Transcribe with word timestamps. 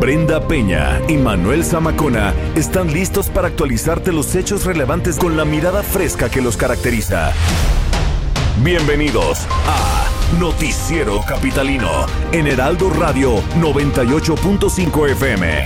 Brenda 0.00 0.48
Peña 0.48 0.98
y 1.08 1.18
Manuel 1.18 1.62
Zamacona 1.62 2.32
están 2.54 2.90
listos 2.90 3.28
para 3.28 3.48
actualizarte 3.48 4.12
los 4.12 4.34
hechos 4.34 4.64
relevantes 4.64 5.18
con 5.18 5.36
la 5.36 5.44
mirada 5.44 5.82
fresca 5.82 6.30
que 6.30 6.40
los 6.40 6.56
caracteriza. 6.56 7.34
Bienvenidos 8.62 9.40
a 9.66 10.08
Noticiero 10.40 11.20
Capitalino 11.28 12.06
en 12.32 12.46
Heraldo 12.46 12.88
Radio 12.88 13.42
98.5 13.60 15.10
FM. 15.10 15.64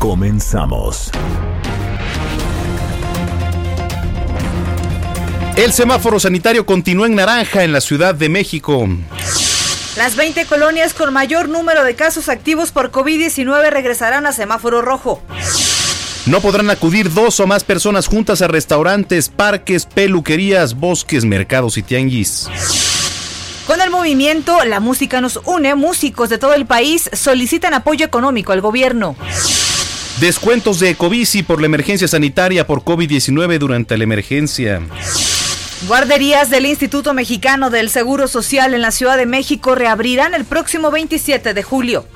Comenzamos. 0.00 1.12
El 5.54 5.72
semáforo 5.72 6.18
sanitario 6.18 6.66
continúa 6.66 7.06
en 7.06 7.14
naranja 7.14 7.62
en 7.62 7.70
la 7.70 7.80
Ciudad 7.80 8.12
de 8.12 8.28
México. 8.28 8.88
Las 9.96 10.16
20 10.16 10.46
colonias 10.46 10.94
con 10.94 11.12
mayor 11.12 11.50
número 11.50 11.84
de 11.84 11.94
casos 11.94 12.30
activos 12.30 12.70
por 12.70 12.90
COVID-19 12.90 13.70
regresarán 13.70 14.24
a 14.24 14.32
semáforo 14.32 14.80
rojo. 14.80 15.22
No 16.24 16.40
podrán 16.40 16.70
acudir 16.70 17.12
dos 17.12 17.40
o 17.40 17.46
más 17.46 17.62
personas 17.62 18.06
juntas 18.06 18.40
a 18.40 18.48
restaurantes, 18.48 19.28
parques, 19.28 19.84
peluquerías, 19.84 20.74
bosques, 20.74 21.26
mercados 21.26 21.76
y 21.76 21.82
tianguis. 21.82 22.48
Con 23.66 23.82
el 23.82 23.90
movimiento 23.90 24.64
La 24.64 24.80
Música 24.80 25.20
nos 25.20 25.40
une, 25.44 25.74
músicos 25.74 26.30
de 26.30 26.38
todo 26.38 26.54
el 26.54 26.64
país 26.64 27.10
solicitan 27.12 27.74
apoyo 27.74 28.06
económico 28.06 28.52
al 28.52 28.62
gobierno. 28.62 29.14
Descuentos 30.20 30.80
de 30.80 30.90
Ecobici 30.90 31.42
por 31.42 31.60
la 31.60 31.66
emergencia 31.66 32.08
sanitaria 32.08 32.66
por 32.66 32.82
COVID-19 32.82 33.58
durante 33.58 33.98
la 33.98 34.04
emergencia. 34.04 34.80
Guarderías 35.88 36.48
del 36.48 36.66
Instituto 36.66 37.12
Mexicano 37.12 37.68
del 37.68 37.90
Seguro 37.90 38.28
Social 38.28 38.72
en 38.74 38.82
la 38.82 38.92
Ciudad 38.92 39.16
de 39.16 39.26
México 39.26 39.74
reabrirán 39.74 40.32
el 40.34 40.44
próximo 40.44 40.90
27 40.90 41.54
de 41.54 41.62
julio. 41.62 42.06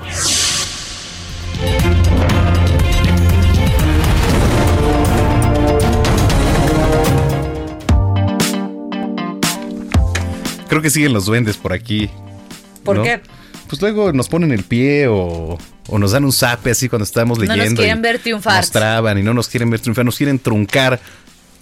Creo 10.67 10.81
que 10.81 10.89
siguen 10.89 11.13
los 11.13 11.25
duendes 11.25 11.57
por 11.57 11.73
aquí. 11.73 12.09
¿Por 12.83 12.97
¿no? 12.97 13.03
qué? 13.03 13.21
Pues 13.67 13.81
luego 13.81 14.11
nos 14.13 14.27
ponen 14.29 14.51
el 14.51 14.63
pie 14.63 15.07
o, 15.07 15.57
o 15.87 15.99
nos 15.99 16.11
dan 16.11 16.23
un 16.25 16.31
zape 16.31 16.71
así 16.71 16.89
cuando 16.89 17.03
estamos 17.03 17.37
No 17.39 17.45
leyendo. 17.45 17.71
nos 17.71 17.79
quieren 17.79 17.99
y 17.99 18.01
ver 18.01 18.19
triunfar. 18.19 18.57
Nos 18.57 18.71
traban 18.71 19.17
y 19.17 19.23
no 19.23 19.33
nos 19.33 19.47
quieren 19.47 19.69
ver 19.69 19.79
triunfar, 19.79 20.05
nos 20.05 20.17
quieren 20.17 20.39
truncar 20.39 20.99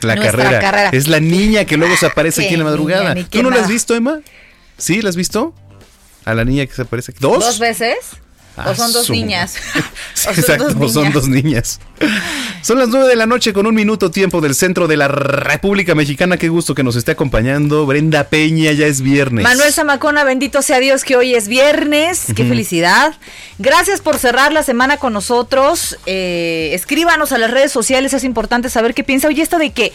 la 0.01 0.15
carrera. 0.15 0.59
carrera. 0.59 0.89
Es 0.91 1.07
la 1.07 1.19
niña 1.19 1.65
que 1.65 1.77
luego 1.77 1.95
se 1.97 2.05
aparece 2.05 2.41
qué 2.41 2.47
aquí 2.47 2.53
en 2.55 2.59
la 2.59 2.65
madrugada. 2.65 3.13
niña, 3.13 3.27
¿Tú 3.29 3.43
no 3.43 3.49
la 3.49 3.61
has 3.61 3.67
visto, 3.67 3.95
Emma? 3.95 4.19
¿Sí? 4.77 5.01
¿La 5.01 5.09
has 5.09 5.15
visto? 5.15 5.53
A 6.25 6.33
la 6.33 6.43
niña 6.43 6.65
que 6.65 6.73
se 6.73 6.81
aparece 6.81 7.11
aquí. 7.11 7.19
¿Dos? 7.21 7.39
¿Dos 7.39 7.59
veces? 7.59 7.97
Ah, 8.57 8.69
¿O 8.71 8.75
son 8.75 8.93
dos 8.93 9.07
su- 9.07 9.11
niñas? 9.13 9.55
Sí, 10.13 10.29
¿O 10.29 10.33
son 10.33 10.39
exacto, 10.43 10.73
dos 10.75 10.93
son 10.93 11.03
niñas? 11.03 11.13
dos 11.13 11.27
niñas. 11.27 11.79
Son 12.61 12.79
las 12.79 12.87
nueve 12.87 13.07
de 13.07 13.15
la 13.17 13.25
noche 13.25 13.51
con 13.51 13.67
un 13.67 13.75
minuto 13.75 14.11
tiempo 14.11 14.39
del 14.39 14.55
centro 14.55 14.87
de 14.87 14.95
la 14.97 15.07
República 15.09 15.93
Mexicana. 15.93 16.37
Qué 16.37 16.47
gusto 16.47 16.73
que 16.73 16.81
nos 16.83 16.95
esté 16.95 17.11
acompañando. 17.11 17.85
Brenda 17.85 18.23
Peña, 18.29 18.71
ya 18.71 18.87
es 18.87 19.01
viernes. 19.01 19.43
Manuel 19.43 19.73
Zamacona, 19.73 20.23
bendito 20.23 20.61
sea 20.61 20.79
Dios 20.79 21.03
que 21.03 21.15
hoy 21.17 21.35
es 21.35 21.47
viernes. 21.49 22.27
Qué 22.35 22.45
felicidad. 22.45 23.13
Gracias 23.59 23.99
por 24.01 24.17
cerrar 24.17 24.53
la 24.53 24.63
semana 24.63 24.97
con 24.97 25.11
nosotros. 25.13 25.97
Eh, 26.05 26.71
escríbanos 26.73 27.33
a 27.33 27.37
las 27.37 27.51
redes 27.51 27.71
sociales, 27.73 28.13
es 28.13 28.23
importante 28.23 28.69
saber 28.69 28.93
qué 28.93 29.03
piensa. 29.03 29.27
Oye, 29.27 29.41
esto 29.41 29.57
de 29.59 29.71
que 29.71 29.91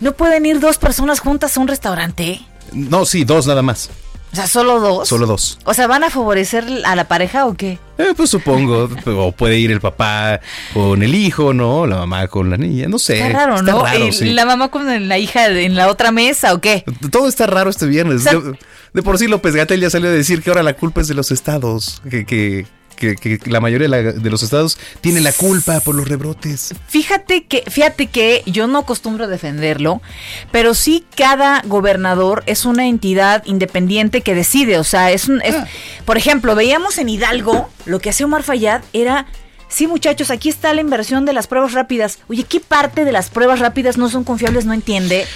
no 0.00 0.12
pueden 0.12 0.44
ir 0.46 0.60
dos 0.60 0.76
personas 0.78 1.20
juntas 1.20 1.56
a 1.56 1.60
un 1.60 1.68
restaurante. 1.68 2.40
No, 2.72 3.06
sí, 3.06 3.24
dos 3.24 3.46
nada 3.46 3.62
más. 3.62 3.88
O 4.32 4.36
sea, 4.36 4.46
solo 4.46 4.78
dos. 4.78 5.08
Solo 5.08 5.26
dos. 5.26 5.58
O 5.64 5.72
sea, 5.74 5.86
¿van 5.86 6.04
a 6.04 6.10
favorecer 6.10 6.64
a 6.84 6.94
la 6.94 7.08
pareja 7.08 7.46
o 7.46 7.54
qué? 7.54 7.78
Eh, 7.96 8.12
pues 8.16 8.28
supongo. 8.30 8.88
o 9.06 9.32
puede 9.32 9.58
ir 9.58 9.70
el 9.72 9.80
papá 9.80 10.40
con 10.74 11.02
el 11.02 11.14
hijo, 11.14 11.54
¿no? 11.54 11.86
La 11.86 11.96
mamá 11.96 12.28
con 12.28 12.50
la 12.50 12.56
niña. 12.58 12.88
No 12.88 12.98
sé. 12.98 13.16
Está 13.26 13.28
raro, 13.46 13.56
Está 13.56 13.72
¿no? 13.72 13.82
raro, 13.84 14.06
¿Y 14.06 14.12
sí. 14.12 14.30
¿La 14.34 14.44
mamá 14.44 14.68
con 14.68 15.08
la 15.08 15.18
hija 15.18 15.46
en 15.48 15.74
la 15.74 15.88
otra 15.88 16.10
mesa 16.12 16.52
o 16.52 16.60
qué? 16.60 16.84
Todo 17.10 17.26
está 17.28 17.46
raro 17.46 17.70
este 17.70 17.86
viernes. 17.86 18.16
O 18.16 18.18
sea- 18.30 18.34
de, 18.38 18.58
de 18.92 19.02
por 19.02 19.18
sí 19.18 19.26
López 19.28 19.54
Gatel 19.54 19.80
ya 19.80 19.90
salió 19.90 20.08
a 20.08 20.12
decir 20.12 20.42
que 20.42 20.50
ahora 20.50 20.62
la 20.62 20.74
culpa 20.74 21.00
es 21.00 21.08
de 21.08 21.14
los 21.14 21.30
estados. 21.30 22.02
Que, 22.10 22.24
que, 22.26 22.66
que- 22.98 23.38
que 23.38 23.50
la 23.50 23.60
mayoría 23.60 23.88
de, 23.88 24.02
la- 24.02 24.12
de 24.12 24.30
los 24.30 24.42
estados 24.42 24.78
tiene 25.00 25.20
la 25.20 25.32
culpa 25.32 25.80
por 25.80 25.94
los 25.94 26.08
rebrotes. 26.08 26.74
Fíjate 26.88 27.44
que, 27.44 27.62
fíjate 27.70 28.06
que 28.08 28.42
yo 28.46 28.66
no 28.66 28.78
acostumbro 28.80 29.28
defenderlo, 29.28 30.02
pero 30.52 30.74
sí 30.74 31.04
cada 31.16 31.62
gobernador 31.66 32.42
es 32.46 32.64
una 32.64 32.86
entidad 32.88 33.42
independiente 33.46 34.20
que 34.22 34.34
decide. 34.34 34.78
O 34.78 34.84
sea, 34.84 35.10
es 35.12 35.28
un. 35.28 35.40
es- 35.42 35.56
Por 36.04 36.16
ejemplo, 36.16 36.54
veíamos 36.54 36.98
en 36.98 37.08
Hidalgo 37.08 37.68
lo 37.86 38.00
que 38.00 38.10
hacía 38.10 38.26
Omar 38.26 38.42
Fayad 38.42 38.82
era. 38.92 39.26
Sí, 39.70 39.86
muchachos, 39.86 40.30
aquí 40.30 40.48
está 40.48 40.72
la 40.72 40.80
inversión 40.80 41.26
de 41.26 41.34
las 41.34 41.46
pruebas 41.46 41.72
rápidas. 41.72 42.18
Oye, 42.28 42.44
¿qué 42.44 42.58
parte 42.58 43.04
de 43.04 43.12
las 43.12 43.28
pruebas 43.28 43.58
rápidas 43.58 43.98
no 43.98 44.08
son 44.08 44.24
confiables? 44.24 44.64
No 44.64 44.72
entiende. 44.72 45.26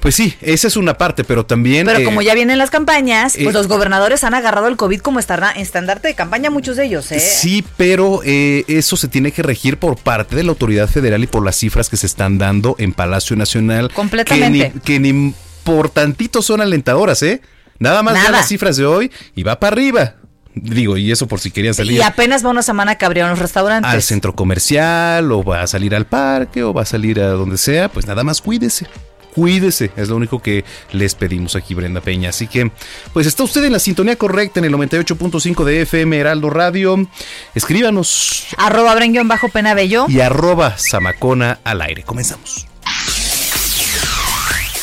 Pues 0.00 0.14
sí, 0.14 0.34
esa 0.40 0.68
es 0.68 0.76
una 0.76 0.96
parte, 0.96 1.24
pero 1.24 1.44
también. 1.44 1.86
Pero 1.86 1.98
eh, 2.00 2.04
como 2.04 2.22
ya 2.22 2.34
vienen 2.34 2.58
las 2.58 2.70
campañas, 2.70 3.34
pues 3.34 3.48
eh, 3.48 3.52
los 3.52 3.66
gobernadores 3.66 4.22
han 4.22 4.34
agarrado 4.34 4.68
el 4.68 4.76
COVID 4.76 5.00
como 5.00 5.18
estandarte 5.18 6.08
de 6.08 6.14
campaña, 6.14 6.50
muchos 6.50 6.76
de 6.76 6.84
ellos, 6.84 7.10
¿eh? 7.10 7.18
Sí, 7.18 7.64
pero 7.76 8.20
eh, 8.24 8.64
eso 8.68 8.96
se 8.96 9.08
tiene 9.08 9.32
que 9.32 9.42
regir 9.42 9.78
por 9.78 9.96
parte 9.96 10.36
de 10.36 10.44
la 10.44 10.50
autoridad 10.50 10.88
federal 10.88 11.24
y 11.24 11.26
por 11.26 11.44
las 11.44 11.56
cifras 11.56 11.88
que 11.88 11.96
se 11.96 12.06
están 12.06 12.38
dando 12.38 12.76
en 12.78 12.92
Palacio 12.92 13.34
Nacional. 13.34 13.90
Completamente. 13.92 14.70
Que 14.84 14.98
ni, 14.98 15.02
que 15.02 15.12
ni 15.12 15.34
por 15.64 15.90
tantito 15.90 16.42
son 16.42 16.60
alentadoras, 16.60 17.22
¿eh? 17.22 17.42
Nada 17.80 18.02
más 18.02 18.14
Nada. 18.14 18.30
las 18.30 18.48
cifras 18.48 18.76
de 18.76 18.86
hoy 18.86 19.10
y 19.34 19.42
va 19.42 19.58
para 19.58 19.74
arriba. 19.74 20.14
Digo, 20.54 20.96
y 20.96 21.12
eso 21.12 21.28
por 21.28 21.38
si 21.38 21.50
querían 21.50 21.74
salir 21.74 21.98
Y 21.98 22.02
apenas 22.02 22.44
va 22.44 22.50
una 22.50 22.62
semana 22.62 22.96
que 22.96 23.04
abrieron 23.04 23.30
los 23.30 23.38
restaurantes. 23.38 23.92
al 23.92 24.02
centro 24.02 24.34
comercial, 24.34 25.30
o 25.30 25.44
va 25.44 25.62
a 25.62 25.66
salir 25.66 25.94
al 25.94 26.06
parque, 26.06 26.62
o 26.62 26.72
va 26.72 26.82
a 26.82 26.86
salir 26.86 27.20
a 27.20 27.28
donde 27.28 27.58
sea, 27.58 27.88
pues 27.88 28.06
nada 28.06 28.24
más 28.24 28.40
cuídese. 28.40 28.86
Cuídese, 29.34 29.90
es 29.96 30.08
lo 30.08 30.16
único 30.16 30.40
que 30.40 30.64
les 30.92 31.14
pedimos 31.14 31.56
aquí, 31.56 31.74
Brenda 31.74 32.00
Peña. 32.00 32.30
Así 32.30 32.46
que, 32.46 32.70
pues 33.12 33.26
está 33.26 33.42
usted 33.42 33.64
en 33.64 33.72
la 33.72 33.78
sintonía 33.78 34.16
correcta 34.16 34.60
en 34.60 34.66
el 34.66 34.74
98.5 34.74 35.64
de 35.64 35.82
FM 35.82 36.16
Heraldo 36.18 36.50
Radio. 36.50 37.08
Escríbanos 37.54 38.46
Arroba 38.56 38.94
bajo 39.24 39.48
Penabello. 39.48 40.06
y 40.08 40.20
arroba 40.20 40.76
Zamacona 40.78 41.58
al 41.64 41.82
aire. 41.82 42.02
Comenzamos. 42.04 42.67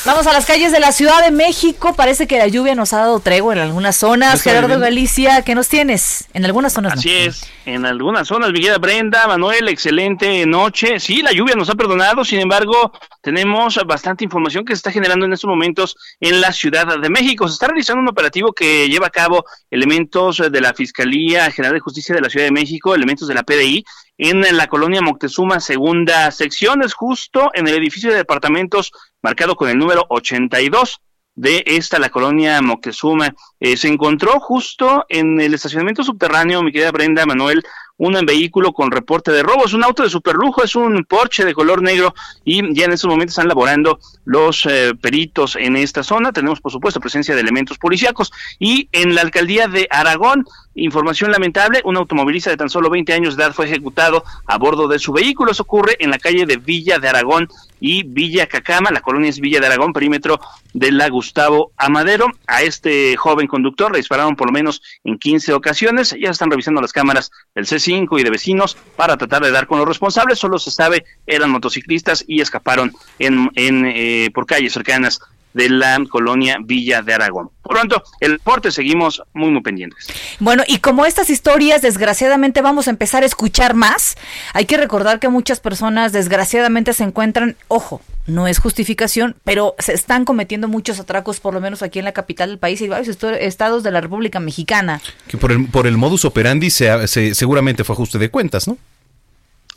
Vamos 0.05 0.27
a 0.27 0.33
las 0.33 0.45
calles 0.45 0.71
de 0.71 0.79
la 0.79 0.91
Ciudad 0.91 1.23
de 1.23 1.31
México. 1.31 1.95
Parece 1.95 2.27
que 2.27 2.37
la 2.37 2.47
lluvia 2.47 2.75
nos 2.75 2.93
ha 2.93 2.99
dado 2.99 3.19
tregua 3.19 3.53
en 3.53 3.59
algunas 3.59 3.95
zonas. 3.95 4.43
Gerardo 4.43 4.67
bien. 4.67 4.81
Galicia, 4.81 5.41
¿qué 5.41 5.55
nos 5.55 5.67
tienes? 5.67 6.27
En 6.35 6.45
algunas 6.45 6.73
zonas 6.73 6.93
no. 6.93 6.99
Así 6.99 7.09
es, 7.09 7.49
en 7.65 7.87
algunas 7.87 8.27
zonas, 8.27 8.51
mi 8.51 8.59
querida 8.59 8.77
Brenda, 8.77 9.27
Manuel, 9.27 9.67
excelente 9.67 10.45
noche. 10.45 10.99
Sí, 10.99 11.23
la 11.23 11.31
lluvia 11.31 11.55
nos 11.55 11.71
ha 11.71 11.73
perdonado, 11.73 12.23
sin 12.23 12.39
embargo, 12.39 12.91
tenemos 13.21 13.79
bastante 13.87 14.23
información 14.23 14.63
que 14.63 14.73
se 14.73 14.77
está 14.77 14.91
generando 14.91 15.25
en 15.25 15.33
estos 15.33 15.49
momentos 15.49 15.97
en 16.19 16.39
la 16.39 16.51
Ciudad 16.51 16.99
de 16.99 17.09
México. 17.09 17.47
Se 17.47 17.55
está 17.55 17.65
realizando 17.65 18.01
un 18.01 18.09
operativo 18.09 18.53
que 18.53 18.87
lleva 18.87 19.07
a 19.07 19.11
cabo 19.11 19.43
elementos 19.71 20.37
de 20.51 20.61
la 20.61 20.75
Fiscalía 20.75 21.49
General 21.49 21.73
de 21.73 21.79
Justicia 21.79 22.13
de 22.13 22.21
la 22.21 22.29
Ciudad 22.29 22.45
de 22.45 22.51
México, 22.51 22.93
elementos 22.93 23.27
de 23.27 23.33
la 23.33 23.41
PDI, 23.41 23.83
en 24.17 24.55
la 24.55 24.67
colonia 24.67 25.01
Moctezuma, 25.01 25.59
segunda 25.59 26.31
sección, 26.31 26.81
es 26.83 26.93
justo 26.93 27.51
en 27.53 27.67
el 27.67 27.75
edificio 27.75 28.11
de 28.11 28.15
departamentos 28.15 28.93
marcado 29.25 29.55
con 29.55 29.67
el 29.69 29.77
número 29.79 30.05
82 30.09 31.01
de 31.33 31.63
esta, 31.65 31.97
la 31.97 32.11
colonia 32.11 32.61
Moctezuma. 32.61 33.33
Eh, 33.59 33.75
se 33.75 33.87
encontró 33.87 34.39
justo 34.39 35.03
en 35.09 35.41
el 35.41 35.55
estacionamiento 35.55 36.03
subterráneo, 36.03 36.61
mi 36.61 36.71
querida 36.71 36.91
Brenda 36.91 37.25
Manuel, 37.25 37.63
un 37.97 38.13
vehículo 38.23 38.71
con 38.71 38.91
reporte 38.91 39.31
de 39.31 39.41
robo. 39.41 39.65
Es 39.65 39.73
un 39.73 39.83
auto 39.83 40.03
de 40.03 40.11
superlujo, 40.11 40.63
es 40.63 40.75
un 40.75 41.05
Porsche 41.05 41.43
de 41.43 41.55
color 41.55 41.81
negro 41.81 42.13
y 42.43 42.61
ya 42.75 42.85
en 42.85 42.91
estos 42.91 43.09
momentos 43.09 43.33
están 43.33 43.47
laborando 43.47 43.97
los 44.25 44.63
eh, 44.67 44.93
peritos 45.01 45.55
en 45.55 45.75
esta 45.75 46.03
zona. 46.03 46.31
Tenemos, 46.31 46.61
por 46.61 46.71
supuesto, 46.71 46.99
presencia 46.99 47.33
de 47.33 47.41
elementos 47.41 47.79
policíacos 47.79 48.31
y 48.59 48.89
en 48.91 49.15
la 49.15 49.21
alcaldía 49.21 49.67
de 49.67 49.87
Aragón 49.89 50.45
información 50.75 51.31
lamentable, 51.31 51.81
un 51.85 51.97
automovilista 51.97 52.49
de 52.49 52.57
tan 52.57 52.69
solo 52.69 52.89
20 52.89 53.13
años 53.13 53.35
de 53.35 53.43
edad 53.43 53.53
fue 53.53 53.65
ejecutado 53.65 54.23
a 54.45 54.57
bordo 54.57 54.87
de 54.87 54.99
su 54.99 55.13
vehículo. 55.13 55.51
Eso 55.51 55.63
ocurre 55.63 55.95
en 55.99 56.11
la 56.11 56.19
calle 56.19 56.45
de 56.45 56.57
Villa 56.57 56.99
de 56.99 57.07
Aragón 57.09 57.47
y 57.79 58.03
Villa 58.03 58.47
Cacama, 58.47 58.89
la 58.91 59.01
colonia 59.01 59.29
es 59.29 59.39
Villa 59.39 59.59
de 59.59 59.67
Aragón, 59.67 59.93
perímetro 59.93 60.39
de 60.73 60.91
la 60.91 61.09
Gustavo 61.09 61.71
Amadero. 61.77 62.27
A 62.47 62.63
este 62.63 63.15
joven 63.15 63.47
conductor 63.47 63.91
le 63.91 63.99
dispararon 63.99 64.35
por 64.35 64.47
lo 64.47 64.53
menos 64.53 64.81
en 65.03 65.17
15 65.17 65.53
ocasiones. 65.53 66.15
Ya 66.19 66.29
están 66.29 66.49
revisando 66.49 66.81
las 66.81 66.93
cámaras 66.93 67.31
del 67.53 67.65
C5 67.65 68.19
y 68.19 68.23
de 68.23 68.29
vecinos 68.29 68.77
para 68.95 69.17
tratar 69.17 69.43
de 69.43 69.51
dar 69.51 69.67
con 69.67 69.79
los 69.79 69.87
responsables. 69.87 70.39
Solo 70.39 70.57
se 70.57 70.71
sabe 70.71 71.05
eran 71.27 71.51
motociclistas 71.51 72.23
y 72.27 72.41
escaparon 72.41 72.93
en, 73.19 73.49
eh, 73.55 74.29
por 74.33 74.45
calles 74.45 74.73
cercanas 74.73 75.21
de 75.55 75.69
la 75.69 75.97
colonia 76.09 76.57
Villa 76.61 77.01
de 77.01 77.13
Aragón. 77.13 77.49
Por 77.63 77.75
lo 77.75 77.79
tanto, 77.79 78.03
el 78.19 78.33
deporte 78.33 78.71
seguimos 78.71 79.23
muy, 79.33 79.49
muy 79.49 79.61
pendientes. 79.61 80.07
Bueno, 80.39 80.63
y 80.67 80.79
como 80.79 81.05
estas 81.05 81.29
historias, 81.29 81.81
desgraciadamente 81.81 82.61
vamos 82.61 82.87
a 82.87 82.91
empezar 82.91 83.23
a 83.23 83.25
escuchar 83.25 83.73
más, 83.73 84.17
hay 84.53 84.65
que 84.65 84.77
recordar 84.77 85.19
que 85.19 85.29
muchas 85.29 85.61
personas 85.61 86.11
desgraciadamente 86.11 86.91
se 86.93 87.05
encuentran, 87.05 87.55
ojo, 87.69 88.01
no 88.27 88.47
es 88.47 88.59
justificación, 88.59 89.37
pero 89.45 89.75
se 89.79 89.93
están 89.93 90.25
cometiendo 90.25 90.67
muchos 90.67 90.99
atracos, 90.99 91.39
por 91.39 91.53
lo 91.53 91.61
menos 91.61 91.81
aquí 91.81 91.99
en 91.99 92.05
la 92.05 92.11
capital 92.11 92.49
del 92.49 92.59
país 92.59 92.81
y 92.81 92.89
varios 92.89 93.17
estados 93.39 93.83
de 93.83 93.91
la 93.91 94.01
República 94.01 94.41
Mexicana. 94.41 95.01
Que 95.27 95.37
por 95.37 95.53
el, 95.53 95.67
por 95.67 95.87
el 95.87 95.95
modus 95.95 96.25
operandi 96.25 96.69
se, 96.69 97.07
se, 97.07 97.33
seguramente 97.33 97.85
fue 97.85 97.93
ajuste 97.93 98.17
de 98.17 98.29
cuentas, 98.29 98.67
¿no? 98.67 98.77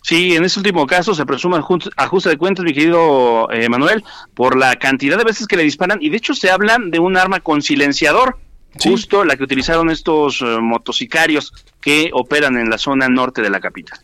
Sí, 0.03 0.37
en 0.37 0.45
este 0.45 0.61
último 0.61 0.87
caso 0.87 1.15
se 1.15 1.27
presume 1.27 1.59
ajuste 1.97 2.31
de 2.31 2.39
cuentas, 2.39 2.65
mi 2.65 2.73
querido 2.73 3.51
eh, 3.51 3.69
Manuel, 3.69 4.05
por 4.35 4.57
la 4.57 4.77
cantidad 4.77 5.19
de 5.19 5.25
veces 5.25 5.47
que 5.47 5.57
le 5.57 5.65
disparan 5.65 5.99
y 6.01 6.09
de 6.09 6.17
hecho 6.17 6.35
se 6.35 6.51
habla 6.51 6.79
de 6.83 6.99
un 6.99 7.17
arma 7.17 7.41
con 7.41 7.63
silenciador, 7.63 8.39
justo 8.83 9.25
la 9.25 9.37
que 9.37 9.43
utilizaron 9.43 9.91
estos 9.91 10.41
uh, 10.41 10.61
motocicarios 10.61 11.53
que 11.81 12.11
operan 12.13 12.57
en 12.57 12.71
la 12.71 12.79
zona 12.79 13.09
norte 13.09 13.43
de 13.43 13.51
la 13.51 13.61
capital. 13.61 13.99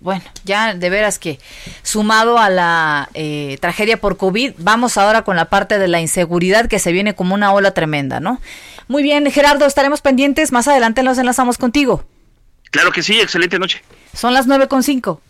bueno, 0.00 0.22
ya 0.44 0.74
de 0.74 0.90
veras 0.90 1.18
que 1.18 1.38
sumado 1.82 2.38
a 2.38 2.50
la 2.50 3.08
eh, 3.14 3.58
tragedia 3.60 4.00
por 4.00 4.16
COVID, 4.16 4.54
vamos 4.58 4.98
ahora 4.98 5.22
con 5.22 5.36
la 5.36 5.46
parte 5.46 5.78
de 5.78 5.88
la 5.88 6.00
inseguridad 6.00 6.68
que 6.68 6.78
se 6.78 6.92
viene 6.92 7.14
como 7.14 7.34
una 7.34 7.52
ola 7.52 7.72
tremenda, 7.74 8.20
¿no? 8.20 8.40
Muy 8.88 9.02
bien, 9.02 9.30
Gerardo, 9.30 9.66
estaremos 9.66 10.02
pendientes, 10.02 10.52
más 10.52 10.68
adelante 10.68 11.02
nos 11.02 11.18
enlazamos 11.18 11.56
contigo. 11.58 12.04
Claro 12.70 12.90
que 12.90 13.02
sí, 13.02 13.20
excelente 13.20 13.58
noche. 13.58 13.82
Son 14.14 14.34
las 14.34 14.46
nueve 14.46 14.68
con 14.68 14.82
cinco. 14.82 15.20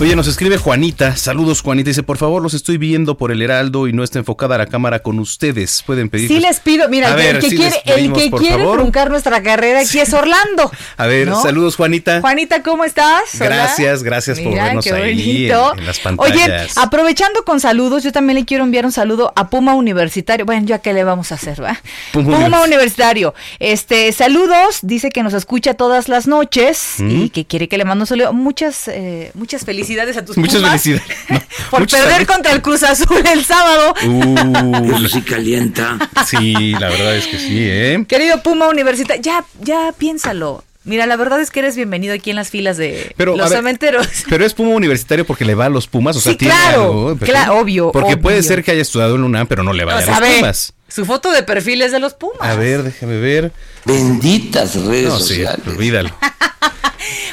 Oye, 0.00 0.16
nos 0.16 0.26
escribe 0.26 0.58
Juanita. 0.58 1.14
Saludos, 1.14 1.62
Juanita. 1.62 1.88
Dice, 1.88 2.02
por 2.02 2.18
favor, 2.18 2.42
los 2.42 2.52
estoy 2.52 2.78
viendo 2.78 3.16
por 3.16 3.30
el 3.30 3.40
Heraldo 3.40 3.86
y 3.86 3.92
no 3.92 4.02
está 4.02 4.18
enfocada 4.18 4.58
la 4.58 4.66
cámara 4.66 4.98
con 4.98 5.20
ustedes. 5.20 5.84
Pueden 5.86 6.10
pedir. 6.10 6.26
Sí 6.26 6.40
les 6.40 6.58
pido. 6.58 6.88
Mira, 6.88 7.14
el, 7.14 7.38
que 7.38 7.48
quiere, 7.48 7.80
el 7.86 8.12
que 8.12 8.28
quiere 8.32 8.64
truncar 8.64 9.08
nuestra 9.08 9.40
carrera 9.40 9.80
aquí 9.80 10.00
es 10.00 10.12
Orlando. 10.12 10.70
A 10.96 11.06
ver, 11.06 11.32
saludos, 11.36 11.76
Juanita. 11.76 12.20
Juanita, 12.20 12.62
¿cómo 12.64 12.84
estás? 12.84 13.38
Gracias, 13.38 14.02
gracias 14.02 14.40
por 14.40 14.52
vernos 14.52 14.84
ahí 14.88 15.48
en, 15.48 15.86
las 15.86 16.00
pantallas. 16.00 16.34
Oye, 16.34 16.70
aprovechando 16.74 17.44
con 17.44 17.60
saludos, 17.60 18.02
yo 18.02 18.10
también 18.10 18.36
le 18.36 18.44
quiero 18.44 18.64
enviar 18.64 18.84
un 18.84 18.92
saludo 18.92 19.32
a 19.36 19.48
Puma 19.48 19.74
Universitario. 19.74 20.44
Bueno, 20.44 20.66
ya 20.66 20.80
qué 20.80 20.92
le 20.92 21.04
vamos 21.04 21.30
a 21.30 21.36
hacer, 21.36 21.62
¿va? 21.62 21.80
Puma, 22.12 22.62
Universitario. 22.64 23.32
Este, 23.60 24.10
saludos. 24.10 24.80
Dice 24.82 25.10
que 25.10 25.22
nos 25.22 25.34
escucha 25.34 25.74
todas 25.74 26.08
las 26.08 26.26
noches 26.26 26.98
y 26.98 27.02
mm. 27.02 27.28
que 27.28 27.44
quiere 27.44 27.68
que 27.68 27.78
le 27.78 27.84
mando 27.84 28.02
un 28.02 28.06
saludo. 28.08 28.32
Muchas, 28.32 28.88
eh, 28.88 29.30
muchas 29.34 29.64
felicidades 29.64 29.83
felicidades 29.84 30.16
a 30.16 30.24
tus 30.24 30.36
Muchas 30.36 30.62
felicidades. 30.62 31.02
por 31.70 31.86
perder 31.86 32.26
contra 32.26 32.52
el 32.52 32.62
Cruz 32.62 32.82
Azul 32.82 33.22
el 33.26 33.44
sábado. 33.44 33.94
Uh, 34.06 34.96
Eso 34.96 35.08
sí 35.08 35.22
calienta. 35.22 35.98
Sí, 36.26 36.72
la 36.72 36.88
verdad 36.88 37.16
es 37.16 37.26
que 37.26 37.38
sí, 37.38 37.58
¿eh? 37.60 38.04
Querido 38.08 38.42
Puma 38.42 38.68
Universitario, 38.68 39.22
ya, 39.22 39.44
ya 39.60 39.92
piénsalo. 39.96 40.64
Mira, 40.84 41.06
la 41.06 41.16
verdad 41.16 41.40
es 41.40 41.50
que 41.50 41.60
eres 41.60 41.76
bienvenido 41.76 42.14
aquí 42.14 42.28
en 42.28 42.36
las 42.36 42.50
filas 42.50 42.76
de 42.76 43.14
los 43.16 43.50
cementeros. 43.50 44.06
Pero 44.28 44.44
es 44.44 44.52
Puma 44.52 44.74
universitario 44.74 45.24
porque 45.24 45.46
le 45.46 45.54
va 45.54 45.66
a 45.66 45.68
los 45.70 45.86
Pumas, 45.86 46.14
o 46.16 46.20
sea, 46.20 46.36
tiene 46.36 46.52
claro, 46.52 47.16
claro, 47.20 47.58
obvio. 47.58 47.90
Porque 47.90 48.18
puede 48.18 48.42
ser 48.42 48.62
que 48.62 48.72
haya 48.72 48.82
estudiado 48.82 49.14
en 49.14 49.24
UNAM, 49.24 49.46
pero 49.46 49.62
no 49.62 49.72
le 49.72 49.84
va 49.84 49.94
a, 49.94 49.98
a 49.98 50.20
los 50.20 50.36
Pumas. 50.36 50.74
Su 50.88 51.06
foto 51.06 51.30
de 51.32 51.42
perfil 51.42 51.80
es 51.82 51.90
de 51.90 52.00
los 52.00 52.14
Pumas. 52.14 52.36
A 52.40 52.54
ver, 52.54 52.82
déjame 52.82 53.18
ver. 53.18 53.50
Benditas 53.84 54.76
redes 54.76 55.08
no, 55.08 55.18
sociales. 55.18 55.60
Sí, 55.64 55.70
olvídalo. 55.70 56.10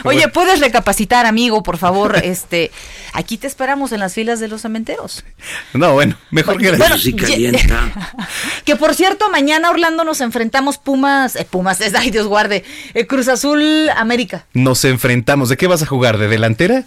Oye, 0.03 0.27
puedes 0.27 0.59
recapacitar, 0.59 1.25
amigo, 1.25 1.63
por 1.63 1.77
favor. 1.77 2.21
Este, 2.31 2.71
aquí 3.13 3.38
te 3.38 3.47
esperamos 3.47 3.91
en 3.91 4.00
las 4.00 4.13
filas 4.13 4.39
de 4.39 4.47
los 4.47 4.62
cementeros. 4.62 5.25
No, 5.73 5.94
bueno, 5.94 6.15
mejor 6.29 6.57
que 6.57 6.71
bueno, 6.71 6.97
sí 6.97 7.13
calienta. 7.13 7.91
Que 8.65 8.75
por 8.75 8.95
cierto, 8.95 9.29
mañana 9.29 9.69
Orlando 9.69 10.03
nos 10.03 10.21
enfrentamos 10.21 10.77
Pumas, 10.77 11.35
eh, 11.35 11.45
Pumas, 11.50 11.81
es, 11.81 11.94
ay 11.95 12.12
Dios 12.12 12.27
guarde, 12.27 12.63
eh, 12.94 13.07
Cruz 13.07 13.27
Azul 13.27 13.89
América. 13.95 14.45
Nos 14.53 14.85
enfrentamos. 14.85 15.50
¿De 15.50 15.57
qué 15.57 15.68
vas 15.68 15.81
a 15.81 15.85
jugar? 15.85 16.17
¿De 16.17 16.27
delantera? 16.27 16.85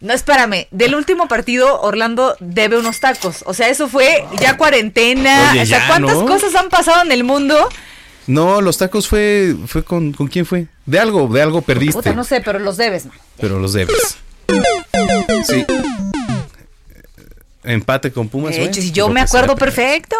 No, 0.00 0.12
espérame, 0.12 0.66
del 0.70 0.94
último 0.94 1.28
partido 1.28 1.80
Orlando 1.80 2.36
debe 2.38 2.78
unos 2.78 3.00
tacos. 3.00 3.42
O 3.46 3.54
sea, 3.54 3.68
eso 3.70 3.88
fue 3.88 4.24
ya 4.38 4.56
cuarentena. 4.56 5.54
o 5.60 5.66
sea, 5.66 5.86
¿cuántas 5.86 6.18
cosas 6.18 6.54
han 6.54 6.68
pasado 6.68 7.02
en 7.02 7.12
el 7.12 7.24
mundo? 7.24 7.68
No, 8.26 8.60
los 8.60 8.78
tacos 8.78 9.08
fue 9.08 9.56
fue 9.66 9.82
con, 9.82 10.12
con 10.12 10.28
quién 10.28 10.46
fue? 10.46 10.66
De 10.86 10.98
algo, 10.98 11.28
de 11.28 11.42
algo 11.42 11.62
perdiste. 11.62 12.14
no 12.14 12.24
sé, 12.24 12.40
pero 12.40 12.58
los 12.58 12.76
debes, 12.76 13.06
Pero 13.40 13.58
los 13.58 13.72
debes. 13.72 14.18
Sí. 15.46 15.64
Empate 17.64 18.12
con 18.12 18.28
Pumas. 18.28 18.54
De 18.54 18.64
hecho, 18.64 18.80
si 18.80 18.92
yo 18.92 19.08
me 19.08 19.20
acuerdo 19.20 19.56
perfecto. 19.56 20.16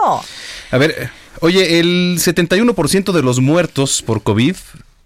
A 0.71 0.79
ver, 0.79 1.11
oye, 1.41 1.79
el 1.79 2.19
71% 2.19 3.13
de 3.13 3.23
los 3.23 3.41
muertos 3.41 4.03
por 4.03 4.23
COVID 4.23 4.57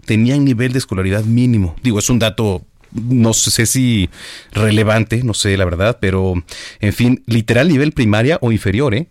tenían 0.05 0.45
nivel 0.45 0.73
de 0.73 0.79
escolaridad 0.79 1.25
mínimo. 1.25 1.75
Digo, 1.83 1.99
es 1.99 2.09
un 2.09 2.19
dato 2.19 2.63
no 2.93 3.35
sé 3.35 3.67
si 3.67 4.09
relevante, 4.53 5.23
no 5.23 5.35
sé 5.35 5.57
la 5.57 5.65
verdad, 5.65 5.99
pero 6.01 6.35
en 6.81 6.93
fin, 6.93 7.23
literal 7.27 7.69
nivel 7.69 7.93
primaria 7.93 8.39
o 8.41 8.51
inferior, 8.53 8.95
¿eh? 8.95 9.09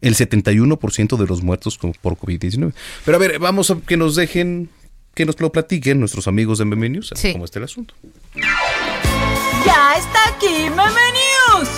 el 0.00 0.16
71% 0.16 1.16
de 1.16 1.26
los 1.26 1.42
muertos 1.42 1.78
por 1.78 2.16
COVID-19. 2.16 2.74
Pero 3.04 3.16
a 3.16 3.20
ver, 3.20 3.38
vamos 3.38 3.70
a 3.70 3.76
que 3.86 3.96
nos 3.96 4.16
dejen, 4.16 4.68
que 5.14 5.26
nos 5.26 5.40
lo 5.40 5.52
platiquen 5.52 6.00
nuestros 6.00 6.26
amigos 6.28 6.58
de 6.58 6.64
Meme 6.64 6.88
News, 6.88 7.12
cómo 7.32 7.44
está 7.44 7.58
el 7.58 7.64
asunto. 7.64 7.94
Ya 8.34 9.94
está 9.96 10.28
aquí 10.28 10.70
Meme 10.70 11.08
News, 11.12 11.68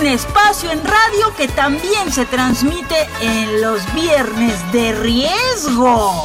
un 0.00 0.06
espacio 0.06 0.70
en 0.70 0.82
radio 0.82 1.34
que 1.36 1.48
también 1.48 2.12
se 2.12 2.24
transmite 2.24 2.96
en 3.20 3.60
los 3.60 3.82
viernes 3.94 4.72
de 4.72 4.92
riesgo. 4.92 6.24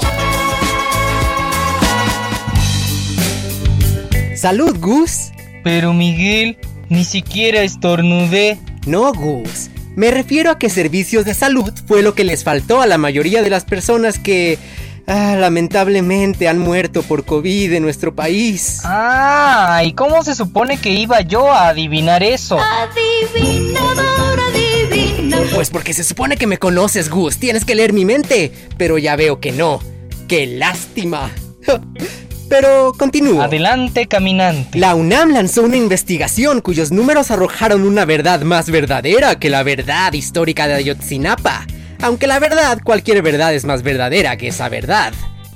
Salud, 4.36 4.78
Gus. 4.80 5.32
Pero 5.64 5.92
Miguel, 5.94 6.58
ni 6.90 7.04
siquiera 7.04 7.62
estornudé. 7.64 8.60
No, 8.86 9.12
Gus. 9.12 9.70
Me 9.96 10.12
refiero 10.12 10.52
a 10.52 10.60
que 10.60 10.70
servicios 10.70 11.26
de 11.26 11.34
salud 11.34 11.74
fue 11.88 12.04
lo 12.04 12.14
que 12.14 12.24
les 12.24 12.44
faltó 12.44 12.82
a 12.82 12.86
la 12.86 13.00
mayoría 13.00 13.42
de 13.42 13.50
las 13.50 13.66
personas 13.66 14.20
que 14.20 14.60
ah, 15.08 15.36
lamentablemente 15.38 16.48
han 16.48 16.60
muerto 16.60 17.02
por 17.02 17.26
COVID 17.26 17.74
en 17.74 17.84
nuestro 17.84 18.14
país. 18.14 18.82
Ah, 18.84 19.82
¿y 19.84 19.94
cómo 19.94 20.24
se 20.24 20.36
supone 20.36 20.78
que 20.78 20.92
iba 20.92 21.22
yo 21.22 21.52
a 21.52 21.70
adivinar 21.70 22.22
eso? 22.24 22.60
Adivinador, 22.60 24.40
adivina. 24.50 25.40
Pues 25.56 25.70
porque 25.70 25.94
se 25.94 26.04
supone 26.04 26.38
que 26.38 26.48
me 26.48 26.60
conoces, 26.60 27.10
Gus. 27.10 27.38
Tienes 27.38 27.66
que 27.66 27.76
leer 27.76 27.94
mi 27.94 28.06
mente. 28.06 28.52
Pero 28.78 28.98
ya 28.98 29.16
veo 29.16 29.40
que 29.40 29.52
no. 29.52 29.82
¡Qué 30.28 30.46
lástima! 30.46 31.32
Pero 32.50 32.94
continúo. 32.98 33.42
Adelante, 33.42 34.08
caminante. 34.08 34.80
La 34.80 34.96
UNAM 34.96 35.32
lanzó 35.32 35.64
una 35.64 35.76
investigación 35.76 36.62
cuyos 36.62 36.92
números 36.92 37.30
arrojaron 37.30 37.84
una 37.84 38.06
verdad 38.06 38.42
más 38.42 38.70
verdadera 38.70 39.38
que 39.38 39.50
la 39.50 39.64
verdad 39.64 40.14
histórica 40.14 40.68
de 40.68 40.76
Ayotzinapa. 40.76 41.68
Aunque 42.02 42.28
la 42.28 42.40
verdad, 42.40 42.80
cualquier 42.84 43.22
verdad 43.22 43.54
es 43.54 43.66
más 43.66 43.84
verdadera 43.84 44.38
que 44.38 44.50
esa 44.50 44.70
verdad. 44.70 45.14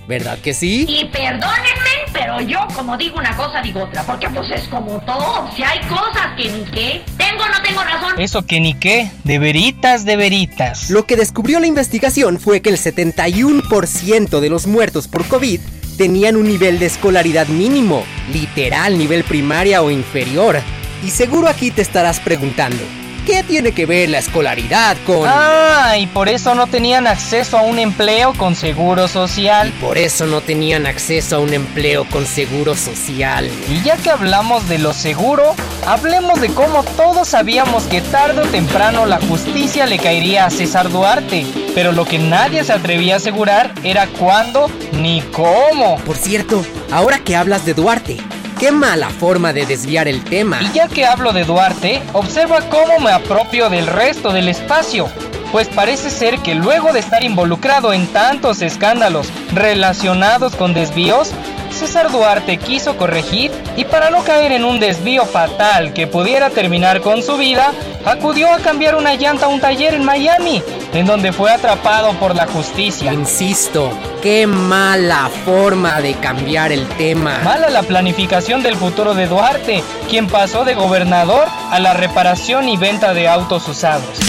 ¿Verdad 0.08 0.40
que 0.40 0.54
sí? 0.54 0.86
Y 0.90 1.06
perdónenme, 1.06 2.12
pero 2.12 2.42
yo 2.42 2.60
como 2.76 2.98
digo 2.98 3.18
una 3.18 3.36
cosa 3.38 3.62
digo 3.62 3.84
otra, 3.84 4.04
porque 4.04 4.28
pues 4.30 4.50
es 4.52 4.68
como 4.68 5.00
todo. 5.02 5.50
Si 5.56 5.64
hay 5.64 5.80
cosas 5.82 6.36
que 6.36 6.50
ni 6.50 6.64
qué, 6.66 7.02
tengo 7.18 7.44
o 7.44 7.48
no 7.48 7.62
tengo 7.62 7.84
razón. 7.84 8.20
Eso 8.20 8.46
que 8.46 8.60
ni 8.60 8.74
qué, 8.74 9.10
de 9.24 9.40
veritas, 9.40 10.04
de 10.04 10.18
veritas. 10.18 10.90
Lo 10.90 11.06
que 11.06 11.16
descubrió 11.16 11.60
la 11.60 11.68
investigación 11.68 12.40
fue 12.40 12.62
que 12.62 12.70
el 12.70 12.78
71% 12.78 14.40
de 14.40 14.50
los 14.50 14.68
muertos 14.68 15.08
por 15.08 15.26
COVID 15.28 15.62
tenían 15.98 16.36
un 16.36 16.48
nivel 16.48 16.80
de 16.80 16.88
escolaridad 16.88 17.48
mínimo, 17.48 18.04
literal 18.34 18.98
nivel 18.98 19.24
primaria 19.24 19.84
o 19.84 19.92
inferior. 19.92 20.60
Y 21.06 21.10
seguro 21.10 21.48
aquí 21.48 21.72
te 21.72 21.84
estarás 21.84 22.20
preguntando, 22.20 22.84
¿Qué 23.26 23.44
tiene 23.44 23.72
que 23.72 23.86
ver 23.86 24.10
la 24.10 24.18
escolaridad 24.18 24.98
con...? 25.06 25.28
Ah, 25.28 25.96
y 25.98 26.08
por 26.08 26.28
eso 26.28 26.56
no 26.56 26.66
tenían 26.66 27.06
acceso 27.06 27.58
a 27.58 27.62
un 27.62 27.78
empleo 27.78 28.34
con 28.34 28.56
seguro 28.56 29.08
social. 29.08 29.72
Por 29.80 30.00
eso 30.00 30.26
no 30.26 30.42
tenían 30.42 30.88
acceso 30.88 31.36
a 31.36 31.40
un 31.40 31.54
empleo 31.54 32.06
con 32.06 32.26
seguro 32.26 32.76
social. 32.76 33.50
Y 33.70 33.82
ya 33.84 33.96
que 33.98 34.10
hablamos 34.10 34.68
de 34.68 34.80
lo 34.80 34.94
seguro, 34.94 35.56
hablemos 35.86 36.42
de 36.42 36.50
cómo 36.50 36.84
todos 36.98 37.28
sabíamos 37.28 37.84
que 37.84 38.02
tarde 38.02 38.42
o 38.42 38.48
temprano 38.48 39.06
la 39.06 39.20
justicia 39.20 39.86
le 39.86 40.00
caería 40.00 40.46
a 40.46 40.50
César 40.50 40.90
Duarte. 40.90 41.46
Pero 41.76 41.92
lo 41.92 42.06
que 42.06 42.18
nadie 42.18 42.64
se 42.64 42.74
atrevía 42.74 43.14
a 43.14 43.18
asegurar 43.18 43.74
era 43.84 44.08
cuándo 44.08 44.70
ni 44.94 45.22
cómo. 45.32 45.98
Por 46.06 46.18
cierto, 46.18 46.66
ahora 46.92 47.20
que 47.20 47.36
hablas 47.36 47.66
de 47.66 47.76
Duarte, 47.76 48.18
qué 48.62 48.72
mala 48.72 49.10
forma 49.10 49.54
de 49.54 49.66
desviar 49.66 50.08
el 50.08 50.24
tema. 50.24 50.60
Y 50.62 50.72
ya 50.72 50.88
que 50.88 51.04
hablo 51.04 51.34
de 51.34 51.46
Duarte, 51.46 52.00
observa 52.14 52.62
cómo 52.70 53.00
me 53.00 53.10
apropio 53.10 53.72
del 53.72 53.88
resto 53.88 54.32
del 54.32 54.48
espacio. 54.48 55.10
Pues 55.52 55.68
parece 55.68 56.12
ser 56.12 56.38
que 56.38 56.54
luego 56.54 56.94
de 56.94 57.00
estar 57.00 57.24
involucrado 57.24 57.92
en 57.92 58.06
tantos 58.06 58.62
escándalos 58.62 59.30
relacionados 59.52 60.56
con 60.56 60.76
desvíos, 60.76 61.32
César 61.72 62.12
Duarte 62.12 62.58
quiso 62.58 62.98
corregir 62.98 63.52
y 63.76 63.86
para 63.86 64.12
no 64.12 64.24
caer 64.24 64.52
en 64.52 64.64
un 64.64 64.80
desvío 64.80 65.26
fatal 65.26 65.92
que 65.94 66.06
pudiera 66.06 66.52
terminar 66.52 67.02
con 67.02 67.24
su 67.24 67.38
vida, 67.38 67.74
acudió 68.06 68.54
a 68.54 68.60
cambiar 68.60 68.96
una 68.96 69.16
llanta 69.16 69.48
a 69.48 69.50
un 69.50 69.60
taller 69.60 69.96
en 69.96 70.06
Miami, 70.06 70.62
en 70.94 71.06
donde 71.06 71.32
fue 71.32 71.52
atrapado 71.52 72.14
por 72.20 72.36
la 72.36 72.48
justicia. 72.48 73.14
Insisto, 73.14 73.92
qué 74.22 74.48
mala 74.48 75.30
forma 75.46 76.02
de 76.02 76.16
cambiar 76.16 76.72
el 76.72 76.88
tema. 76.90 77.40
Mala 77.44 77.70
la 77.70 77.84
planificación 77.84 78.62
del 78.62 78.76
futuro 78.76 79.14
de 79.14 79.28
Duarte, 79.28 79.84
quien 80.10 80.28
pasó 80.28 80.66
de 80.66 80.76
gobernador 80.76 81.48
a 81.72 81.80
la 81.80 81.94
reparación 81.94 82.70
y 82.70 82.78
venta 82.78 83.14
de 83.14 83.28
autos 83.28 83.68
usados. 83.68 84.20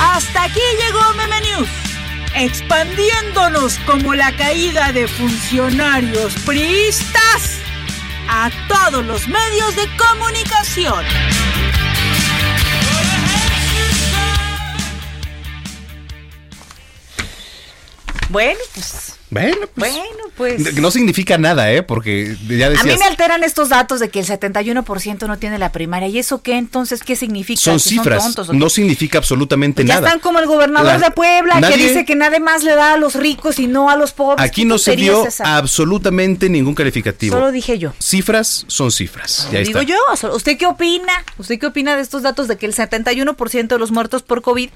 Hasta 0.00 0.44
aquí 0.44 0.60
llegó 0.84 1.00
Meme 1.14 1.40
News, 1.40 1.68
expandiéndonos 2.34 3.78
como 3.86 4.14
la 4.14 4.34
caída 4.36 4.92
de 4.92 5.06
funcionarios 5.06 6.34
priistas 6.44 7.60
a 8.28 8.50
todos 8.68 9.04
los 9.04 9.28
medios 9.28 9.76
de 9.76 9.88
comunicación. 9.96 11.04
Bueno, 18.34 18.58
pues. 18.74 19.14
Bueno, 19.30 19.56
pues, 19.74 19.92
Bueno, 19.94 20.24
pues. 20.36 20.74
No 20.76 20.90
significa 20.92 21.38
nada, 21.38 21.72
¿eh? 21.72 21.82
Porque 21.82 22.36
ya 22.48 22.66
A 22.66 22.70
mí 22.70 22.76
decías. 22.76 22.98
me 23.00 23.04
alteran 23.06 23.42
estos 23.42 23.68
datos 23.68 23.98
de 23.98 24.08
que 24.08 24.20
el 24.20 24.26
71% 24.26 25.26
no 25.26 25.38
tiene 25.38 25.58
la 25.58 25.72
primaria. 25.72 26.06
¿Y 26.08 26.18
eso 26.18 26.42
qué 26.42 26.56
entonces? 26.56 27.02
¿Qué 27.02 27.16
significa? 27.16 27.60
Son 27.60 27.74
¿Que 27.78 27.80
cifras, 27.80 28.22
tontos 28.22 28.48
o 28.48 28.52
qué? 28.52 28.58
no 28.58 28.68
significa 28.70 29.18
absolutamente 29.18 29.84
ya 29.84 29.94
nada. 29.94 30.06
están 30.08 30.20
como 30.20 30.38
el 30.38 30.46
gobernador 30.46 31.00
La- 31.00 31.08
de 31.08 31.10
Puebla 31.12 31.58
nadie- 31.60 31.76
que 31.76 31.82
dice 31.88 32.04
que 32.04 32.14
nada 32.14 32.38
más 32.38 32.62
le 32.62 32.74
da 32.76 32.92
a 32.94 32.96
los 32.96 33.14
ricos 33.14 33.58
y 33.58 33.66
no 33.66 33.88
a 33.90 33.96
los 33.96 34.12
pobres. 34.12 34.44
Aquí 34.44 34.62
¿Qué 34.62 34.66
no 34.68 34.78
se 34.78 34.94
dio 34.94 35.26
es 35.26 35.40
absolutamente 35.40 36.48
ningún 36.48 36.74
calificativo. 36.74 37.34
Solo 37.36 37.50
dije 37.50 37.78
yo. 37.78 37.92
Cifras 38.00 38.64
son 38.68 38.92
cifras. 38.92 39.48
Ya 39.52 39.60
Digo 39.60 39.80
está. 39.80 39.94
yo, 40.22 40.34
¿usted 40.34 40.56
qué 40.58 40.66
opina? 40.66 41.12
¿Usted 41.38 41.58
qué 41.58 41.66
opina 41.66 41.96
de 41.96 42.02
estos 42.02 42.22
datos 42.22 42.46
de 42.46 42.56
que 42.56 42.66
el 42.66 42.74
71% 42.74 43.74
de 43.74 43.78
los 43.80 43.90
muertos 43.90 44.22
por 44.22 44.42
COVID 44.42 44.70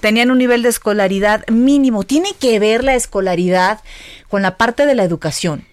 tenían 0.00 0.30
un 0.30 0.38
nivel 0.38 0.62
de 0.62 0.68
escolaridad 0.68 1.46
mínimo? 1.48 2.04
¿Tiene 2.04 2.34
que 2.38 2.58
ver 2.58 2.84
la 2.84 2.94
escolaridad 2.94 3.80
con 4.28 4.42
la 4.42 4.56
parte 4.56 4.86
de 4.86 4.94
la 4.94 5.04
educación? 5.04 5.64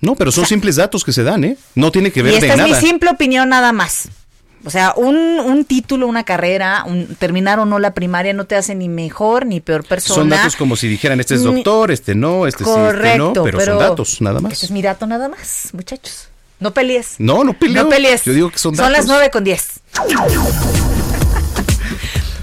No, 0.00 0.14
pero 0.14 0.30
son 0.30 0.46
simples 0.46 0.76
datos 0.76 1.04
que 1.04 1.12
se 1.12 1.24
dan, 1.24 1.42
¿eh? 1.44 1.56
No 1.74 1.90
tiene 1.90 2.12
que 2.12 2.22
ver 2.22 2.32
y 2.32 2.36
esta 2.36 2.46
de 2.46 2.52
es 2.52 2.58
nada. 2.58 2.68
mi 2.68 2.74
simple 2.86 3.10
opinión 3.10 3.48
nada 3.48 3.72
más. 3.72 4.08
O 4.64 4.70
sea, 4.70 4.92
un, 4.96 5.16
un 5.16 5.64
título, 5.64 6.06
una 6.08 6.24
carrera, 6.24 6.82
un- 6.84 7.14
terminar 7.16 7.58
o 7.60 7.64
no 7.64 7.78
la 7.78 7.94
primaria 7.94 8.32
no 8.32 8.44
te 8.44 8.56
hace 8.56 8.74
ni 8.74 8.88
mejor 8.88 9.46
ni 9.46 9.60
peor 9.60 9.84
persona. 9.84 10.16
Son 10.16 10.28
datos 10.28 10.56
como 10.56 10.74
si 10.76 10.88
dijeran, 10.88 11.20
este 11.20 11.34
es 11.36 11.42
doctor, 11.44 11.90
este 11.92 12.14
no, 12.16 12.46
este 12.46 12.64
sí, 12.64 12.70
este 12.70 12.80
Correcto, 12.82 13.32
no, 13.36 13.42
pero, 13.44 13.60
son 13.60 13.78
datos, 13.78 14.20
nada 14.20 14.40
más. 14.40 14.52
Este 14.52 14.66
es 14.66 14.72
mi 14.72 14.82
dato 14.82 15.06
nada 15.06 15.28
más, 15.28 15.68
muchachos. 15.72 16.28
No 16.60 16.72
pelees. 16.74 17.14
No, 17.18 17.44
no 17.44 17.52
peleo. 17.52 17.84
No 17.84 17.88
pelees. 17.88 18.24
Yo 18.24 18.32
digo 18.32 18.50
que 18.50 18.58
son 18.58 18.74
datos. 18.74 18.90
las 18.92 19.06
9 19.06 19.30
con 19.30 19.44
10. 19.44 19.80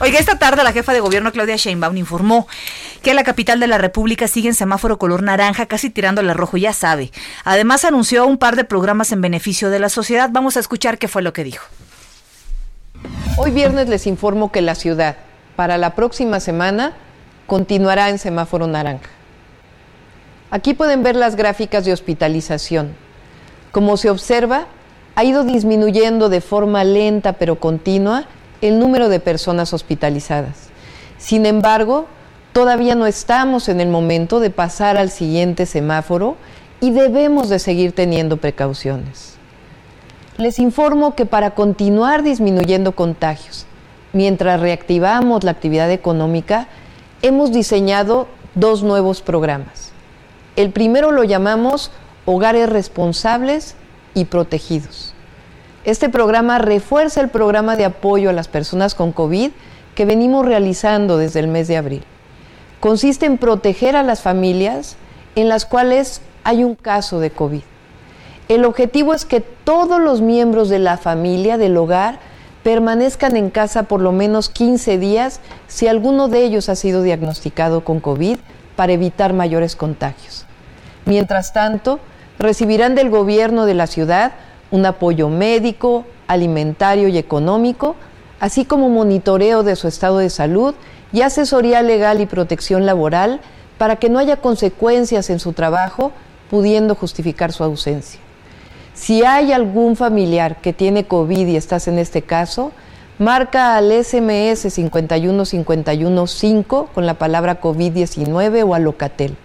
Oiga, 0.02 0.20
esta 0.20 0.38
tarde 0.38 0.62
la 0.62 0.74
jefa 0.74 0.92
de 0.92 1.00
gobierno 1.00 1.32
Claudia 1.32 1.56
Sheinbaum 1.56 1.96
informó 1.96 2.48
que 3.02 3.14
la 3.14 3.24
capital 3.24 3.62
de 3.62 3.68
la 3.68 3.78
República 3.78 4.28
sigue 4.28 4.50
en 4.50 4.54
semáforo 4.54 5.00
color 5.00 5.24
naranja, 5.24 5.68
casi 5.68 5.90
tirándole 5.90 6.32
a 6.32 6.34
rojo, 6.34 6.58
ya 6.58 6.74
sabe. 6.74 7.12
Además 7.46 7.86
anunció 7.86 8.28
un 8.28 8.38
par 8.38 8.58
de 8.58 8.66
programas 8.66 9.14
en 9.14 9.22
beneficio 9.22 9.70
de 9.70 9.80
la 9.80 9.88
sociedad. 9.88 10.30
Vamos 10.34 10.58
a 10.58 10.60
escuchar 10.60 10.98
qué 10.98 11.08
fue 11.08 11.22
lo 11.22 11.32
que 11.32 11.46
dijo. 11.46 11.66
Hoy 13.38 13.52
viernes 13.52 13.88
les 13.88 14.06
informo 14.06 14.52
que 14.52 14.62
la 14.62 14.76
ciudad, 14.76 15.16
para 15.56 15.78
la 15.78 15.96
próxima 15.96 16.42
semana, 16.42 16.92
continuará 17.48 18.10
en 18.10 18.20
semáforo 18.20 18.68
naranja. 18.68 19.10
Aquí 20.52 20.74
pueden 20.74 21.04
ver 21.04 21.16
las 21.16 21.38
gráficas 21.38 21.86
de 21.86 21.94
hospitalización. 21.94 22.94
Como 23.72 23.96
se 23.96 24.10
observa, 24.10 24.68
ha 25.16 25.24
ido 25.24 25.46
disminuyendo 25.46 26.28
de 26.28 26.42
forma 26.42 26.84
lenta 26.84 27.34
pero 27.34 27.60
continua 27.60 28.26
el 28.62 28.80
número 28.80 29.10
de 29.10 29.20
personas 29.20 29.74
hospitalizadas. 29.74 30.70
Sin 31.18 31.46
embargo, 31.46 32.08
todavía 32.54 32.96
no 32.96 33.08
estamos 33.08 33.70
en 33.70 33.82
el 33.82 33.90
momento 33.90 34.40
de 34.40 34.50
pasar 34.50 34.98
al 34.98 35.10
siguiente 35.10 35.66
semáforo 35.66 36.38
y 36.82 36.92
debemos 36.92 37.50
de 37.50 37.60
seguir 37.60 37.94
teniendo 37.94 38.38
precauciones. 38.38 39.36
Les 40.38 40.60
informo 40.60 41.16
que 41.16 41.26
para 41.26 41.52
continuar 41.52 42.22
disminuyendo 42.22 42.94
contagios, 42.94 43.66
mientras 44.14 44.60
reactivamos 44.60 45.44
la 45.44 45.52
actividad 45.52 45.90
económica, 45.92 46.68
hemos 47.22 47.52
diseñado 47.52 48.28
dos 48.54 48.84
nuevos 48.84 49.22
programas. 49.22 49.92
El 50.56 50.72
primero 50.72 51.12
lo 51.12 51.24
llamamos 51.24 51.92
Hogares 52.26 52.70
Responsables 52.70 53.76
y 54.14 54.26
Protegidos. 54.26 55.15
Este 55.86 56.10
programa 56.10 56.58
refuerza 56.58 57.22
el 57.22 57.30
programa 57.30 57.76
de 57.76 57.86
apoyo 57.86 58.32
a 58.32 58.34
las 58.34 58.48
personas 58.48 58.96
con 58.96 59.12
COVID 59.12 59.52
que 59.94 60.06
venimos 60.06 60.44
realizando 60.44 61.18
desde 61.18 61.40
el 61.40 61.48
mes 61.48 61.68
de 61.68 61.78
abril. 61.78 62.04
Consiste 62.80 63.28
en 63.28 63.38
proteger 63.38 63.96
a 63.96 64.02
las 64.02 64.22
familias 64.22 64.96
en 65.36 65.48
las 65.48 65.68
cuales 65.68 66.22
hay 66.44 66.64
un 66.64 66.74
caso 66.74 67.20
de 67.20 67.30
COVID. 67.30 67.62
El 68.48 68.66
objetivo 68.66 69.14
es 69.14 69.26
que 69.26 69.42
todos 69.42 70.02
los 70.02 70.22
miembros 70.22 70.70
de 70.70 70.80
la 70.80 70.98
familia, 70.98 71.60
del 71.60 71.78
hogar, 71.78 72.18
permanezcan 72.64 73.36
en 73.36 73.52
casa 73.52 73.84
por 73.84 74.02
lo 74.02 74.12
menos 74.12 74.50
15 74.50 74.98
días 74.98 75.40
si 75.68 75.88
alguno 75.88 76.30
de 76.30 76.46
ellos 76.46 76.68
ha 76.68 76.76
sido 76.76 77.04
diagnosticado 77.04 77.84
con 77.84 78.00
COVID 78.00 78.40
para 78.76 78.94
evitar 78.94 79.34
mayores 79.34 79.76
contagios. 79.76 80.48
Mientras 81.06 81.54
tanto, 81.54 82.00
recibirán 82.40 82.96
del 82.96 83.12
gobierno 83.12 83.68
de 83.68 83.76
la 83.76 83.86
ciudad 83.86 84.34
un 84.72 84.86
apoyo 84.86 85.30
médico, 85.30 86.06
alimentario 86.28 87.08
y 87.08 87.18
económico, 87.18 87.96
así 88.40 88.66
como 88.66 88.90
monitoreo 88.90 89.64
de 89.64 89.76
su 89.76 89.88
estado 89.88 90.18
de 90.18 90.30
salud 90.30 90.76
y 91.12 91.22
asesoría 91.22 91.82
legal 91.82 92.22
y 92.22 92.26
protección 92.26 92.86
laboral 92.86 93.42
para 93.78 93.98
que 93.98 94.10
no 94.10 94.20
haya 94.20 94.38
consecuencias 94.38 95.30
en 95.30 95.40
su 95.40 95.54
trabajo 95.54 96.12
pudiendo 96.50 96.96
justificar 96.96 97.52
su 97.52 97.64
ausencia. 97.64 98.20
Si 98.94 99.24
hay 99.24 99.52
algún 99.52 99.96
familiar 99.96 100.62
que 100.62 100.74
tiene 100.74 101.06
COVID 101.06 101.48
y 101.48 101.58
estás 101.58 101.88
en 101.88 102.00
este 102.00 102.22
caso, 102.22 102.72
marca 103.20 103.76
al 103.76 103.92
SMS 103.92 104.72
51515 104.72 106.66
con 106.94 107.06
la 107.06 107.16
palabra 107.16 107.62
COVID-19 107.62 108.66
o 108.66 108.74
a 108.74 108.80
Locatel. 108.80 109.36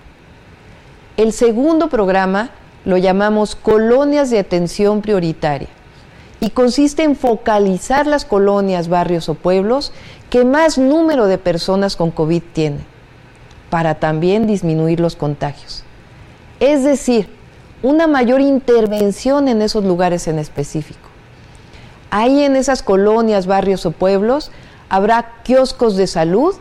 El 1.17 1.33
segundo 1.33 1.89
programa 1.89 2.51
lo 2.85 2.97
llamamos 2.97 3.57
colonias 3.57 4.31
de 4.31 4.39
atención 4.39 5.03
prioritaria 5.03 5.69
y 6.41 6.51
consiste 6.51 7.03
en 7.03 7.17
focalizar 7.17 8.07
las 8.07 8.25
colonias, 8.25 8.89
barrios 8.89 9.29
o 9.29 9.35
pueblos 9.35 9.93
que 10.31 10.45
más 10.45 10.79
número 10.79 11.27
de 11.27 11.39
personas 11.39 11.97
con 11.97 12.11
COVID 12.11 12.43
tienen, 12.53 12.85
para 13.69 13.97
también 13.97 14.47
disminuir 14.47 15.01
los 15.01 15.17
contagios. 15.17 15.85
Es 16.61 16.83
decir, 16.85 17.29
una 17.83 18.07
mayor 18.07 18.41
intervención 18.41 19.49
en 19.49 19.63
esos 19.63 19.85
lugares 19.85 20.29
en 20.29 20.39
específico. 20.39 21.09
Ahí 22.11 22.43
en 22.43 22.57
esas 22.57 22.83
colonias, 22.83 23.47
barrios 23.47 23.87
o 23.87 23.93
pueblos 23.93 24.51
habrá 24.89 25.35
kioscos 25.45 25.97
de 25.97 26.07
salud, 26.07 26.55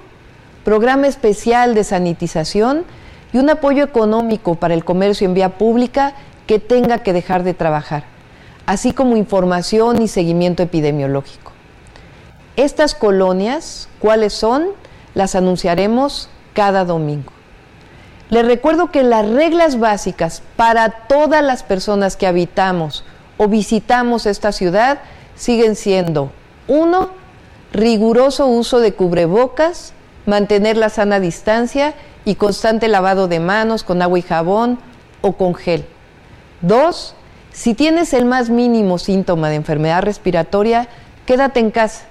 programa 0.64 1.08
especial 1.08 1.74
de 1.74 1.84
sanitización 1.84 2.84
y 3.32 3.38
un 3.38 3.50
apoyo 3.50 3.84
económico 3.84 4.56
para 4.56 4.74
el 4.74 4.84
comercio 4.84 5.26
en 5.26 5.34
vía 5.34 5.58
pública 5.58 6.14
que 6.48 6.60
tenga 6.60 7.04
que 7.04 7.14
dejar 7.14 7.44
de 7.44 7.54
trabajar, 7.54 8.04
así 8.66 8.92
como 8.92 9.18
información 9.18 10.02
y 10.02 10.08
seguimiento 10.08 10.64
epidemiológico. 10.64 11.52
Estas 12.56 12.96
colonias, 12.96 13.88
¿cuáles 14.00 14.34
son? 14.34 14.68
Las 15.14 15.36
anunciaremos 15.36 16.30
cada 16.54 16.86
domingo. 16.86 17.32
Les 18.30 18.46
recuerdo 18.46 18.92
que 18.92 19.04
las 19.04 19.28
reglas 19.28 19.80
básicas 19.80 20.44
para 20.56 20.90
todas 21.08 21.44
las 21.44 21.64
personas 21.64 22.16
que 22.16 22.28
habitamos 22.28 23.04
o 23.38 23.48
visitamos 23.48 24.26
esta 24.26 24.52
ciudad 24.52 25.00
siguen 25.36 25.76
siendo, 25.76 26.32
uno, 26.68 27.12
riguroso 27.72 28.46
uso 28.48 28.80
de 28.80 28.94
cubrebocas, 28.94 29.94
mantener 30.26 30.78
la 30.78 30.90
sana 30.90 31.20
distancia 31.20 31.96
y 32.30 32.36
constante 32.36 32.88
lavado 32.88 33.28
de 33.28 33.40
manos 33.40 33.84
con 33.84 34.04
agua 34.04 34.20
y 34.20 34.22
jabón 34.22 34.78
o 35.22 35.32
con 35.34 35.56
gel. 35.56 35.84
Dos, 36.62 37.16
si 37.52 37.74
tienes 37.74 38.14
el 38.14 38.26
más 38.26 38.52
mínimo 38.52 39.00
síntoma 39.00 39.50
de 39.50 39.56
enfermedad 39.56 40.04
respiratoria, 40.04 40.88
quédate 41.26 41.60
en 41.60 41.72
casa 41.72 42.04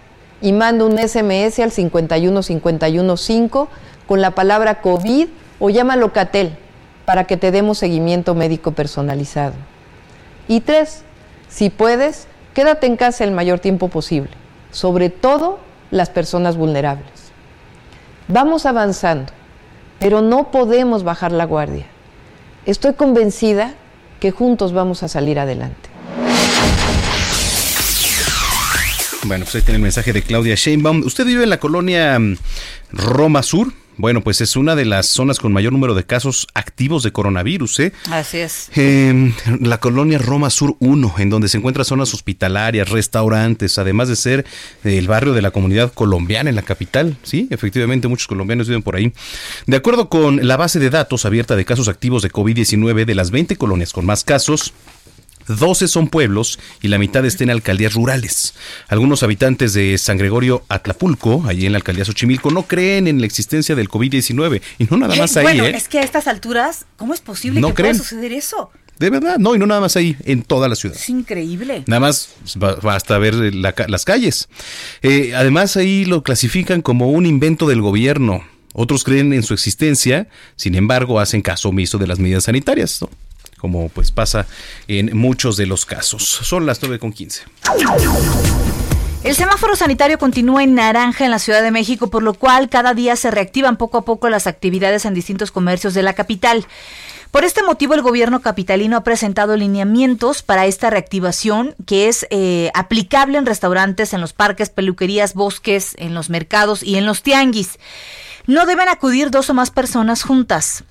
y 0.43 0.53
manda 0.53 0.85
un 0.85 0.99
SMS 0.99 1.61
al 1.61 1.71
51515 1.71 3.69
con 4.09 4.21
la 4.21 4.33
palabra 4.33 4.81
COVID 4.81 5.29
o 5.61 5.71
llama 5.71 5.95
Locatel 5.95 6.57
para 7.05 7.23
que 7.25 7.37
te 7.37 7.53
demos 7.53 7.79
seguimiento 7.79 8.35
médico 8.35 8.73
personalizado. 8.73 9.55
Y 10.49 10.63
tres, 10.63 11.05
si 11.49 11.71
puedes, 11.71 12.27
quédate 12.55 12.89
en 12.89 12.97
casa 12.97 13.23
el 13.23 13.31
mayor 13.31 13.61
tiempo 13.61 13.87
posible, 13.87 14.33
sobre 14.73 15.11
todo 15.11 15.61
las 15.93 16.11
personas 16.11 16.57
vulnerables. 16.57 17.31
Vamos 18.27 18.67
avanzando, 18.67 19.33
pero 19.99 20.23
no 20.23 20.51
podemos 20.51 21.03
bajar 21.05 21.33
la 21.33 21.45
guardia. 21.45 21.87
Estoy 22.67 22.95
convencida 22.95 23.75
que 24.21 24.31
juntos 24.31 24.73
vamos 24.73 25.03
a 25.03 25.09
salir 25.09 25.39
adelante. 25.39 25.89
Bueno, 29.25 29.45
pues 29.45 29.57
ahí 29.57 29.63
tiene 29.63 29.77
el 29.77 29.83
mensaje 29.83 30.13
de 30.13 30.23
Claudia 30.23 30.55
Sheinbaum. 30.55 31.03
¿Usted 31.05 31.25
vive 31.27 31.45
en 31.45 31.51
la 31.51 31.61
colonia 31.61 32.19
mm, 32.19 32.37
Roma 32.93 33.43
Sur? 33.43 33.73
Bueno, 33.99 34.23
pues 34.23 34.41
es 34.41 34.57
una 34.57 34.77
de 34.77 34.85
las 34.85 35.07
zonas 35.07 35.41
con 35.41 35.53
mayor 35.53 35.73
número 35.73 35.95
de 35.95 36.05
casos 36.05 36.47
activos 36.55 37.03
de 37.03 37.11
coronavirus, 37.13 37.81
¿eh? 37.81 37.93
Así 38.11 38.39
es. 38.39 38.71
Eh, 38.77 39.35
la 39.61 39.79
colonia 39.79 40.19
Roma 40.19 40.51
Sur 40.51 40.77
1, 40.79 41.17
en 41.19 41.31
donde 41.31 41.49
se 41.49 41.59
encuentran 41.59 41.85
zonas 41.85 42.15
hospitalarias, 42.15 42.89
restaurantes, 42.91 43.77
además 43.77 44.09
de 44.09 44.15
ser 44.15 44.47
el 44.85 45.09
barrio 45.09 45.33
de 45.33 45.43
la 45.43 45.51
comunidad 45.51 45.93
colombiana 45.93 46.49
en 46.49 46.57
la 46.57 46.63
capital. 46.63 47.17
Sí, 47.25 47.49
efectivamente, 47.51 48.07
muchos 48.07 48.29
colombianos 48.29 48.69
viven 48.69 48.83
por 48.83 48.95
ahí. 48.95 49.13
De 49.67 49.77
acuerdo 49.77 50.09
con 50.09 50.47
la 50.47 50.57
base 50.57 50.79
de 50.79 50.91
datos 50.91 51.25
abierta 51.25 51.57
de 51.57 51.65
casos 51.65 51.89
activos 51.89 52.23
de 52.23 52.31
COVID-19 52.31 53.05
de 53.05 53.15
las 53.17 53.33
20 53.33 53.57
colonias 53.57 53.93
con 53.93 54.07
más 54.07 54.23
casos, 54.23 54.73
12 55.49 55.89
son 55.89 56.09
pueblos 56.09 56.59
y 56.83 56.89
la 56.89 56.99
mitad 56.99 57.25
está 57.25 57.45
en 57.45 57.51
alcaldías 57.51 57.95
rurales. 57.95 58.55
Algunos 58.89 59.23
habitantes 59.23 59.73
de 59.75 59.97
San 59.99 60.17
Gregorio 60.19 60.63
Atlapulco, 60.69 61.45
allí 61.47 61.67
en 61.67 61.73
la 61.73 61.79
alcaldía 61.79 62.05
Xochimilco, 62.05 62.51
no 62.51 62.65
creen 62.67 63.09
en 63.09 63.21
la 63.21 63.27
existencia 63.27 63.75
del 63.75 63.89
COVID-19. 63.89 64.61
Y 64.79 64.85
no 64.85 64.97
nada 64.99 65.17
más 65.17 65.37
ahí, 65.37 65.43
bueno, 65.45 65.65
¿eh? 65.65 65.73
es 65.77 65.89
que 65.89 65.99
a 65.99 66.03
estas 66.03 66.27
alturas, 66.27 66.87
¿cómo 66.97 67.15
es 67.15 67.21
posible 67.21 67.61
No 67.61 67.69
que 67.69 67.75
creen. 67.75 67.93
pueda 67.97 68.05
suceder 68.05 68.33
eso? 68.33 68.71
De 68.99 69.11
verdad, 69.11 69.39
no, 69.39 69.55
y 69.55 69.59
no 69.61 69.67
nada 69.67 69.81
más 69.81 69.97
ahí, 69.97 70.17
en 70.25 70.43
toda 70.43 70.69
la 70.69 70.75
ciudad. 70.75 70.97
Es 70.97 71.09
increíble. 71.09 71.85
Nada 71.87 72.01
más 72.01 72.31
ba- 72.57 72.75
basta 72.83 73.17
ver 73.19 73.35
la 73.55 73.73
ca- 73.73 73.87
las 73.89 74.05
calles. 74.05 74.49
Eh, 75.03 75.35
además 75.37 75.77
ahí 75.77 76.05
lo 76.05 76.25
clasifican 76.25 76.83
como 76.83 77.11
un 77.13 77.25
invento 77.25 77.69
del 77.69 77.81
gobierno. 77.81 78.43
Otros 78.75 79.05
creen 79.05 79.33
en 79.33 79.45
su 79.45 79.55
existencia, 79.55 80.29
sin 80.57 80.75
embargo 80.75 81.21
hacen 81.21 81.43
caso 81.43 81.69
omiso 81.69 81.99
de 81.99 82.07
las 82.09 82.19
medidas 82.19 82.45
sanitarias, 82.45 83.01
¿no? 83.01 83.09
Como 83.59 83.89
pues 83.91 84.11
pasa 84.11 84.47
en 84.87 85.17
muchos 85.17 85.57
de 85.57 85.67
los 85.67 85.85
casos. 85.85 86.23
Son 86.23 86.65
las 86.65 86.81
9 86.81 86.99
con 86.99 87.13
15. 87.13 87.43
El 89.25 89.35
semáforo 89.35 89.75
sanitario 89.75 90.19
continúa 90.19 90.63
en 90.63 90.75
naranja 90.75 91.25
en 91.25 91.33
la 91.33 91.41
Ciudad 91.41 91.63
de 91.63 91.73
México, 91.73 92.09
por 92.09 92.23
lo 92.23 92.35
cual 92.35 92.69
cada 92.69 92.95
día 92.95 93.17
se 93.17 93.31
reactivan 93.31 93.77
poco 93.77 93.99
a 93.99 94.05
poco 94.05 94.31
las 94.31 94.47
actividades 94.47 95.05
en 95.05 95.13
distintos 95.13 95.51
comercios 95.51 95.93
de 95.93 96.03
la 96.03 96.13
capital. 96.13 96.67
Por 97.31 97.45
este 97.45 97.63
motivo, 97.63 97.93
el 97.93 98.01
gobierno 98.01 98.41
capitalino 98.41 98.97
ha 98.97 99.05
presentado 99.05 99.57
lineamientos 99.57 100.43
para 100.43 100.67
esta 100.67 100.89
reactivación 100.89 101.75
que 101.85 102.09
es 102.09 102.27
eh, 102.31 102.71
aplicable 102.75 103.37
en 103.37 103.45
restaurantes, 103.45 104.15
en 104.15 104.21
los 104.23 104.33
parques, 104.33 104.71
peluquerías, 104.71 105.35
bosques, 105.35 105.95
en 105.99 106.15
los 106.15 106.31
mercados 106.31 106.83
y 106.83 106.97
en 106.97 107.05
los 107.05 107.23
tianguis. 107.23 107.79
No 108.47 108.65
deben 108.65 108.89
acudir 108.89 109.31
dos 109.31 109.51
o 109.51 109.55
más 109.55 109.71
personas 109.71 110.23
juntas. 110.23 110.85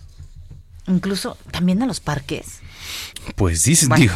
Incluso 0.87 1.37
también 1.51 1.81
a 1.83 1.85
los 1.85 1.99
parques. 1.99 2.59
Pues 3.35 3.63
dice, 3.63 3.87
Bueno. 3.87 4.01
digo, 4.01 4.13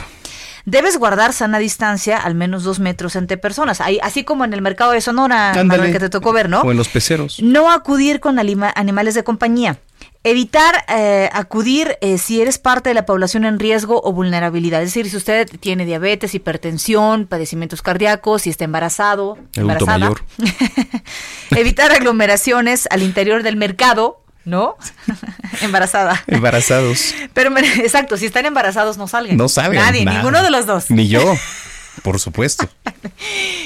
Debes 0.63 0.97
guardar 0.99 1.33
sana 1.33 1.57
distancia, 1.57 2.17
al 2.19 2.35
menos 2.35 2.63
dos 2.63 2.79
metros 2.79 3.15
entre 3.15 3.35
personas. 3.37 3.81
Ahí- 3.81 3.97
así 4.03 4.23
como 4.23 4.45
en 4.45 4.53
el 4.53 4.61
mercado 4.61 4.91
de 4.91 5.01
Sonora. 5.01 5.53
Manuel, 5.55 5.91
que 5.91 5.99
te 5.99 6.07
tocó 6.09 6.33
ver, 6.33 6.49
¿no? 6.49 6.61
O 6.61 6.69
en 6.69 6.77
los 6.77 6.87
peceros. 6.87 7.41
No 7.41 7.71
acudir 7.71 8.19
con 8.19 8.37
animales 8.37 9.15
de 9.15 9.23
compañía. 9.23 9.79
Evitar 10.23 10.85
eh, 10.87 11.31
acudir 11.33 11.97
eh, 12.01 12.19
si 12.19 12.41
eres 12.41 12.59
parte 12.59 12.89
de 12.89 12.93
la 12.93 13.07
población 13.07 13.43
en 13.43 13.57
riesgo 13.57 14.01
o 14.03 14.13
vulnerabilidad. 14.13 14.83
Es 14.83 14.89
decir, 14.89 15.09
si 15.09 15.17
usted 15.17 15.49
tiene 15.59 15.83
diabetes, 15.83 16.35
hipertensión, 16.35 17.25
padecimientos 17.25 17.81
cardíacos, 17.81 18.43
si 18.43 18.51
está 18.51 18.63
embarazado, 18.63 19.39
embarazada. 19.55 19.97
mayor. 19.97 20.21
Evitar 21.51 21.91
aglomeraciones 21.91 22.87
al 22.91 23.01
interior 23.01 23.41
del 23.43 23.55
mercado, 23.55 24.20
¿no? 24.45 24.75
embarazada. 25.61 26.23
Embarazados. 26.27 27.13
Pero 27.33 27.55
exacto, 27.57 28.17
si 28.17 28.25
están 28.25 28.45
embarazados 28.45 28.97
no 28.97 29.07
salgan. 29.07 29.37
No 29.37 29.49
salgan. 29.49 29.83
Nadie, 29.85 30.05
nada. 30.05 30.17
ninguno 30.17 30.43
de 30.43 30.49
los 30.49 30.65
dos. 30.65 30.89
Ni 30.91 31.07
yo, 31.07 31.35
por 32.03 32.19
supuesto. 32.19 32.69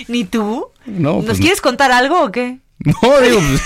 Ni 0.07 0.25
tú. 0.25 0.67
No, 0.85 1.15
¿Nos 1.17 1.25
pues- 1.25 1.39
quieres 1.39 1.61
contar 1.61 1.91
algo 1.91 2.23
o 2.23 2.31
qué? 2.31 2.59
No, 2.79 3.19
digo, 3.21 3.39
pues, 3.39 3.61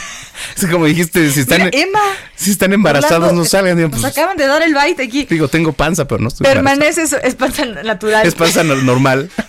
es 0.56 0.66
como 0.72 0.86
dijiste, 0.86 1.30
si 1.32 1.42
están, 1.42 1.64
Mira, 1.66 1.72
Emma. 1.78 2.00
si 2.36 2.52
están 2.52 2.72
embarazados 2.72 3.16
Hablando- 3.16 3.42
no 3.42 3.46
salgan. 3.46 3.76
Digo, 3.76 3.90
Nos 3.90 4.00
pues, 4.02 4.14
acaban 4.14 4.38
de 4.38 4.48
dar 4.48 4.62
el 4.62 4.74
bite 4.74 5.04
aquí. 5.04 5.26
digo, 5.30 5.48
tengo 5.50 5.74
panza, 5.74 6.08
pero 6.08 6.22
no 6.22 6.30
estoy 6.30 6.46
embarazado. 6.48 6.80
Permanece, 6.80 7.02
eso, 7.02 7.18
es 7.22 7.36
panza 7.36 7.66
natural. 7.66 8.26
Es 8.26 8.36
panza 8.36 8.64
no- 8.64 8.76
normal. 8.76 9.30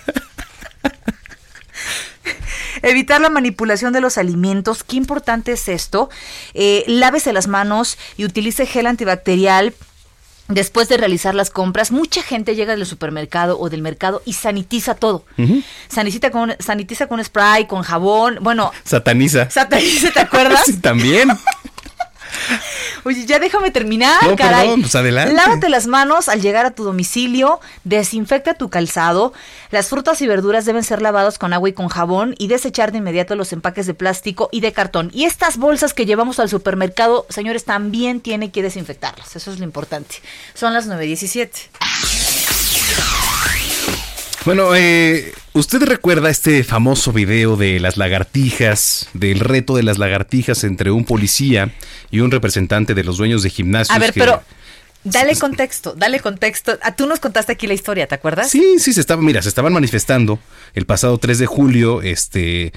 Evitar 2.81 3.21
la 3.21 3.29
manipulación 3.29 3.93
de 3.93 4.01
los 4.01 4.17
alimentos. 4.17 4.83
Qué 4.83 4.95
importante 4.97 5.51
es 5.53 5.67
esto. 5.67 6.09
Eh, 6.53 6.83
lávese 6.87 7.33
las 7.33 7.47
manos 7.47 7.97
y 8.17 8.25
utilice 8.25 8.65
gel 8.65 8.87
antibacterial. 8.87 9.73
Después 10.47 10.89
de 10.89 10.97
realizar 10.97 11.33
las 11.33 11.49
compras, 11.49 11.91
mucha 11.91 12.21
gente 12.21 12.55
llega 12.55 12.75
del 12.75 12.85
supermercado 12.85 13.57
o 13.57 13.69
del 13.69 13.81
mercado 13.81 14.21
y 14.25 14.33
sanitiza 14.33 14.95
todo. 14.95 15.23
Sanitiza 15.87 16.29
con, 16.29 16.55
sanitiza 16.59 17.07
con 17.07 17.23
spray, 17.23 17.67
con 17.67 17.83
jabón. 17.83 18.39
Bueno, 18.41 18.71
Sataniza. 18.83 19.49
sataniza, 19.49 20.11
¿te 20.11 20.19
acuerdas? 20.19 20.63
Sí, 20.65 20.77
también. 20.77 21.29
Oye, 23.03 23.25
ya 23.25 23.39
déjame 23.39 23.71
terminar, 23.71 24.21
No, 24.23 24.35
caray. 24.35 24.61
perdón, 24.61 24.81
pues 24.81 24.95
adelante. 24.95 25.33
Lávate 25.33 25.69
las 25.69 25.87
manos 25.87 26.29
al 26.29 26.41
llegar 26.41 26.65
a 26.65 26.71
tu 26.71 26.83
domicilio, 26.83 27.59
desinfecta 27.83 28.53
tu 28.53 28.69
calzado. 28.69 29.33
Las 29.71 29.89
frutas 29.89 30.21
y 30.21 30.27
verduras 30.27 30.65
deben 30.65 30.83
ser 30.83 31.01
lavadas 31.01 31.37
con 31.39 31.53
agua 31.53 31.69
y 31.69 31.73
con 31.73 31.87
jabón 31.87 32.35
y 32.37 32.47
desechar 32.47 32.91
de 32.91 32.99
inmediato 32.99 33.35
los 33.35 33.53
empaques 33.53 33.87
de 33.87 33.93
plástico 33.93 34.49
y 34.51 34.61
de 34.61 34.71
cartón. 34.73 35.09
Y 35.13 35.25
estas 35.25 35.57
bolsas 35.57 35.93
que 35.93 36.05
llevamos 36.05 36.39
al 36.39 36.49
supermercado, 36.49 37.25
señores, 37.29 37.65
también 37.65 38.21
tiene 38.21 38.51
que 38.51 38.61
desinfectarlas. 38.61 39.35
Eso 39.35 39.51
es 39.51 39.59
lo 39.59 39.65
importante. 39.65 40.15
Son 40.53 40.73
las 40.73 40.87
9.17. 40.87 41.49
Bueno, 44.45 44.73
eh, 44.75 45.33
¿usted 45.53 45.83
recuerda 45.83 46.29
este 46.29 46.63
famoso 46.63 47.11
video 47.13 47.57
de 47.57 47.79
las 47.79 47.97
lagartijas, 47.97 49.07
del 49.13 49.39
reto 49.39 49.75
de 49.75 49.83
las 49.83 49.99
lagartijas 49.99 50.63
entre 50.63 50.89
un 50.89 51.05
policía 51.05 51.71
y 52.09 52.21
un 52.21 52.31
representante 52.31 52.95
de 52.95 53.03
los 53.03 53.17
dueños 53.17 53.43
de 53.43 53.51
gimnasios? 53.51 53.95
A 53.95 53.99
ver, 53.99 54.13
que- 54.13 54.19
pero 54.19 54.41
dale 55.03 55.35
contexto, 55.35 55.93
dale 55.95 56.19
contexto. 56.19 56.79
Ah, 56.81 56.95
Tú 56.95 57.05
nos 57.05 57.19
contaste 57.19 57.51
aquí 57.51 57.67
la 57.67 57.75
historia, 57.75 58.07
¿te 58.07 58.15
acuerdas? 58.15 58.49
Sí, 58.49 58.79
sí, 58.79 58.93
se 58.93 59.01
estaban, 59.01 59.23
mira, 59.23 59.43
se 59.43 59.49
estaban 59.49 59.73
manifestando 59.73 60.39
el 60.73 60.87
pasado 60.87 61.19
3 61.19 61.37
de 61.37 61.45
julio, 61.45 62.01
este, 62.01 62.73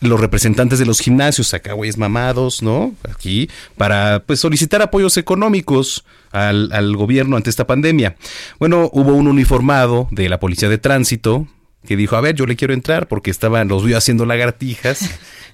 los 0.00 0.20
representantes 0.20 0.78
de 0.78 0.86
los 0.86 1.00
gimnasios, 1.00 1.52
acá 1.54 1.74
güeyes 1.74 1.98
mamados, 1.98 2.62
¿no? 2.62 2.94
Aquí, 3.10 3.50
para 3.76 4.22
pues 4.26 4.40
solicitar 4.40 4.82
apoyos 4.82 5.16
económicos 5.16 6.04
al, 6.32 6.72
al 6.72 6.96
gobierno 6.96 7.36
ante 7.36 7.50
esta 7.50 7.66
pandemia. 7.66 8.16
Bueno, 8.58 8.88
hubo 8.92 9.12
un 9.12 9.28
uniformado 9.28 10.08
de 10.10 10.28
la 10.28 10.40
policía 10.40 10.68
de 10.68 10.78
tránsito 10.78 11.46
que 11.86 11.96
dijo, 11.96 12.16
a 12.16 12.20
ver, 12.20 12.34
yo 12.34 12.46
le 12.46 12.56
quiero 12.56 12.74
entrar 12.74 13.08
porque 13.08 13.30
estaban, 13.30 13.68
los 13.68 13.84
vio 13.84 13.96
haciendo 13.96 14.26
lagartijas. 14.26 15.00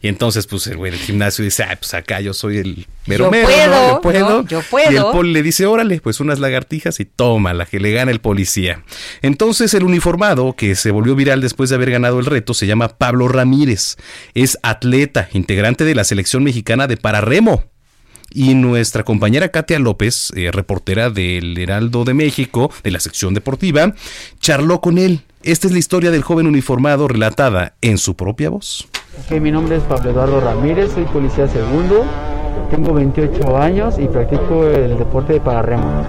Y 0.03 0.09
entonces, 0.09 0.47
pues, 0.47 0.67
el 0.67 0.77
güey 0.77 0.93
del 0.93 1.01
gimnasio 1.01 1.45
dice, 1.45 1.63
ah, 1.65 1.77
pues 1.79 1.95
acá 1.95 2.21
yo 2.21 2.35
soy 2.35 2.59
el 2.59 2.87
mero 3.07 3.27
Yo 3.27 3.31
mero, 3.31 3.49
¿no? 3.49 3.53
puedo, 3.53 3.91
yo 3.95 4.01
puedo. 4.01 4.29
¿no? 4.43 4.49
Yo 4.49 4.63
puedo. 4.63 4.93
Y 4.93 4.97
el 4.97 5.05
poli 5.05 5.33
le 5.33 5.43
dice, 5.43 5.67
órale, 5.67 6.01
pues 6.01 6.21
unas 6.21 6.39
lagartijas 6.39 7.01
y 7.01 7.05
toma 7.05 7.55
la 7.55 7.67
que 7.67 7.81
le 7.81 7.93
gana 7.93 8.11
el 8.11 8.21
policía. 8.21 8.83
Entonces 9.23 9.75
el 9.75 9.85
uniformado, 9.85 10.55
que 10.55 10.75
se 10.75 10.91
volvió 10.91 11.15
viral 11.15 11.41
después 11.41 11.71
de 11.71 11.77
haber 11.77 11.91
ganado 11.91 12.19
el 12.19 12.27
reto, 12.27 12.55
se 12.55 12.67
llama 12.67 12.99
Pablo 12.99 13.29
Ramírez. 13.29 13.97
Es 14.35 14.59
atleta, 14.63 15.29
integrante 15.33 15.85
de 15.85 15.95
la 15.95 16.05
selección 16.05 16.45
mexicana 16.45 16.87
de 16.87 16.97
pararremo. 16.97 17.65
Y 18.33 18.55
nuestra 18.55 19.05
compañera 19.05 19.51
Katia 19.51 19.79
López, 19.79 20.33
eh, 20.35 20.51
reportera 20.51 21.11
del 21.11 21.57
Heraldo 21.57 22.05
de 22.05 22.13
México, 22.13 22.71
de 22.83 22.91
la 22.91 23.01
sección 23.01 23.35
deportiva, 23.35 23.95
charló 24.41 24.81
con 24.81 24.99
él. 24.99 25.23
Esta 25.47 25.69
es 25.69 25.73
la 25.73 25.79
historia 25.79 26.11
del 26.11 26.23
joven 26.23 26.49
uniformado 26.49 27.07
relatada 27.07 27.75
en 27.81 27.99
su 27.99 28.17
propia 28.17 28.51
voz. 28.51 28.89
Ok, 29.21 29.41
mi 29.41 29.53
nombre 29.53 29.77
es 29.77 29.83
Pablo 29.85 30.11
Eduardo 30.11 30.41
Ramírez, 30.41 30.91
soy 30.91 31.05
policía 31.05 31.47
segundo, 31.47 32.05
tengo 32.69 32.93
28 32.93 33.57
años 33.57 33.95
y 33.97 34.09
practico 34.09 34.67
el 34.67 34.99
deporte 34.99 35.35
de 35.35 35.41
pararremo. 35.41 36.05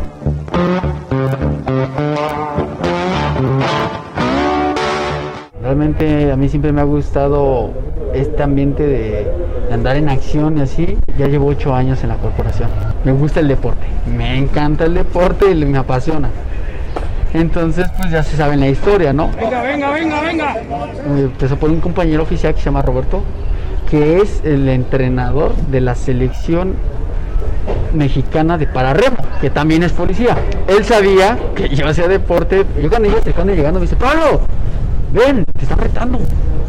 Realmente 5.61 6.31
a 6.31 6.35
mí 6.35 6.49
siempre 6.49 6.71
me 6.71 6.81
ha 6.81 6.85
gustado 6.85 7.73
este 8.15 8.41
ambiente 8.41 8.87
de, 8.87 9.31
andar 9.71 9.97
en 9.97 10.09
acción 10.09 10.57
y 10.57 10.61
así, 10.61 10.97
ya 11.15 11.27
llevo 11.27 11.45
ocho 11.45 11.75
años 11.75 12.01
en 12.01 12.09
la 12.09 12.17
corporación. 12.17 12.69
Me 13.03 13.11
gusta 13.11 13.41
el 13.41 13.49
deporte, 13.49 13.85
me 14.07 14.35
encanta 14.35 14.85
el 14.85 14.95
deporte 14.95 15.51
y 15.51 15.63
me 15.63 15.77
apasiona. 15.77 16.31
Entonces, 17.33 17.87
pues 17.97 18.11
ya 18.11 18.23
se 18.23 18.37
sabe 18.37 18.57
la 18.57 18.67
historia, 18.67 19.13
¿no? 19.13 19.29
Venga, 19.31 19.61
venga, 19.61 19.91
venga, 19.91 20.21
venga. 20.21 20.55
Me 21.13 21.21
empezó 21.21 21.57
por 21.57 21.69
un 21.69 21.79
compañero 21.79 22.23
oficial 22.23 22.53
que 22.53 22.59
se 22.59 22.65
llama 22.65 22.81
Roberto, 22.81 23.23
que 23.89 24.21
es 24.21 24.41
el 24.43 24.67
entrenador 24.69 25.55
de 25.55 25.81
la 25.81 25.95
selección 25.95 26.75
mexicana 27.93 28.57
de 28.57 28.67
pararremo, 28.67 29.17
que 29.41 29.49
también 29.49 29.83
es 29.83 29.91
policía. 29.91 30.37
Él 30.67 30.85
sabía 30.85 31.37
que 31.55 31.69
yo 31.69 31.87
hacía 31.87 32.07
deporte. 32.07 32.65
Yo 32.81 32.89
cuando 32.89 33.09
iba 33.09 33.19
acercando 33.19 33.53
y 33.53 33.55
llegando 33.55 33.79
me 33.79 33.85
dice, 33.85 33.95
Pablo, 33.95 34.41
ven, 35.13 35.43
te 35.57 35.63
están 35.63 35.79
retando. 35.79 36.19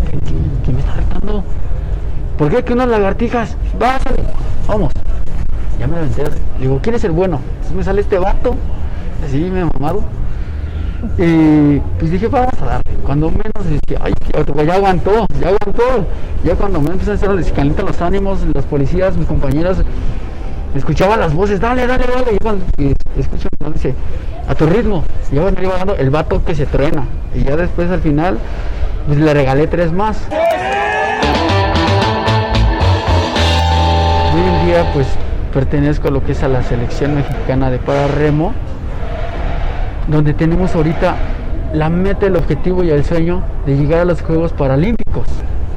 ¿Quién, 0.08 0.20
quién 0.64 0.76
me 0.76 0.82
está 0.82 0.94
retando? 0.94 1.44
¿Por 2.36 2.50
qué? 2.50 2.64
Que 2.64 2.72
unas 2.72 2.88
lagartijas. 2.88 3.56
Bájale, 3.78 4.22
vamos. 4.66 4.92
Ya 5.78 5.86
me 5.86 5.94
lo 5.94 5.98
aventé. 5.98 6.24
Le 6.24 6.30
digo, 6.60 6.80
¿quién 6.82 6.94
es 6.96 7.04
el 7.04 7.12
bueno? 7.12 7.40
Entonces 7.54 7.76
me 7.76 7.84
sale 7.84 8.00
este 8.00 8.18
vato, 8.18 8.56
así 9.24 9.38
me 9.38 9.64
mamado. 9.64 10.02
Y 11.16 11.80
pues 11.98 12.10
dije, 12.10 12.26
vamos 12.28 12.54
a 12.60 12.64
darle. 12.64 12.94
Cuando 13.04 13.30
menos 13.30 13.68
dije, 13.68 14.00
ay, 14.00 14.12
ya 14.66 14.74
aguantó, 14.74 15.26
ya 15.40 15.48
aguantó. 15.48 16.06
Ya 16.44 16.54
cuando 16.54 16.80
me 16.80 16.90
empezaron 16.90 17.38
a 17.38 17.42
calientan 17.50 17.86
los 17.86 18.00
ánimos, 18.00 18.40
los 18.52 18.64
policías, 18.64 19.16
mis 19.16 19.26
compañeros, 19.26 19.78
escuchaban 20.74 21.20
las 21.20 21.34
voces, 21.34 21.60
dale, 21.60 21.86
dale, 21.86 22.04
dale. 22.04 22.34
Y 22.34 22.38
cuando 22.38 22.64
escucho, 23.16 23.48
dice, 23.72 23.94
a 24.48 24.54
tu 24.54 24.66
ritmo. 24.66 25.04
Y 25.30 25.36
yo 25.36 25.50
me 25.50 25.62
iba 25.62 25.76
dando 25.76 25.96
el 25.96 26.10
vato 26.10 26.44
que 26.44 26.54
se 26.54 26.66
truena. 26.66 27.04
Y 27.34 27.44
ya 27.44 27.56
después 27.56 27.90
al 27.90 28.00
final, 28.00 28.38
pues 29.06 29.18
le 29.18 29.32
regalé 29.34 29.66
tres 29.66 29.92
más. 29.92 30.18
Hoy 34.34 34.40
en 34.40 34.66
día, 34.66 34.90
pues 34.92 35.06
pertenezco 35.52 36.08
a 36.08 36.10
lo 36.10 36.24
que 36.24 36.32
es 36.32 36.42
a 36.42 36.48
la 36.48 36.62
selección 36.62 37.14
mexicana 37.14 37.70
de 37.70 37.78
pararremo 37.78 38.52
donde 40.08 40.34
tenemos 40.34 40.74
ahorita 40.74 41.16
la 41.72 41.90
meta, 41.90 42.26
el 42.26 42.36
objetivo 42.36 42.82
y 42.82 42.90
el 42.90 43.04
sueño 43.04 43.42
de 43.66 43.76
llegar 43.76 44.00
a 44.00 44.04
los 44.04 44.22
Juegos 44.22 44.52
Paralímpicos, 44.52 45.26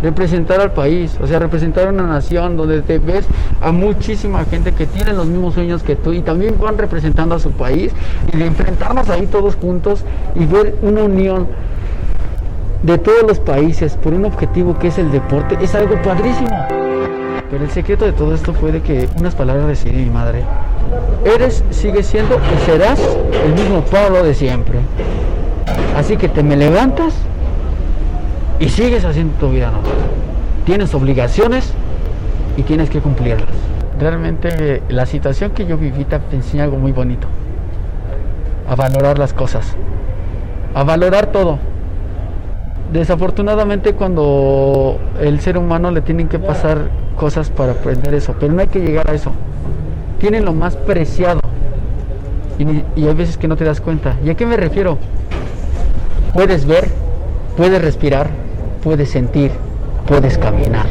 representar 0.01 0.61
al 0.61 0.71
país, 0.71 1.17
o 1.21 1.27
sea, 1.27 1.39
representar 1.39 1.91
una 1.91 2.03
nación 2.03 2.57
donde 2.57 2.81
te 2.81 2.97
ves 2.97 3.25
a 3.61 3.71
muchísima 3.71 4.45
gente 4.45 4.71
que 4.71 4.85
tiene 4.85 5.13
los 5.13 5.27
mismos 5.27 5.53
sueños 5.53 5.83
que 5.83 5.95
tú 5.95 6.13
y 6.13 6.21
también 6.21 6.55
van 6.59 6.77
representando 6.77 7.35
a 7.35 7.39
su 7.39 7.51
país 7.51 7.91
y 8.33 8.37
de 8.37 8.45
enfrentarnos 8.47 9.09
ahí 9.09 9.27
todos 9.27 9.55
juntos 9.55 10.03
y 10.35 10.45
ver 10.45 10.77
una 10.81 11.03
unión 11.03 11.47
de 12.83 12.97
todos 12.97 13.23
los 13.27 13.39
países 13.39 13.95
por 13.97 14.13
un 14.13 14.25
objetivo 14.25 14.79
que 14.79 14.87
es 14.87 14.97
el 14.97 15.11
deporte, 15.11 15.57
es 15.61 15.75
algo 15.75 16.01
padrísimo. 16.01 16.80
Pero 17.51 17.65
el 17.65 17.69
secreto 17.69 18.05
de 18.05 18.13
todo 18.13 18.33
esto 18.33 18.53
fue 18.53 18.71
de 18.71 18.81
que 18.81 19.09
unas 19.19 19.35
palabras 19.35 19.65
recibí 19.65 19.97
de 19.97 20.05
mi 20.05 20.09
madre. 20.09 20.43
Eres, 21.25 21.65
sigues 21.71 22.07
siendo 22.07 22.37
y 22.37 22.65
serás 22.65 22.97
el 23.45 23.53
mismo 23.53 23.81
Pablo 23.81 24.23
de 24.23 24.33
siempre. 24.33 24.79
Así 25.97 26.15
que 26.15 26.29
te 26.29 26.43
me 26.43 26.55
levantas 26.55 27.13
y 28.57 28.69
sigues 28.69 29.03
haciendo 29.03 29.37
tu 29.37 29.49
vida 29.49 29.69
normal. 29.69 29.91
Tienes 30.65 30.95
obligaciones 30.95 31.73
y 32.55 32.63
tienes 32.63 32.89
que 32.89 33.01
cumplirlas. 33.01 33.49
Realmente 33.99 34.81
la 34.87 35.05
situación 35.05 35.51
que 35.51 35.65
yo 35.65 35.77
viví 35.77 36.05
te 36.05 36.19
enseña 36.31 36.63
algo 36.63 36.77
muy 36.77 36.93
bonito. 36.93 37.27
A 38.69 38.75
valorar 38.75 39.19
las 39.19 39.33
cosas. 39.33 39.75
A 40.73 40.83
valorar 40.83 41.33
todo. 41.33 41.59
Desafortunadamente 42.93 43.93
cuando 43.93 44.99
el 45.19 45.41
ser 45.41 45.57
humano 45.57 45.91
le 45.91 46.01
tienen 46.01 46.29
que 46.29 46.39
pasar 46.39 47.00
cosas 47.15 47.49
para 47.49 47.73
aprender 47.73 48.13
eso, 48.13 48.35
pero 48.39 48.53
no 48.53 48.61
hay 48.61 48.67
que 48.67 48.79
llegar 48.79 49.09
a 49.09 49.13
eso. 49.13 49.31
Tienen 50.19 50.45
lo 50.45 50.53
más 50.53 50.75
preciado 50.75 51.39
y, 52.59 52.65
ni- 52.65 52.83
y 52.95 53.07
hay 53.07 53.13
veces 53.13 53.37
que 53.37 53.47
no 53.47 53.55
te 53.55 53.63
das 53.63 53.81
cuenta. 53.81 54.17
¿Y 54.25 54.29
a 54.29 54.35
qué 54.35 54.45
me 54.45 54.57
refiero? 54.57 54.97
Puedes 56.33 56.65
ver, 56.65 56.89
puedes 57.57 57.81
respirar, 57.81 58.29
puedes 58.83 59.09
sentir, 59.09 59.51
puedes 60.07 60.37
caminar. 60.37 60.85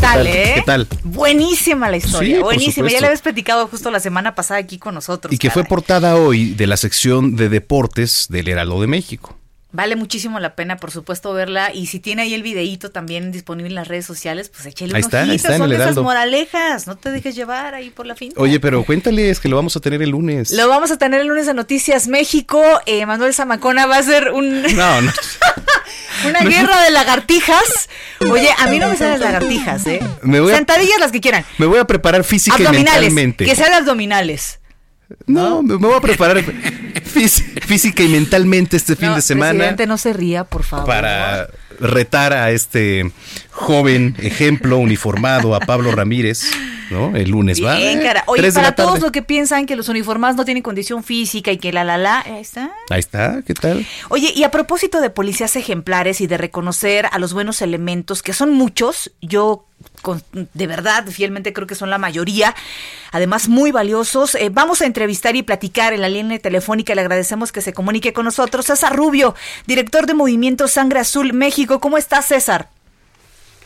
tal, 0.00 0.26
eh? 0.26 0.52
¿Qué 0.56 0.62
tal? 0.62 0.86
Buenísima 1.02 1.90
la 1.90 1.96
historia, 1.96 2.36
Sí, 2.36 2.42
buenísima. 2.42 2.88
Ya 2.88 3.00
la 3.00 3.08
habías 3.08 3.22
platicado 3.22 3.66
justo 3.66 3.90
la 3.90 4.00
semana 4.00 4.34
pasada 4.34 4.60
aquí 4.60 4.78
con 4.78 4.94
nosotros. 4.94 5.32
Y 5.32 5.38
que 5.38 5.50
fue 5.50 5.64
portada 5.64 6.16
hoy 6.16 6.54
de 6.54 6.66
la 6.66 6.76
sección 6.76 7.36
de 7.36 7.48
deportes 7.48 8.26
del 8.30 8.48
Heraldo 8.48 8.80
de 8.80 8.86
México. 8.86 9.34
Vale 9.78 9.94
muchísimo 9.94 10.40
la 10.40 10.56
pena, 10.56 10.76
por 10.76 10.90
supuesto, 10.90 11.32
verla. 11.32 11.72
Y 11.72 11.86
si 11.86 12.00
tiene 12.00 12.22
ahí 12.22 12.34
el 12.34 12.42
videíto 12.42 12.90
también 12.90 13.30
disponible 13.30 13.68
en 13.68 13.76
las 13.76 13.86
redes 13.86 14.04
sociales, 14.06 14.48
pues 14.48 14.66
échale 14.66 14.90
Ahí 14.96 15.02
un 15.02 15.04
está, 15.06 15.18
ahí 15.20 15.28
ojito. 15.30 15.36
está 15.36 15.52
en 15.54 15.58
Son 15.62 15.72
el 15.72 15.80
esas 15.80 15.96
moralejas. 15.98 16.86
No 16.88 16.96
te 16.96 17.12
dejes 17.12 17.36
llevar 17.36 17.74
ahí 17.76 17.90
por 17.90 18.04
la 18.04 18.16
fin. 18.16 18.32
Oye, 18.36 18.58
pero 18.58 18.84
cuéntales 18.84 19.38
que 19.38 19.48
lo 19.48 19.54
vamos 19.54 19.76
a 19.76 19.80
tener 19.80 20.02
el 20.02 20.10
lunes. 20.10 20.50
Lo 20.50 20.66
vamos 20.68 20.90
a 20.90 20.98
tener 20.98 21.20
el 21.20 21.28
lunes 21.28 21.46
de 21.46 21.54
Noticias 21.54 22.08
México. 22.08 22.60
Eh, 22.86 23.06
Manuel 23.06 23.32
Zamacona 23.34 23.86
va 23.86 23.94
a 23.94 24.00
hacer 24.00 24.32
un, 24.32 24.62
No, 24.62 25.00
no. 25.00 25.12
una 26.28 26.40
guerra 26.40 26.82
de 26.82 26.90
lagartijas. 26.90 27.88
Oye, 28.28 28.48
a 28.58 28.66
mí 28.66 28.80
no 28.80 28.88
me 28.88 28.96
salen 28.96 29.12
las 29.12 29.32
lagartijas, 29.32 29.86
¿eh? 29.86 30.00
Me 30.22 30.40
voy 30.40 30.50
a- 30.52 30.56
Sentadillas 30.56 30.98
las 30.98 31.12
que 31.12 31.20
quieran. 31.20 31.44
Me 31.58 31.66
voy 31.66 31.78
a 31.78 31.84
preparar 31.86 32.24
física 32.24 32.56
y 32.58 32.66
mentalmente. 32.68 33.44
Que 33.44 33.54
sean 33.54 33.72
abdominales. 33.74 34.57
No, 35.26 35.62
me 35.62 35.74
me 35.78 35.86
voy 35.86 35.96
a 35.96 36.00
preparar 36.00 36.38
fís- 37.14 37.42
física 37.62 38.02
y 38.02 38.08
mentalmente 38.08 38.76
este 38.76 38.94
fin 38.96 39.08
No, 39.10 39.16
de 39.16 39.22
semana 39.22 39.50
Presidente, 39.52 39.86
no 39.86 39.96
se 39.98 40.12
ría, 40.12 40.44
por 40.44 40.64
favor. 40.64 40.86
para 40.86 41.48
retar 41.80 42.32
a 42.32 42.50
este 42.50 43.10
joven 43.50 44.14
ejemplo 44.18 44.78
uniformado, 44.78 45.54
a 45.54 45.60
Pablo 45.60 45.90
Ramírez, 45.92 46.42
¿no? 46.90 47.14
El 47.16 47.30
lunes 47.30 47.62
va. 47.64 47.76
Bien, 47.76 48.00
cara. 48.00 48.22
Oye, 48.26 48.52
para 48.52 48.72
todos 48.72 49.00
los 49.00 49.10
que 49.12 49.22
piensan 49.22 49.66
que 49.66 49.76
los 49.76 49.88
uniformados 49.88 50.36
no 50.36 50.44
tienen 50.44 50.62
condición 50.62 51.02
física 51.04 51.50
y 51.52 51.58
que 51.58 51.72
la 51.72 51.84
la 51.84 51.98
la, 51.98 52.20
ahí 52.20 52.40
está. 52.40 52.70
Ahí 52.90 53.00
está, 53.00 53.42
¿qué 53.46 53.54
tal? 53.54 53.86
Oye, 54.08 54.32
y 54.34 54.44
a 54.44 54.50
propósito 54.50 55.00
de 55.00 55.10
policías 55.10 55.56
ejemplares 55.56 56.20
y 56.20 56.26
de 56.26 56.38
reconocer 56.38 57.06
a 57.10 57.18
los 57.18 57.32
buenos 57.34 57.62
elementos, 57.62 58.22
que 58.22 58.32
son 58.32 58.52
muchos, 58.52 59.12
yo 59.20 59.64
con- 60.02 60.22
de 60.32 60.66
verdad 60.66 61.06
fielmente 61.06 61.52
creo 61.52 61.66
que 61.68 61.76
son 61.76 61.88
la 61.90 61.98
mayoría, 61.98 62.54
además 63.12 63.48
muy 63.48 63.70
valiosos, 63.70 64.34
eh, 64.34 64.50
vamos 64.52 64.82
a 64.82 64.86
entrevistar 64.86 65.36
y 65.36 65.42
platicar 65.44 65.92
en 65.92 66.00
la 66.00 66.08
línea 66.08 66.38
telefónica, 66.40 66.94
le 66.96 67.00
agradecemos 67.02 67.52
que 67.52 67.60
se 67.60 67.72
comunique 67.72 68.12
con 68.12 68.24
nosotros, 68.24 68.66
César 68.66 68.96
Rubio, 68.96 69.34
director 69.66 70.06
de 70.06 70.14
Movimiento 70.14 70.66
Sangre 70.68 71.00
Azul 71.00 71.32
México. 71.32 71.67
¿Cómo 71.76 71.98
estás, 71.98 72.26
César? 72.26 72.68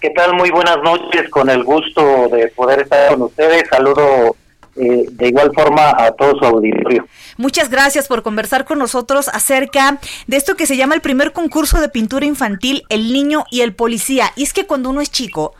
¿Qué 0.01 0.11
tal? 0.11 0.35
Muy 0.35 0.51
buenas 0.51 0.79
noches, 0.83 1.31
con 1.31 1.49
el 1.49 1.63
gusto 1.63 2.29
de 2.29 2.49
poder 2.49 2.81
estar 2.81 3.11
con 3.13 3.23
ustedes. 3.23 3.63
Saludo 3.71 4.35
eh, 4.75 5.05
de 5.09 5.29
igual 5.29 5.53
forma 5.55 5.91
a 5.97 6.11
todo 6.11 6.37
su 6.37 6.45
auditorio. 6.45 7.07
Muchas 7.37 7.71
gracias 7.71 8.09
por 8.09 8.25
conversar 8.25 8.65
con 8.65 8.81
nosotros 8.81 9.29
acerca 9.29 10.01
de 10.27 10.37
esto 10.37 10.57
que 10.57 10.67
se 10.67 10.77
llama 10.77 10.97
el 10.97 11.01
primer 11.01 11.33
concurso 11.33 11.81
de 11.81 11.89
pintura 11.89 12.27
infantil, 12.27 12.83
El 12.89 13.13
Niño 13.13 13.45
y 13.53 13.61
el 13.61 13.75
Policía. 13.75 14.33
Y 14.35 14.43
es 14.43 14.53
que 14.53 14.67
cuando 14.67 14.91
uno 14.91 15.01
es 15.01 15.13
chico, 15.13 15.55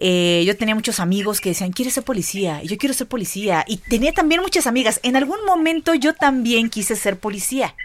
eh, 0.00 0.42
yo 0.44 0.56
tenía 0.56 0.74
muchos 0.74 0.98
amigos 0.98 1.40
que 1.40 1.50
decían, 1.50 1.70
¿quieres 1.70 1.94
ser 1.94 2.02
policía? 2.02 2.60
Y 2.64 2.66
yo 2.66 2.76
quiero 2.76 2.94
ser 2.94 3.06
policía. 3.06 3.64
Y 3.68 3.76
tenía 3.76 4.12
también 4.12 4.40
muchas 4.40 4.66
amigas. 4.66 4.98
En 5.04 5.14
algún 5.14 5.44
momento 5.46 5.94
yo 5.94 6.14
también 6.14 6.70
quise 6.70 6.96
ser 6.96 7.18
policía. 7.20 7.76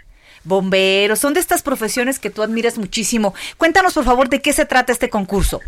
Bomberos, 0.46 1.18
son 1.18 1.34
de 1.34 1.40
estas 1.40 1.62
profesiones 1.62 2.18
que 2.18 2.30
tú 2.30 2.42
admiras 2.42 2.78
muchísimo. 2.78 3.34
Cuéntanos, 3.56 3.94
por 3.94 4.04
favor, 4.04 4.28
de 4.28 4.40
qué 4.40 4.52
se 4.52 4.64
trata 4.64 4.92
este 4.92 5.10
concurso. 5.10 5.60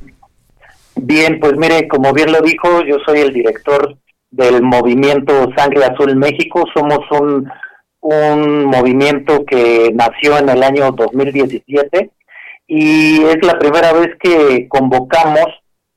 Bien, 0.97 1.39
pues 1.41 1.53
mire, 1.57 1.89
como 1.89 2.13
bien 2.13 2.33
lo 2.33 2.41
dijo, 2.41 2.83
yo 2.83 2.97
soy 3.07 3.21
el 3.21 3.33
director 3.33 3.97
del 4.31 4.63
movimiento 4.63 5.49
Sangre 5.57 5.85
Azul 5.85 6.17
México. 6.17 6.65
Somos 6.75 6.99
un, 7.11 7.49
un 8.01 8.65
movimiento 8.65 9.45
que 9.45 9.91
nació 9.95 10.39
en 10.39 10.49
el 10.49 10.63
año 10.63 10.93
2017 10.93 12.11
y 12.67 13.23
es 13.25 13.39
la 13.43 13.59
primera 13.59 13.93
vez 13.93 14.09
que 14.21 14.69
convocamos, 14.69 15.47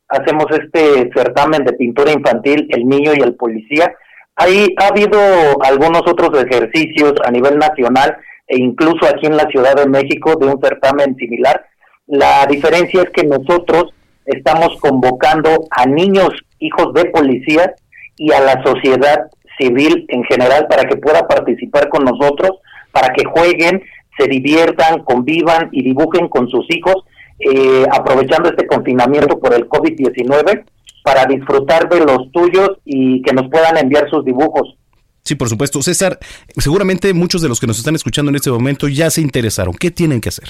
hacemos 0.08 0.46
este 0.52 1.12
certamen 1.14 1.66
de 1.66 1.74
pintura 1.74 2.12
infantil, 2.14 2.68
El 2.70 2.88
Niño 2.88 3.12
y 3.14 3.22
el 3.22 3.36
Policía. 3.36 3.94
Ahí 4.38 4.74
ha 4.78 4.88
habido 4.88 5.20
algunos 5.64 6.02
otros 6.08 6.32
ejercicios 6.44 7.14
a 7.26 7.32
nivel 7.32 7.58
nacional 7.58 8.18
e 8.52 8.58
incluso 8.58 9.06
aquí 9.08 9.28
en 9.28 9.38
la 9.38 9.48
Ciudad 9.48 9.76
de 9.76 9.88
México 9.88 10.36
de 10.36 10.48
un 10.48 10.60
certamen 10.62 11.16
similar. 11.16 11.66
La 12.06 12.46
diferencia 12.48 13.02
es 13.02 13.10
que 13.12 13.24
nosotros 13.24 13.94
estamos 14.26 14.78
convocando 14.82 15.68
a 15.72 15.86
niños 15.86 16.32
hijos 16.60 16.94
de 16.94 17.06
policías 17.06 17.70
y 18.18 18.34
a 18.34 18.42
la 18.42 18.62
sociedad 18.62 19.30
civil 19.58 20.06
en 20.10 20.26
general 20.26 20.68
para 20.68 20.84
que 20.84 20.98
pueda 20.98 21.26
participar 21.30 21.88
con 21.88 22.04
nosotros, 22.04 22.52
para 22.92 23.14
que 23.14 23.24
jueguen, 23.24 23.84
se 24.18 24.28
diviertan, 24.28 25.04
convivan 25.06 25.70
y 25.72 25.82
dibujen 25.84 26.28
con 26.28 26.50
sus 26.50 26.66
hijos, 26.76 27.06
eh, 27.40 27.86
aprovechando 27.90 28.50
este 28.50 28.68
confinamiento 28.68 29.40
por 29.40 29.54
el 29.54 29.70
COVID-19 29.70 30.66
para 31.04 31.26
disfrutar 31.26 31.88
de 31.88 32.02
los 32.02 32.30
tuyos 32.34 32.72
y 32.84 33.22
que 33.22 33.34
nos 33.34 33.50
puedan 33.50 33.78
enviar 33.78 34.10
sus 34.10 34.26
dibujos. 34.26 34.76
Sí, 35.24 35.36
por 35.36 35.50
supuesto. 35.50 35.82
César, 35.82 36.20
seguramente 36.58 37.14
muchos 37.14 37.42
de 37.42 37.50
los 37.50 37.60
que 37.60 37.68
nos 37.68 37.78
están 37.78 37.96
escuchando 37.96 38.30
en 38.30 38.36
este 38.36 38.50
momento 38.50 38.88
ya 38.88 39.10
se 39.10 39.22
interesaron. 39.22 39.74
¿Qué 39.74 39.92
tienen 39.92 40.22
que 40.22 40.30
hacer? 40.30 40.50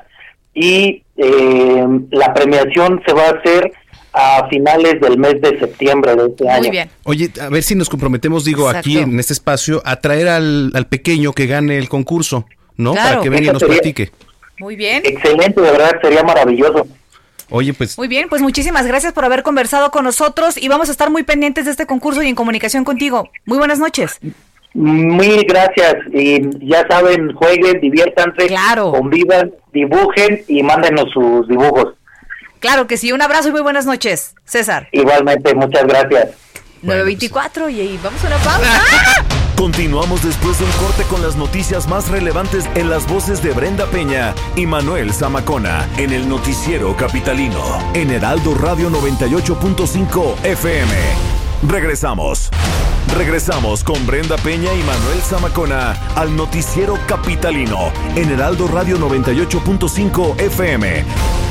y 0.55 1.03
eh, 1.17 1.85
la 2.09 2.33
premiación 2.33 2.99
se 3.05 3.13
va 3.13 3.27
a 3.27 3.39
hacer 3.39 3.71
a 4.13 4.47
finales 4.47 5.01
del 5.01 5.17
mes 5.17 5.41
de 5.41 5.59
septiembre 5.59 6.15
de 6.15 6.27
este 6.27 6.49
año. 6.49 6.61
Muy 6.61 6.69
bien. 6.69 6.89
Oye, 7.03 7.31
a 7.41 7.49
ver 7.49 7.63
si 7.63 7.75
nos 7.75 7.89
comprometemos, 7.89 8.45
digo, 8.45 8.69
aquí 8.69 8.99
en 8.99 9.19
este 9.19 9.33
espacio, 9.33 9.81
a 9.85 9.97
traer 9.97 10.27
al, 10.27 10.71
al 10.73 10.87
pequeño 10.87 11.33
que 11.33 11.47
gane 11.47 11.77
el 11.77 11.89
concurso, 11.89 12.45
¿no? 12.77 12.93
Para 12.93 13.21
que 13.21 13.29
venga 13.29 13.49
y 13.49 13.53
nos 13.53 13.63
platique. 13.63 14.11
Muy 14.59 14.75
bien. 14.75 15.01
Excelente, 15.03 15.59
de 15.59 15.71
verdad, 15.71 15.91
sería 16.01 16.23
maravilloso. 16.23 16.87
Oye, 17.49 17.73
pues. 17.73 17.97
Muy 17.97 18.07
bien, 18.07 18.29
pues 18.29 18.41
muchísimas 18.41 18.87
gracias 18.87 19.13
por 19.13 19.25
haber 19.25 19.43
conversado 19.43 19.91
con 19.91 20.05
nosotros 20.05 20.57
y 20.57 20.67
vamos 20.67 20.89
a 20.89 20.91
estar 20.91 21.09
muy 21.09 21.23
pendientes 21.23 21.65
de 21.65 21.71
este 21.71 21.85
concurso 21.85 22.23
y 22.23 22.27
en 22.27 22.35
comunicación 22.35 22.83
contigo. 22.83 23.29
Muy 23.45 23.57
buenas 23.57 23.79
noches. 23.79 24.19
Mil 24.73 25.43
gracias. 25.47 25.95
Y 26.11 26.67
ya 26.67 26.85
saben, 26.87 27.33
jueguen, 27.33 27.79
diviértanse, 27.79 28.47
convivan, 28.75 29.51
dibujen 29.71 30.41
y 30.47 30.63
mándenos 30.63 31.11
sus 31.11 31.47
dibujos. 31.47 31.93
Claro 32.63 32.87
que 32.87 32.95
sí. 32.95 33.11
Un 33.11 33.21
abrazo 33.21 33.49
y 33.49 33.51
muy 33.51 33.59
buenas 33.59 33.85
noches, 33.85 34.35
César. 34.45 34.87
Igualmente, 34.93 35.53
muchas 35.53 35.85
gracias. 35.85 36.29
924 36.81 37.69
y 37.69 37.99
vamos 38.01 38.23
a 38.23 38.27
una 38.27 38.37
pausa. 38.37 38.81
Continuamos 39.57 40.23
después 40.23 40.59
de 40.59 40.63
un 40.63 40.71
corte 40.71 41.03
con 41.09 41.21
las 41.21 41.35
noticias 41.35 41.89
más 41.89 42.07
relevantes 42.07 42.65
en 42.75 42.89
las 42.89 43.05
voces 43.05 43.43
de 43.43 43.51
Brenda 43.51 43.85
Peña 43.87 44.33
y 44.55 44.65
Manuel 44.65 45.11
Zamacona 45.11 45.85
en 45.97 46.13
el 46.13 46.29
noticiero 46.29 46.95
capitalino 46.95 47.61
en 47.95 48.11
Heraldo 48.11 48.55
Radio 48.55 48.89
98.5 48.89 50.45
FM. 50.45 50.93
Regresamos. 51.67 52.49
Regresamos 53.13 53.83
con 53.83 54.07
Brenda 54.07 54.37
Peña 54.37 54.73
y 54.73 54.83
Manuel 54.83 55.19
Zamacona 55.21 55.91
al 56.15 56.33
noticiero 56.33 56.97
capitalino 57.07 57.91
en 58.15 58.31
Heraldo 58.31 58.69
Radio 58.69 58.97
98.5 58.99 60.39
FM. 60.39 61.42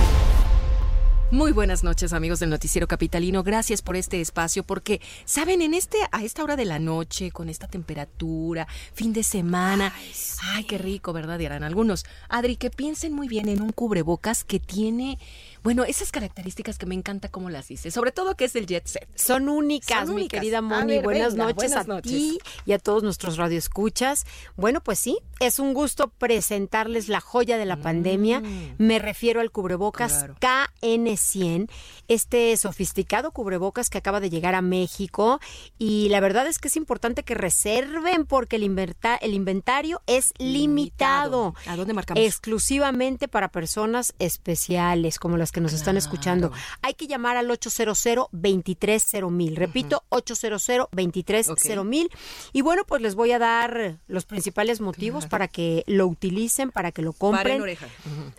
Muy 1.32 1.52
buenas 1.52 1.82
noches, 1.82 2.12
amigos 2.12 2.40
del 2.40 2.50
Noticiero 2.50 2.86
Capitalino. 2.86 3.42
Gracias 3.42 3.80
por 3.80 3.96
este 3.96 4.20
espacio, 4.20 4.64
porque, 4.64 5.00
saben, 5.24 5.62
en 5.62 5.72
este, 5.72 5.96
a 6.10 6.22
esta 6.22 6.44
hora 6.44 6.56
de 6.56 6.66
la 6.66 6.78
noche, 6.78 7.30
con 7.30 7.48
esta 7.48 7.66
temperatura, 7.68 8.68
fin 8.92 9.14
de 9.14 9.22
semana. 9.22 9.94
Ay, 10.42 10.64
qué 10.64 10.76
rico, 10.76 11.14
¿verdad? 11.14 11.38
Dirán 11.38 11.64
algunos. 11.64 12.04
Adri, 12.28 12.56
que 12.56 12.68
piensen 12.68 13.14
muy 13.14 13.28
bien 13.28 13.48
en 13.48 13.62
un 13.62 13.72
cubrebocas 13.72 14.44
que 14.44 14.60
tiene 14.60 15.18
bueno, 15.62 15.84
esas 15.84 16.10
características 16.10 16.76
que 16.76 16.86
me 16.86 16.94
encanta 16.94 17.28
cómo 17.28 17.48
las 17.48 17.68
dice, 17.68 17.90
sobre 17.90 18.10
todo 18.10 18.36
que 18.36 18.46
es 18.46 18.56
el 18.56 18.66
jet 18.66 18.86
set. 18.86 19.08
Son 19.14 19.48
únicas, 19.48 20.08
mi 20.08 20.26
querida 20.26 20.60
Moni. 20.60 20.98
buenas 20.98 21.34
noches 21.34 21.72
a 21.76 22.00
ti 22.00 22.38
y 22.66 22.72
a 22.72 22.78
todos 22.78 23.02
nuestros 23.02 23.36
radioescuchas. 23.36 24.26
Bueno, 24.56 24.82
pues 24.82 24.98
sí, 24.98 25.18
es 25.38 25.58
un 25.58 25.72
gusto 25.72 26.08
presentarles 26.08 27.08
la 27.08 27.20
joya 27.20 27.58
de 27.58 27.66
la 27.66 27.76
pandemia. 27.76 28.40
Mm. 28.40 28.74
Me 28.78 28.98
refiero 28.98 29.40
al 29.40 29.52
cubrebocas 29.52 30.26
KN100, 30.40 31.70
este 32.08 32.56
sofisticado 32.56 33.30
cubrebocas 33.30 33.88
que 33.88 33.98
acaba 33.98 34.18
de 34.18 34.30
llegar 34.30 34.54
a 34.56 34.62
México 34.62 35.40
y 35.78 36.08
la 36.08 36.20
verdad 36.20 36.46
es 36.48 36.58
que 36.58 36.68
es 36.68 36.76
importante 36.76 37.22
que 37.22 37.34
reserven 37.34 38.26
porque 38.26 38.56
el, 38.56 38.64
el 39.20 39.34
inventario 39.34 40.02
es 40.06 40.32
limitado. 40.38 41.54
¿A 41.66 41.76
dónde 41.76 41.94
marcamos? 41.94 42.22
Exclusivamente 42.24 43.28
para 43.28 43.48
personas 43.50 44.14
especiales 44.18 45.18
como 45.18 45.36
las 45.36 45.51
que 45.52 45.60
nos 45.60 45.72
están 45.72 45.96
escuchando. 45.96 46.52
Hay 46.80 46.94
que 46.94 47.06
llamar 47.06 47.36
al 47.36 47.50
800 47.50 48.28
230 48.32 49.54
Repito, 49.54 50.04
800 50.08 50.66
230 50.90 51.84
mil. 51.84 52.10
Y 52.52 52.62
bueno, 52.62 52.84
pues 52.86 53.02
les 53.02 53.14
voy 53.14 53.32
a 53.32 53.38
dar 53.38 53.98
los 54.08 54.24
principales 54.24 54.80
motivos 54.80 55.26
para 55.26 55.48
que 55.48 55.84
lo 55.86 56.06
utilicen, 56.06 56.70
para 56.70 56.92
que 56.92 57.02
lo 57.02 57.12
compren. 57.12 57.62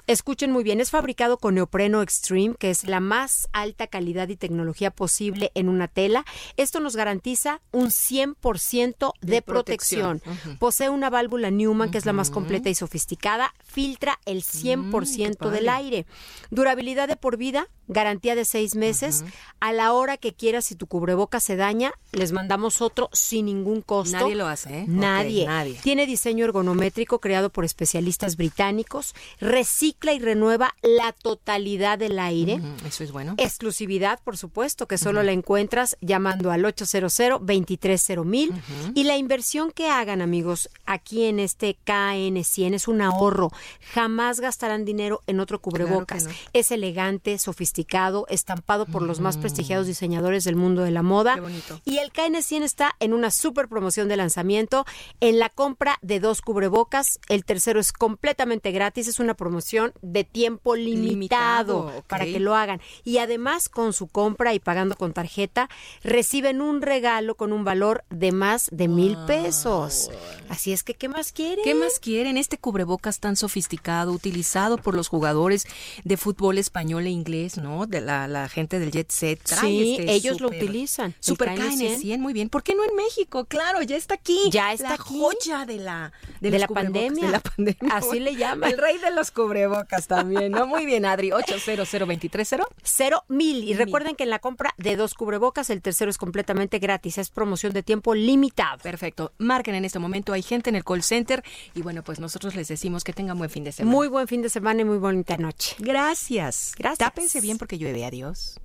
Escuchen 0.08 0.52
muy 0.52 0.63
bien, 0.63 0.82
es 0.82 0.91
fabricado 0.91 1.38
con 1.38 1.56
neopreno 1.56 2.02
extreme, 2.02 2.56
que 2.56 2.69
es 2.69 2.86
la 2.86 2.99
más 2.99 3.47
alta 3.54 3.88
calidad 3.88 4.28
y 4.30 4.36
tecnología 4.36 4.91
posible 4.91 5.52
en 5.56 5.69
una 5.69 5.88
tela. 5.88 6.26
Esto 6.58 6.80
nos 6.80 6.95
garantiza 6.95 7.62
un 7.71 7.88
100% 7.88 9.13
de, 9.21 9.41
protección. 9.41 10.21
Posee 10.60 10.89
una 10.89 11.10
válvula 11.10 11.52
Newman, 11.52 11.91
que 11.91 11.97
es 11.97 12.06
la 12.06 12.13
más 12.13 12.30
completa 12.30 12.69
y 12.69 12.76
sofisticada. 12.76 13.54
Filtra 13.63 14.19
el 14.26 14.43
100% 14.43 15.38
mm, 15.39 15.52
del 15.52 15.69
aire. 15.69 16.06
Durabilidad 16.49 17.03
de 17.08 17.16
por 17.16 17.38
vida, 17.38 17.68
garantía 17.88 18.36
de 18.36 18.46
seis 18.46 18.76
meses. 18.76 19.24
A 19.60 19.74
la 19.74 19.94
hora 19.94 20.18
que 20.18 20.34
quieras, 20.34 20.66
si 20.66 20.76
tu 20.76 20.88
cubreboca 20.88 21.39
se 21.39 21.56
daña, 21.56 21.94
les 22.12 22.32
mandamos 22.32 22.82
otro 22.82 23.10
sin 23.13 23.46
ningún 23.46 23.82
costo. 23.82 24.18
Nadie 24.18 24.36
lo 24.36 24.48
hace, 24.48 24.80
¿eh? 24.80 24.86
Nadie. 24.88 25.46
nadie. 25.46 25.80
Tiene 25.84 26.06
diseño 26.06 26.46
ergonométrico 26.46 27.20
creado 27.20 27.50
por 27.50 27.66
especialistas 27.66 28.38
británicos. 28.38 29.16
Recicla 29.39 30.13
y 30.13 30.20
renueva 30.20 30.76
la 30.82 31.12
totalidad 31.12 31.98
del 31.98 32.20
aire. 32.20 32.62
Eso 32.86 33.04
es 33.04 33.12
bueno. 33.12 33.36
Exclusividad, 33.38 34.20
por 34.24 34.38
supuesto, 34.38 34.88
que 34.88 34.98
solo 34.98 35.24
la 35.24 35.32
encuentras 35.32 35.98
llamando 36.02 36.52
al 36.52 36.66
800 36.66 37.04
230 37.42 38.24
mil. 38.24 38.54
Y 38.96 39.04
la 39.04 39.18
inversión 39.18 39.72
que 39.72 39.88
hagan, 39.89 40.22
amigos, 40.22 40.70
aquí 40.86 41.26
en 41.26 41.39
este 41.39 41.78
KN100 41.86 42.74
es 42.74 42.88
un 42.88 43.02
ahorro. 43.02 43.52
Jamás 43.94 44.39
gastarán 44.39 44.86
dinero 44.86 45.22
en 45.28 45.39
otro 45.39 45.60
cubrebocas. 45.60 46.28
Es 46.54 46.72
elegante, 46.72 46.92
sofisticado, 47.38 48.25
estampado 48.29 48.86
por 48.86 49.01
los 49.01 49.19
más 49.19 49.38
prestigiados 49.38 49.88
diseñadores 49.88 50.43
del 50.43 50.56
mundo 50.56 50.84
de 50.84 50.91
la 50.91 51.01
moda. 51.01 51.39
Y 51.86 51.97
el 51.97 52.12
KN100 52.12 52.63
está 52.63 52.95
en 52.99 53.13
una 53.13 53.32
super 53.32 53.67
promoción 53.67 54.08
de 54.08 54.17
lanzamiento. 54.17 54.86
En 55.19 55.39
la 55.39 55.49
compra 55.49 55.97
de 56.01 56.19
dos 56.19 56.41
cubrebocas, 56.41 57.19
el 57.29 57.45
tercero 57.45 57.79
es 57.79 57.91
completamente 57.91 58.71
gratis. 58.71 59.08
Es 59.08 59.19
una 59.19 59.34
promoción 59.34 59.93
de 60.01 60.23
tiempo 60.23 60.75
limitado, 60.75 61.91
para 62.08 62.25
que 62.25 62.39
lo 62.39 62.56
hagan. 62.56 62.82
Y 63.03 63.17
además, 63.17 63.69
con 63.69 63.93
su 63.93 64.08
compra 64.08 64.53
y 64.53 64.60
pagando 64.60 64.95
con 64.95 65.13
tarjeta, 65.13 65.69
reciben 66.03 66.62
un 66.62 66.82
regalo 66.82 67.36
con 67.36 67.53
un 67.53 67.63
valor 67.63 68.03
de 68.10 68.32
más 68.32 68.69
de 68.71 68.88
mil 68.88 69.17
pesos. 69.25 70.12
Así 70.49 70.73
es 70.73 70.84
que, 70.84 70.93
¿qué 70.93 71.10
más 71.10 71.32
quieren? 71.32 71.63
¿Qué 71.63 71.75
más 71.75 71.99
quieren? 71.99 72.38
Este 72.38 72.58
cubrebocas 72.58 73.19
tan 73.19 73.36
sofisticado, 73.36 74.12
utilizado 74.12 74.77
por 74.77 74.95
los 74.95 75.08
jugadores 75.08 75.65
de 76.03 76.17
fútbol 76.17 76.58
español 76.58 76.83
e 76.91 77.10
inglés, 77.10 77.58
¿no? 77.58 77.86
De 77.86 78.02
la, 78.02 78.50
gente 78.50 78.80
del 78.80 78.91
jet 78.91 79.10
set. 79.10 79.39
sí, 79.46 79.98
este 80.00 80.13
ellos 80.13 80.41
lo 80.41 80.48
utilizan. 80.50 81.15
Super 81.19 81.50
KN100, 81.50 82.19
muy 82.19 82.34
bien. 82.34 82.50
¿Por 82.50 82.63
qué 82.63 82.76
no 82.76 82.84
en 82.84 82.96
México? 82.96 83.46
Claro, 83.46 83.82
ya 83.82 83.96
está 83.96 84.15
aquí. 84.15 84.50
Ya 84.52 84.74
está 84.74 84.89
la 84.89 84.96
aquí. 84.96 85.19
joya 85.19 85.65
de 85.65 85.78
la, 85.78 86.12
de, 86.39 86.58
la 86.58 86.67
pandemia. 86.67 87.26
De 87.26 87.32
la 87.32 87.39
pandemia. 87.39 87.78
Así 87.91 88.19
le 88.19 88.36
llaman. 88.36 88.69
El 88.72 88.78
rey 88.78 88.98
de 88.98 89.12
los 89.12 89.32
cubrebocas 89.32 90.08
también, 90.08 90.52
¿no? 90.52 90.67
Muy 90.67 90.86
bien, 90.86 91.06
Adri. 91.06 91.32
800 91.32 91.63
230 91.78 92.67
Cero 92.84 93.24
mil. 93.28 93.63
Y 93.63 93.74
recuerden 93.74 94.15
que 94.15 94.24
en 94.24 94.30
la 94.30 94.39
compra 94.39 94.74
de 94.78 94.96
dos 94.96 95.13
cubrebocas, 95.13 95.69
el 95.69 95.82
tercero 95.82 96.10
es 96.10 96.17
completamente 96.17 96.80
gratis. 96.80 97.17
Es 97.17 97.30
promoción 97.30 97.74
de 97.74 97.84
tiempo 97.84 98.13
limitado. 98.13 98.78
Perfecto. 98.80 99.32
Marquen 99.38 99.76
en 99.76 99.86
este 99.86 100.00
momento. 100.00 100.34
Hay 100.34 100.41
gente 100.41 100.69
en 100.69 100.76
el 100.76 100.84
call 100.84 101.04
center. 101.04 101.43
Y 101.74 101.82
bueno, 101.82 102.04
pues 102.04 102.19
nosotros 102.19 102.56
les 102.56 102.67
decimos 102.67 103.04
que 103.04 103.13
tengan 103.13 103.38
buen 103.38 103.50
fin 103.50 103.63
de 103.63 103.72
semana. 103.72 103.96
Muy 103.96 104.08
buen 104.08 104.28
fin 104.28 104.41
de 104.41 104.50
semana 104.50 104.82
y 104.82 104.86
muy 104.86 104.98
bonita 104.98 105.38
noche. 105.38 105.76
Gracias. 105.80 106.72
Gracias. 106.77 106.99
Tápense 106.99 107.41
bien 107.41 107.57
porque 107.57 107.77
llueve. 107.77 108.05
Adiós. 108.05 108.55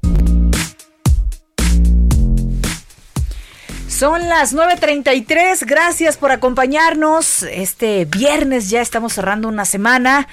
Son 3.99 4.29
las 4.29 4.55
9.33, 4.55 5.67
gracias 5.67 6.17
por 6.17 6.31
acompañarnos. 6.31 7.43
Este 7.43 8.05
viernes 8.05 8.71
ya 8.71 8.81
estamos 8.81 9.13
cerrando 9.13 9.49
una 9.49 9.65
semana. 9.65 10.29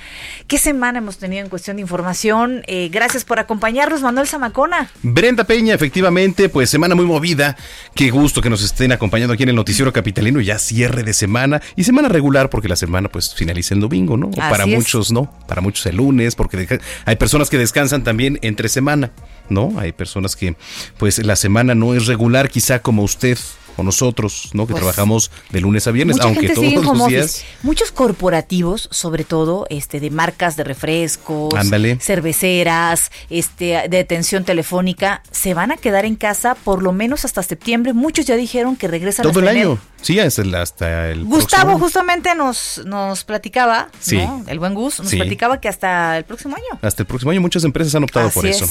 ¿Qué 0.46 0.60
semana 0.60 1.00
hemos 1.00 1.18
tenido 1.18 1.44
en 1.44 1.50
cuestión 1.50 1.78
de 1.78 1.82
información? 1.82 2.62
Eh, 2.68 2.90
gracias 2.92 3.26
por 3.26 3.40
acompañarnos, 3.40 4.04
Manuel 4.04 4.28
Zamacona. 4.28 4.92
Brenda 5.02 5.46
Peña, 5.46 5.74
efectivamente, 5.74 6.48
pues 6.48 6.70
semana 6.70 6.94
muy 6.94 7.06
movida. 7.06 7.58
Qué 7.96 8.12
gusto 8.12 8.40
que 8.40 8.52
nos 8.52 8.62
estén 8.64 8.92
acompañando 8.92 9.34
aquí 9.34 9.42
en 9.42 9.50
el 9.50 9.56
Noticiero 9.56 9.92
Capitalino. 9.92 10.42
Ya 10.42 10.60
cierre 10.60 11.02
de 11.02 11.16
semana 11.16 11.60
y 11.76 11.86
semana 11.86 12.08
regular 12.08 12.52
porque 12.52 12.68
la 12.68 12.76
semana 12.76 13.10
pues 13.10 13.34
finaliza 13.34 13.74
el 13.74 13.80
domingo, 13.80 14.16
¿no? 14.16 14.30
para 14.30 14.68
muchos 14.68 15.12
no, 15.12 15.34
para 15.48 15.62
muchos 15.62 15.88
el 15.88 15.96
lunes, 15.96 16.36
porque 16.36 16.80
hay 17.04 17.16
personas 17.16 17.50
que 17.50 17.58
descansan 17.58 18.04
también 18.04 18.38
entre 18.44 18.70
semana. 18.70 19.12
¿No? 19.50 19.74
Hay 19.78 19.92
personas 19.92 20.36
que, 20.36 20.56
pues, 20.98 21.20
la 21.20 21.36
semana 21.36 21.76
no 21.76 21.94
es 21.94 22.08
regular, 22.08 22.50
quizá 22.50 22.82
como 22.82 23.04
usted 23.04 23.38
o 23.78 23.84
nosotros, 23.84 24.50
¿no? 24.54 24.66
Que 24.66 24.72
pues, 24.72 24.82
trabajamos 24.82 25.32
de 25.52 25.62
lunes 25.62 25.88
a 25.88 25.92
viernes, 25.92 26.18
aunque 26.22 26.50
todos 26.50 26.74
los 26.74 27.08
días. 27.08 27.44
Muchos 27.64 27.92
corporativos, 27.92 28.88
sobre 28.92 29.24
todo, 29.24 29.66
este, 29.70 30.00
de 30.00 30.10
marcas 30.10 30.56
de 30.56 30.64
refrescos, 30.64 31.54
cerveceras, 32.00 33.12
este, 33.30 33.88
de 33.90 34.00
atención 34.00 34.44
telefónica, 34.44 35.22
se 35.32 35.54
van 35.54 35.72
a 35.72 35.78
quedar 35.78 36.06
en 36.06 36.16
casa 36.16 36.56
por 36.56 36.82
lo 36.82 36.92
menos 36.92 37.26
hasta 37.26 37.44
septiembre. 37.44 37.94
Muchos 37.94 38.26
ya 38.26 38.36
dijeron 38.36 38.76
que 38.76 38.88
regresan 38.88 39.24
todo 39.24 39.40
el 39.40 39.48
año. 39.48 39.80
Sí, 40.02 40.20
hasta 40.20 40.44
el, 40.44 40.54
hasta 40.54 41.10
el 41.10 41.26
Gustavo 41.26 41.80
justamente 41.80 42.36
nos, 42.36 42.80
nos 42.86 43.24
platicaba, 43.24 43.90
¿no? 44.12 44.44
el 44.46 44.60
buen 44.60 44.76
Gus, 44.76 45.00
nos 45.00 45.12
platicaba 45.12 45.60
que 45.60 45.68
hasta 45.68 46.18
el 46.20 46.26
próximo 46.26 46.56
año. 46.56 46.80
Hasta 46.84 47.02
el 47.02 47.08
próximo 47.08 47.32
año 47.32 47.42
muchas 47.42 47.64
empresas 47.64 47.96
han 47.96 48.04
optado 48.04 48.30
por 48.30 48.46
eso. 48.46 48.68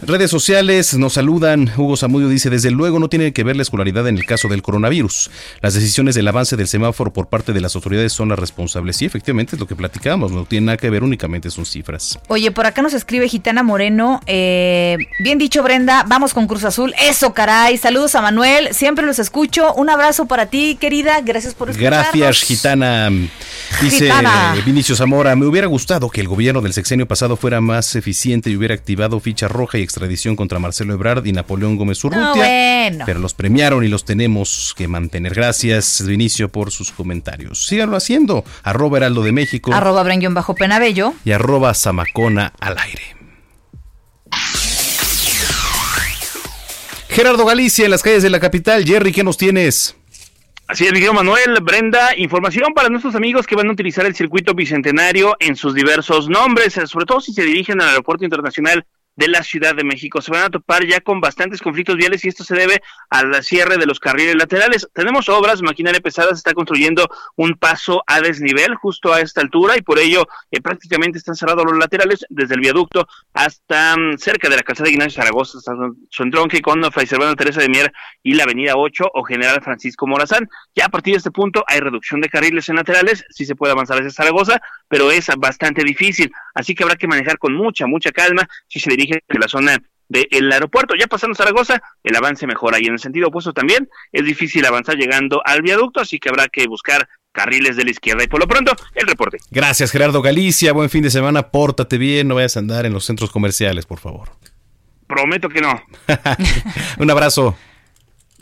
Redes 0.00 0.30
sociales 0.30 0.92
nos 0.94 1.14
saludan. 1.14 1.70
Hugo 1.74 1.96
Zamudio 1.96 2.28
dice, 2.28 2.50
desde 2.50 2.70
luego 2.70 2.98
no 2.98 3.08
tiene 3.08 3.32
que 3.32 3.44
ver 3.44 3.56
la 3.56 3.62
escolaridad 3.62 4.06
en 4.08 4.18
el 4.18 4.26
caso 4.26 4.43
del 4.48 4.62
coronavirus. 4.62 5.30
Las 5.60 5.74
decisiones 5.74 6.14
del 6.14 6.28
avance 6.28 6.56
del 6.56 6.68
semáforo 6.68 7.12
por 7.12 7.28
parte 7.28 7.52
de 7.52 7.60
las 7.60 7.74
autoridades 7.74 8.12
son 8.12 8.28
las 8.28 8.38
responsables. 8.38 8.96
Sí, 8.96 9.04
efectivamente 9.04 9.56
es 9.56 9.60
lo 9.60 9.66
que 9.66 9.76
platicamos, 9.76 10.32
no 10.32 10.44
tiene 10.44 10.66
nada 10.66 10.76
que 10.76 10.90
ver, 10.90 11.02
únicamente 11.02 11.50
son 11.50 11.66
cifras. 11.66 12.18
Oye, 12.28 12.50
por 12.50 12.66
acá 12.66 12.82
nos 12.82 12.94
escribe 12.94 13.28
Gitana 13.28 13.62
Moreno. 13.62 14.20
Eh, 14.26 14.98
bien 15.20 15.38
dicho, 15.38 15.62
Brenda, 15.62 16.04
vamos 16.06 16.34
con 16.34 16.46
Cruz 16.46 16.64
Azul. 16.64 16.94
Eso, 17.02 17.34
caray. 17.34 17.76
Saludos 17.78 18.14
a 18.14 18.22
Manuel, 18.22 18.72
siempre 18.72 19.04
los 19.06 19.18
escucho. 19.18 19.72
Un 19.74 19.90
abrazo 19.90 20.26
para 20.26 20.46
ti 20.46 20.76
querida. 20.80 21.20
Gracias 21.20 21.54
por 21.54 21.70
escucharnos. 21.70 22.12
Gracias, 22.12 22.46
gitana. 22.46 23.10
Dice 23.80 24.10
Vinicio 24.64 24.94
Zamora, 24.94 25.34
me 25.36 25.46
hubiera 25.46 25.66
gustado 25.66 26.10
que 26.10 26.20
el 26.20 26.28
gobierno 26.28 26.60
del 26.60 26.72
sexenio 26.72 27.06
pasado 27.06 27.36
fuera 27.36 27.60
más 27.60 27.94
eficiente 27.96 28.50
y 28.50 28.56
hubiera 28.56 28.74
activado 28.74 29.20
ficha 29.20 29.48
roja 29.48 29.78
y 29.78 29.82
extradición 29.82 30.36
contra 30.36 30.58
Marcelo 30.58 30.94
Ebrard 30.94 31.26
y 31.26 31.32
Napoleón 31.32 31.76
Gómez 31.76 32.02
Urrutia. 32.04 32.44
Pero 33.06 33.18
los 33.20 33.34
premiaron 33.34 33.84
y 33.84 33.88
los 33.88 34.04
tenemos 34.04 34.33
que 34.76 34.88
mantener. 34.88 35.34
Gracias, 35.34 36.04
Vinicio, 36.06 36.48
por 36.48 36.70
sus 36.70 36.90
comentarios. 36.90 37.66
Síganlo 37.66 37.96
haciendo. 37.96 38.44
Arroba 38.62 38.98
Heraldo 38.98 39.22
de 39.22 39.32
México. 39.32 39.72
Arroba 39.72 40.02
Bajo 40.02 40.54
Penabello. 40.54 41.14
Y 41.24 41.32
arroba 41.32 41.74
Zamacona 41.74 42.52
al 42.60 42.78
aire. 42.78 43.16
Gerardo 47.08 47.44
Galicia 47.44 47.84
en 47.84 47.92
las 47.92 48.02
calles 48.02 48.24
de 48.24 48.30
la 48.30 48.40
capital. 48.40 48.84
Jerry, 48.84 49.12
¿qué 49.12 49.22
nos 49.22 49.36
tienes? 49.36 49.96
Así 50.66 50.86
es, 50.86 50.92
Miguel 50.92 51.12
Manuel, 51.12 51.58
Brenda, 51.62 52.16
información 52.16 52.72
para 52.74 52.88
nuestros 52.88 53.14
amigos 53.14 53.46
que 53.46 53.54
van 53.54 53.68
a 53.68 53.72
utilizar 53.72 54.06
el 54.06 54.16
circuito 54.16 54.54
bicentenario 54.54 55.36
en 55.38 55.56
sus 55.56 55.74
diversos 55.74 56.28
nombres, 56.28 56.72
sobre 56.86 57.06
todo 57.06 57.20
si 57.20 57.32
se 57.32 57.42
dirigen 57.42 57.80
al 57.80 57.90
aeropuerto 57.90 58.24
internacional 58.24 58.84
de 59.16 59.28
la 59.28 59.42
Ciudad 59.42 59.74
de 59.74 59.84
México. 59.84 60.20
Se 60.20 60.30
van 60.30 60.44
a 60.44 60.50
topar 60.50 60.86
ya 60.86 61.00
con 61.00 61.20
bastantes 61.20 61.60
conflictos 61.60 61.96
viales 61.96 62.24
y 62.24 62.28
esto 62.28 62.44
se 62.44 62.54
debe 62.54 62.82
al 63.10 63.42
cierre 63.42 63.76
de 63.76 63.86
los 63.86 64.00
carriles 64.00 64.34
laterales. 64.34 64.88
Tenemos 64.92 65.28
obras, 65.28 65.62
maquinaria 65.62 66.00
pesada 66.00 66.30
se 66.30 66.38
está 66.38 66.52
construyendo 66.52 67.08
un 67.36 67.54
paso 67.54 68.02
a 68.06 68.20
desnivel 68.20 68.74
justo 68.74 69.12
a 69.12 69.20
esta 69.20 69.40
altura 69.40 69.76
y 69.76 69.82
por 69.82 69.98
ello 69.98 70.26
eh, 70.50 70.60
prácticamente 70.60 71.18
están 71.18 71.36
cerrados 71.36 71.64
los 71.64 71.78
laterales 71.78 72.24
desde 72.28 72.54
el 72.54 72.60
viaducto 72.60 73.06
hasta 73.32 73.96
mm, 73.96 74.18
cerca 74.18 74.48
de 74.48 74.56
la 74.56 74.62
calzada 74.62 74.86
de 74.86 74.94
Ignacio 74.94 75.22
Zaragoza, 75.22 75.58
hasta 75.58 75.72
su 76.10 76.22
entronque 76.22 76.60
con 76.60 76.82
Fray 76.92 77.06
Servando 77.06 77.36
Teresa 77.36 77.60
de 77.60 77.68
Mier 77.68 77.92
y 78.22 78.34
la 78.34 78.44
avenida 78.44 78.74
8 78.76 79.10
o 79.14 79.22
General 79.24 79.62
Francisco 79.62 80.06
Morazán. 80.06 80.48
Ya 80.74 80.86
a 80.86 80.88
partir 80.88 81.14
de 81.14 81.18
este 81.18 81.30
punto 81.30 81.64
hay 81.66 81.80
reducción 81.80 82.20
de 82.20 82.28
carriles 82.28 82.68
en 82.68 82.76
laterales, 82.76 83.24
sí 83.30 83.44
se 83.44 83.54
puede 83.54 83.72
avanzar 83.72 83.98
hacia 83.98 84.10
Zaragoza, 84.10 84.60
pero 84.88 85.10
es 85.10 85.28
bastante 85.38 85.82
difícil, 85.84 86.32
así 86.54 86.74
que 86.74 86.82
habrá 86.82 86.96
que 86.96 87.06
manejar 87.06 87.38
con 87.38 87.54
mucha, 87.54 87.86
mucha 87.86 88.10
calma 88.10 88.48
si 88.66 88.80
se 88.80 88.90
dirige 88.90 89.03
de 89.06 89.38
la 89.38 89.48
zona 89.48 89.78
del 90.08 90.52
aeropuerto. 90.52 90.94
Ya 90.98 91.06
pasando 91.06 91.34
Zaragoza, 91.34 91.82
el 92.02 92.16
avance 92.16 92.46
mejora 92.46 92.78
y 92.80 92.86
en 92.86 92.94
el 92.94 92.98
sentido 92.98 93.28
opuesto 93.28 93.52
también 93.52 93.88
es 94.12 94.24
difícil 94.24 94.64
avanzar 94.66 94.96
llegando 94.96 95.42
al 95.44 95.62
viaducto, 95.62 96.00
así 96.00 96.18
que 96.18 96.28
habrá 96.28 96.48
que 96.48 96.66
buscar 96.66 97.08
carriles 97.32 97.76
de 97.76 97.84
la 97.84 97.90
izquierda. 97.90 98.24
Y 98.24 98.28
por 98.28 98.40
lo 98.40 98.46
pronto, 98.46 98.72
el 98.94 99.06
reporte. 99.06 99.38
Gracias, 99.50 99.90
Gerardo 99.90 100.22
Galicia. 100.22 100.72
Buen 100.72 100.88
fin 100.88 101.02
de 101.02 101.10
semana. 101.10 101.50
Pórtate 101.50 101.98
bien. 101.98 102.28
No 102.28 102.36
vayas 102.36 102.56
a 102.56 102.60
andar 102.60 102.86
en 102.86 102.92
los 102.92 103.04
centros 103.04 103.30
comerciales, 103.30 103.86
por 103.86 103.98
favor. 103.98 104.30
Prometo 105.06 105.48
que 105.48 105.60
no. 105.60 105.82
Un 106.98 107.10
abrazo. 107.10 107.56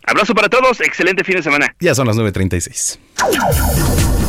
Abrazo 0.04 0.34
para 0.34 0.48
todos. 0.48 0.80
Excelente 0.80 1.24
fin 1.24 1.36
de 1.36 1.42
semana. 1.42 1.74
Ya 1.80 1.94
son 1.94 2.06
las 2.06 2.16
9.36. 2.16 4.21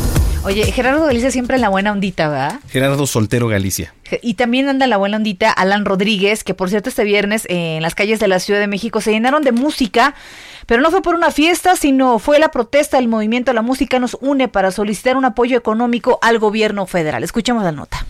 Oye, 0.45 0.69
Gerardo 0.73 1.05
Galicia 1.05 1.31
siempre 1.31 1.55
en 1.55 1.61
la 1.61 1.69
buena 1.69 1.93
ondita, 1.93 2.27
¿verdad? 2.27 2.59
Gerardo 2.67 3.07
Soltero 3.07 3.47
Galicia. 3.47 3.93
Y 4.21 4.33
también 4.33 4.67
anda 4.67 4.87
la 4.87 4.97
buena 4.97 5.15
ondita 5.15 5.49
Alan 5.49 5.85
Rodríguez, 5.85 6.43
que 6.43 6.53
por 6.53 6.69
cierto 6.69 6.89
este 6.89 7.05
viernes 7.05 7.45
en 7.49 7.81
las 7.81 7.95
calles 7.95 8.19
de 8.19 8.27
la 8.27 8.39
Ciudad 8.39 8.59
de 8.59 8.67
México 8.67 8.99
se 8.99 9.11
llenaron 9.11 9.43
de 9.43 9.53
música, 9.53 10.15
pero 10.65 10.81
no 10.81 10.91
fue 10.91 11.01
por 11.01 11.15
una 11.15 11.31
fiesta, 11.31 11.77
sino 11.77 12.19
fue 12.19 12.39
la 12.39 12.49
protesta 12.49 12.97
del 12.97 13.07
movimiento 13.07 13.53
La 13.53 13.61
Música 13.61 13.99
nos 13.99 14.17
une 14.19 14.49
para 14.49 14.71
solicitar 14.71 15.15
un 15.15 15.25
apoyo 15.25 15.57
económico 15.57 16.19
al 16.21 16.39
gobierno 16.39 16.85
federal. 16.87 17.23
Escuchemos 17.23 17.63
la 17.63 17.71
nota. 17.71 18.05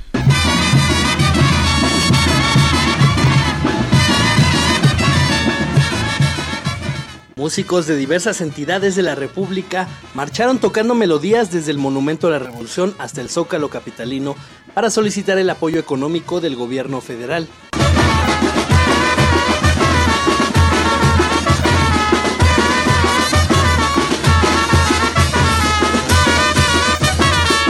Músicos 7.35 7.87
de 7.87 7.95
diversas 7.95 8.41
entidades 8.41 8.95
de 8.95 9.01
la 9.01 9.15
República 9.15 9.87
marcharon 10.13 10.59
tocando 10.59 10.93
melodías 10.93 11.51
desde 11.51 11.71
el 11.71 11.79
Monumento 11.79 12.27
a 12.27 12.29
la 12.29 12.37
Revolución 12.37 12.93
hasta 12.99 13.21
el 13.21 13.29
Zócalo 13.29 13.69
Capitalino 13.69 14.35
para 14.75 14.91
solicitar 14.91 15.39
el 15.39 15.49
apoyo 15.49 15.79
económico 15.79 16.41
del 16.41 16.55
gobierno 16.55 17.01
federal. 17.01 17.47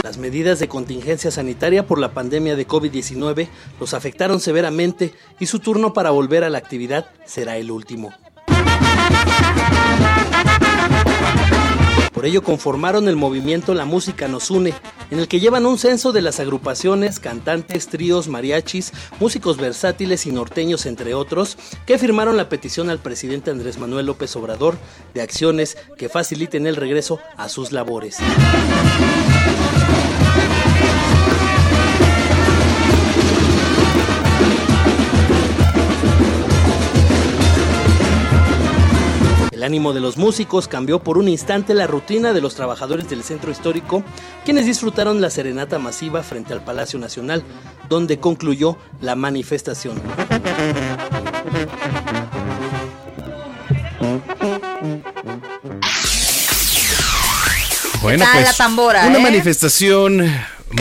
Las 0.02 0.18
medidas 0.18 0.58
de 0.58 0.68
contingencia 0.68 1.30
sanitaria 1.30 1.86
por 1.86 1.98
la 1.98 2.12
pandemia 2.12 2.54
de 2.54 2.68
COVID-19 2.68 3.48
los 3.80 3.94
afectaron 3.94 4.40
severamente 4.40 5.14
y 5.40 5.46
su 5.46 5.60
turno 5.60 5.94
para 5.94 6.10
volver 6.10 6.44
a 6.44 6.50
la 6.50 6.58
actividad 6.58 7.06
será 7.24 7.56
el 7.56 7.70
último. 7.70 8.12
Por 12.24 12.30
ello 12.30 12.42
conformaron 12.42 13.06
el 13.06 13.16
movimiento 13.16 13.74
La 13.74 13.84
Música 13.84 14.28
Nos 14.28 14.50
Une, 14.50 14.72
en 15.10 15.18
el 15.18 15.28
que 15.28 15.40
llevan 15.40 15.66
un 15.66 15.76
censo 15.76 16.10
de 16.10 16.22
las 16.22 16.40
agrupaciones, 16.40 17.20
cantantes, 17.20 17.88
tríos, 17.88 18.28
mariachis, 18.28 18.94
músicos 19.20 19.58
versátiles 19.58 20.24
y 20.24 20.32
norteños, 20.32 20.86
entre 20.86 21.12
otros, 21.12 21.58
que 21.84 21.98
firmaron 21.98 22.38
la 22.38 22.48
petición 22.48 22.88
al 22.88 22.98
presidente 22.98 23.50
Andrés 23.50 23.76
Manuel 23.76 24.06
López 24.06 24.34
Obrador 24.36 24.78
de 25.12 25.20
acciones 25.20 25.76
que 25.98 26.08
faciliten 26.08 26.66
el 26.66 26.76
regreso 26.76 27.20
a 27.36 27.50
sus 27.50 27.72
labores. 27.72 28.16
El 39.64 39.68
ánimo 39.68 39.94
de 39.94 40.00
los 40.00 40.18
músicos 40.18 40.68
cambió 40.68 40.98
por 41.02 41.16
un 41.16 41.26
instante 41.26 41.72
la 41.72 41.86
rutina 41.86 42.34
de 42.34 42.42
los 42.42 42.54
trabajadores 42.54 43.08
del 43.08 43.22
centro 43.22 43.50
histórico, 43.50 44.04
quienes 44.44 44.66
disfrutaron 44.66 45.22
la 45.22 45.30
serenata 45.30 45.78
masiva 45.78 46.22
frente 46.22 46.52
al 46.52 46.62
Palacio 46.62 46.98
Nacional, 46.98 47.42
donde 47.88 48.20
concluyó 48.20 48.76
la 49.00 49.16
manifestación. 49.16 50.02
Bueno, 58.02 58.26
pues 58.34 58.60
una 58.60 59.16
¿eh? 59.16 59.22
manifestación 59.22 60.30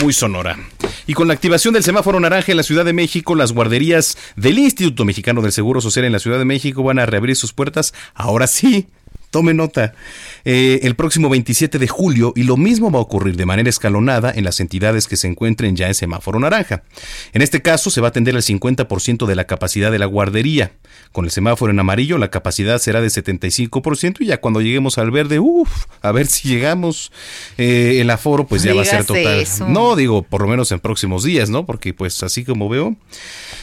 muy 0.01 0.11
sonora. 0.11 0.57
Y 1.05 1.13
con 1.13 1.27
la 1.27 1.33
activación 1.33 1.73
del 1.73 1.83
semáforo 1.83 2.19
naranja 2.19 2.51
en 2.51 2.57
la 2.57 2.63
Ciudad 2.63 2.85
de 2.85 2.93
México, 2.93 3.35
las 3.35 3.51
guarderías 3.51 4.17
del 4.35 4.57
Instituto 4.59 5.05
Mexicano 5.05 5.41
del 5.41 5.51
Seguro 5.51 5.81
Social 5.81 6.05
en 6.05 6.13
la 6.13 6.19
Ciudad 6.19 6.39
de 6.39 6.45
México 6.45 6.83
van 6.83 6.99
a 6.99 7.05
reabrir 7.05 7.35
sus 7.35 7.53
puertas, 7.53 7.93
ahora 8.15 8.47
sí, 8.47 8.87
Tome 9.33 9.55
nota. 9.55 9.95
Eh, 10.45 10.81
el 10.83 10.95
próximo 10.95 11.29
27 11.29 11.79
de 11.79 11.87
julio 11.87 12.33
y 12.35 12.43
lo 12.43 12.57
mismo 12.57 12.91
va 12.91 12.99
a 12.99 13.01
ocurrir 13.01 13.37
de 13.37 13.45
manera 13.45 13.69
escalonada 13.69 14.31
en 14.35 14.43
las 14.43 14.59
entidades 14.59 15.07
que 15.07 15.15
se 15.15 15.27
encuentren 15.27 15.75
ya 15.75 15.87
en 15.87 15.95
semáforo 15.95 16.39
naranja. 16.39 16.83
En 17.31 17.41
este 17.41 17.61
caso 17.61 17.89
se 17.89 18.01
va 18.01 18.07
a 18.07 18.09
atender 18.09 18.35
el 18.35 18.41
50% 18.41 19.25
de 19.25 19.35
la 19.35 19.45
capacidad 19.45 19.91
de 19.91 19.99
la 19.99 20.05
guardería. 20.05 20.73
Con 21.11 21.25
el 21.25 21.31
semáforo 21.31 21.71
en 21.71 21.79
amarillo 21.79 22.17
la 22.17 22.29
capacidad 22.29 22.79
será 22.79 23.01
de 23.01 23.07
75% 23.07 24.17
y 24.19 24.25
ya 24.25 24.41
cuando 24.41 24.61
lleguemos 24.61 24.97
al 24.97 25.11
verde, 25.11 25.39
uff, 25.39 25.85
a 26.01 26.11
ver 26.11 26.27
si 26.27 26.49
llegamos, 26.49 27.11
eh, 27.57 27.99
el 28.01 28.09
aforo 28.09 28.45
pues 28.45 28.63
ya 28.63 28.73
va 28.73 28.81
a 28.81 28.85
ser 28.85 29.05
total. 29.05 29.45
No, 29.69 29.95
digo, 29.95 30.23
por 30.23 30.41
lo 30.41 30.47
menos 30.47 30.71
en 30.71 30.79
próximos 30.79 31.23
días, 31.23 31.49
¿no? 31.49 31.65
Porque 31.65 31.93
pues 31.93 32.21
así 32.23 32.43
como 32.43 32.67
veo, 32.67 32.95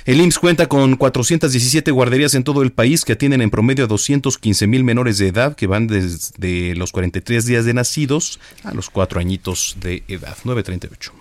el 0.06 0.20
IMSS 0.20 0.38
cuenta 0.38 0.66
con 0.66 0.96
417 0.96 1.90
guarderías 1.90 2.34
en 2.34 2.44
todo 2.44 2.62
el 2.62 2.72
país 2.72 3.04
que 3.04 3.12
atienden 3.12 3.42
en 3.42 3.50
promedio 3.50 3.84
a 3.84 3.88
215 3.88 4.66
mil 4.66 4.84
menores 4.84 5.18
de 5.18 5.28
edad 5.28 5.56
que 5.56 5.66
van 5.66 5.86
desde 5.86 6.69
los 6.74 6.92
43 6.92 7.46
días 7.46 7.64
de 7.64 7.74
nacidos 7.74 8.40
a 8.64 8.72
los 8.72 8.90
4 8.90 9.20
añitos 9.20 9.76
de 9.80 10.02
edad, 10.08 10.36
938. 10.44 11.12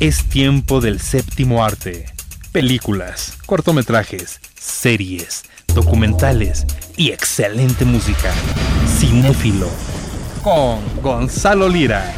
Es 0.00 0.24
tiempo 0.24 0.80
del 0.80 1.00
séptimo 1.00 1.64
arte. 1.64 2.06
Películas, 2.52 3.36
cortometrajes, 3.46 4.40
series, 4.58 5.44
documentales 5.74 6.66
y 6.96 7.10
excelente 7.10 7.84
música. 7.84 8.32
Cinéfilo. 8.98 9.68
Con 10.42 10.80
Gonzalo 11.02 11.68
Lira. 11.68 12.14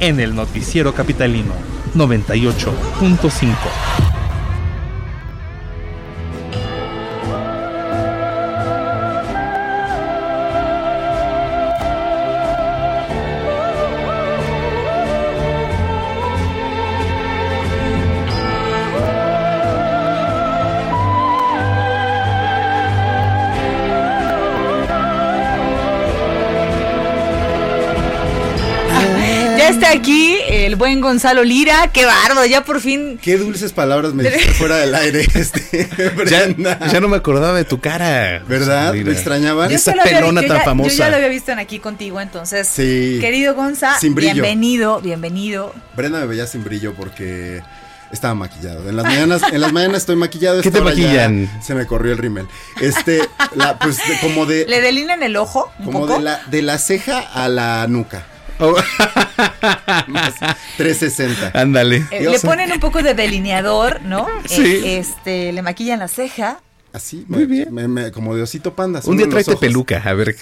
En 0.00 0.20
el 0.20 0.34
Noticiero 0.34 0.94
Capitalino 0.94 1.54
98.5. 1.94 3.54
aquí 29.88 30.36
el 30.48 30.76
buen 30.76 31.00
Gonzalo 31.00 31.44
Lira. 31.44 31.90
Qué 31.92 32.04
bárbaro, 32.04 32.44
ya 32.46 32.64
por 32.64 32.80
fin. 32.80 33.18
Qué 33.22 33.36
dulces 33.38 33.72
palabras 33.72 34.14
me 34.14 34.24
dijiste 34.24 34.52
fuera 34.52 34.76
del 34.76 34.94
aire, 34.94 35.20
este. 35.34 35.88
Ya 36.90 37.00
no 37.00 37.08
me 37.08 37.16
acordaba 37.16 37.56
de 37.56 37.64
tu 37.64 37.80
cara. 37.80 38.42
¿Verdad? 38.46 38.94
¿Me 38.94 39.12
extrañaban? 39.12 39.70
Esa 39.72 39.94
Yo 39.94 40.02
pelona 40.02 40.40
tan 40.42 40.58
ya- 40.58 40.64
famosa. 40.64 40.90
Yo 40.90 40.96
ya 40.98 41.10
lo 41.10 41.16
había 41.16 41.28
visto 41.28 41.52
en 41.52 41.58
aquí 41.58 41.78
contigo, 41.78 42.20
entonces. 42.20 42.66
Sí. 42.68 43.18
Querido 43.20 43.54
Gonza, 43.54 43.98
Sin 43.98 44.14
brillo. 44.14 44.32
bienvenido, 44.34 45.00
bienvenido. 45.00 45.74
Brenda 45.96 46.20
me 46.20 46.26
veía 46.26 46.46
sin 46.46 46.64
brillo 46.64 46.94
porque 46.94 47.62
estaba 48.12 48.34
maquillado. 48.34 48.88
En 48.88 48.96
las 48.96 49.04
mañanas, 49.04 49.42
en 49.52 49.60
las 49.60 49.72
mañanas 49.72 49.98
estoy 49.98 50.16
maquillado. 50.16 50.60
¿Qué 50.62 50.70
te 50.70 50.80
maquillan? 50.80 51.50
Se 51.62 51.74
me 51.74 51.86
corrió 51.86 52.12
el 52.12 52.18
rímel. 52.18 52.46
Este, 52.80 53.20
la, 53.54 53.78
pues 53.78 53.96
de- 53.96 54.18
como 54.20 54.46
de, 54.46 54.66
Le 54.66 54.80
delinean 54.80 55.22
el 55.22 55.36
ojo 55.36 55.70
un 55.78 55.84
como 55.86 56.00
poco. 56.00 56.14
de 56.18 56.20
la, 56.24 56.40
de 56.46 56.62
la 56.62 56.78
ceja 56.78 57.18
a 57.20 57.48
la 57.48 57.86
nuca. 57.88 58.24
Más 60.08 60.34
360. 60.76 61.52
Ándale. 61.54 62.06
Eh, 62.10 62.28
le 62.30 62.38
ponen 62.40 62.72
un 62.72 62.80
poco 62.80 63.02
de 63.02 63.14
delineador, 63.14 64.02
¿no? 64.02 64.26
Sí. 64.46 64.62
Eh, 64.62 64.98
este, 64.98 65.52
le 65.52 65.62
maquillan 65.62 65.98
la 66.00 66.08
ceja. 66.08 66.60
Así, 66.92 67.24
muy 67.28 67.46
bien. 67.46 68.10
como 68.12 68.34
de 68.34 68.42
osito 68.42 68.74
panda. 68.74 69.00
Un 69.04 69.16
día 69.16 69.28
tráete 69.28 69.56
peluca, 69.56 70.02
a 70.04 70.12
ver 70.14 70.34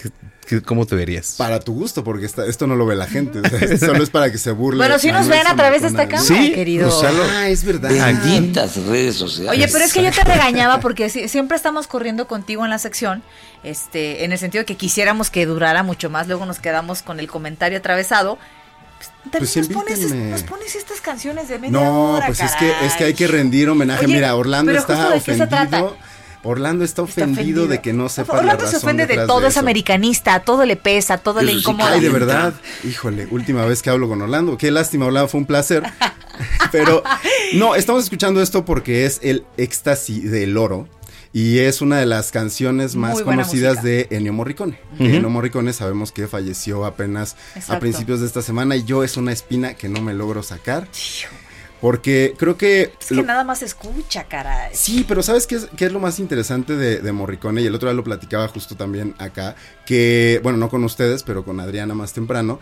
cómo 0.64 0.86
te 0.86 0.94
verías. 0.94 1.34
Para 1.36 1.60
tu 1.60 1.74
gusto, 1.74 2.04
porque 2.04 2.26
esta- 2.26 2.46
esto 2.46 2.66
no 2.66 2.76
lo 2.76 2.86
ve 2.86 2.94
la 2.96 3.06
gente. 3.06 3.40
o 3.40 3.48
sea, 3.48 3.78
solo 3.78 4.02
es 4.02 4.10
para 4.10 4.30
que 4.30 4.38
se 4.38 4.50
burle. 4.52 4.78
Bueno, 4.78 4.98
sí 4.98 5.10
nos 5.12 5.28
ven 5.28 5.46
a 5.46 5.56
través 5.56 5.82
de 5.82 5.88
esta 5.88 6.08
cámara, 6.08 6.28
querido. 6.54 6.90
Ah, 7.34 7.48
es 7.48 7.64
verdad. 7.64 7.90
Benditas 7.90 8.76
redes 8.86 9.16
sociales. 9.16 9.50
Oye, 9.52 9.68
pero 9.72 9.84
es 9.84 9.92
que 9.92 10.02
yo 10.02 10.10
te 10.10 10.24
regañaba 10.24 10.80
porque 10.80 11.10
si- 11.10 11.28
siempre 11.28 11.56
estamos 11.56 11.86
corriendo 11.86 12.26
contigo 12.26 12.64
en 12.64 12.70
la 12.70 12.78
sección, 12.78 13.22
este, 13.64 14.24
en 14.24 14.32
el 14.32 14.38
sentido 14.38 14.62
de 14.62 14.66
que 14.66 14.76
quisiéramos 14.76 15.30
que 15.30 15.46
durara 15.46 15.82
mucho 15.82 16.10
más, 16.10 16.26
luego 16.28 16.46
nos 16.46 16.58
quedamos 16.58 17.02
con 17.02 17.18
el 17.20 17.28
comentario 17.28 17.78
atravesado. 17.78 18.38
Pues, 19.32 19.52
Pues 19.54 19.56
nos, 19.56 19.68
pones, 19.68 20.00
nos 20.14 20.42
pones 20.44 20.74
estas 20.74 21.00
canciones 21.02 21.48
de 21.48 21.58
media 21.58 21.72
No, 21.78 22.14
hora, 22.14 22.26
pues 22.26 22.40
es 22.40 22.52
que, 22.52 22.72
es 22.86 22.94
que 22.94 23.04
hay 23.04 23.14
que 23.14 23.26
rendir 23.26 23.68
homenaje. 23.68 24.06
Oye, 24.06 24.14
Mira, 24.14 24.34
Orlando 24.34 24.70
pero 24.70 24.80
está 24.80 24.96
justo 24.96 25.12
de 25.12 25.20
qué 25.20 25.34
se 25.34 25.46
trata. 25.46 25.82
ofendido. 25.82 25.96
Orlando 26.46 26.84
está 26.84 27.02
ofendido, 27.02 27.32
ofendido. 27.32 27.66
de 27.66 27.80
que 27.80 27.92
no 27.92 28.08
sepa 28.08 28.34
la 28.34 28.38
Orlando 28.40 28.64
razón 28.64 28.80
se 28.80 28.86
ofende 28.86 29.06
de 29.06 29.26
todo, 29.26 29.46
es 29.46 29.54
eso. 29.54 29.60
americanista, 29.60 30.40
todo 30.40 30.64
le 30.64 30.76
pesa, 30.76 31.18
todo 31.18 31.42
le 31.42 31.52
incomoda. 31.52 31.92
Ay, 31.92 32.00
de 32.00 32.08
verdad. 32.08 32.54
Híjole, 32.84 33.26
última 33.30 33.64
vez 33.64 33.82
que 33.82 33.90
hablo 33.90 34.08
con 34.08 34.22
Orlando. 34.22 34.56
Qué 34.56 34.70
lástima, 34.70 35.06
Orlando, 35.06 35.28
fue 35.28 35.40
un 35.40 35.46
placer. 35.46 35.82
Pero 36.72 37.02
no, 37.54 37.74
estamos 37.74 38.04
escuchando 38.04 38.42
esto 38.42 38.64
porque 38.64 39.06
es 39.06 39.20
el 39.22 39.44
éxtasis 39.56 40.30
del 40.30 40.56
oro. 40.56 40.88
Y 41.32 41.58
es 41.58 41.82
una 41.82 41.98
de 41.98 42.06
las 42.06 42.30
canciones 42.30 42.96
más 42.96 43.20
conocidas 43.20 43.76
música. 43.76 43.88
de 43.88 44.08
Ennio 44.10 44.32
Morricone. 44.32 44.78
Ujú. 44.94 45.04
Ennio 45.04 45.28
Morricone 45.28 45.74
sabemos 45.74 46.10
que 46.10 46.28
falleció 46.28 46.86
apenas 46.86 47.36
a 47.68 47.78
principios 47.78 48.20
de 48.20 48.26
esta 48.26 48.40
semana 48.40 48.74
y 48.74 48.84
yo 48.84 49.04
es 49.04 49.18
una 49.18 49.32
espina 49.32 49.74
que 49.74 49.90
no 49.90 50.00
me 50.00 50.14
logro 50.14 50.42
sacar. 50.42 50.88
Porque 51.80 52.34
creo 52.38 52.56
que... 52.56 52.92
Es 53.00 53.08
que 53.08 53.14
lo- 53.16 53.22
nada 53.22 53.44
más 53.44 53.62
escucha, 53.62 54.24
caray. 54.24 54.74
Sí, 54.74 55.04
pero 55.06 55.22
¿sabes 55.22 55.46
qué 55.46 55.56
es, 55.56 55.68
qué 55.76 55.86
es 55.86 55.92
lo 55.92 56.00
más 56.00 56.18
interesante 56.18 56.74
de, 56.76 57.00
de 57.00 57.12
Morricone? 57.12 57.60
Y 57.62 57.66
el 57.66 57.74
otro 57.74 57.88
día 57.88 57.94
lo 57.96 58.02
platicaba 58.04 58.48
justo 58.48 58.76
también 58.76 59.14
acá, 59.18 59.54
que, 59.84 60.40
bueno, 60.42 60.58
no 60.58 60.68
con 60.68 60.82
ustedes, 60.84 61.22
pero 61.22 61.44
con 61.44 61.60
Adriana 61.60 61.94
más 61.94 62.12
temprano, 62.12 62.60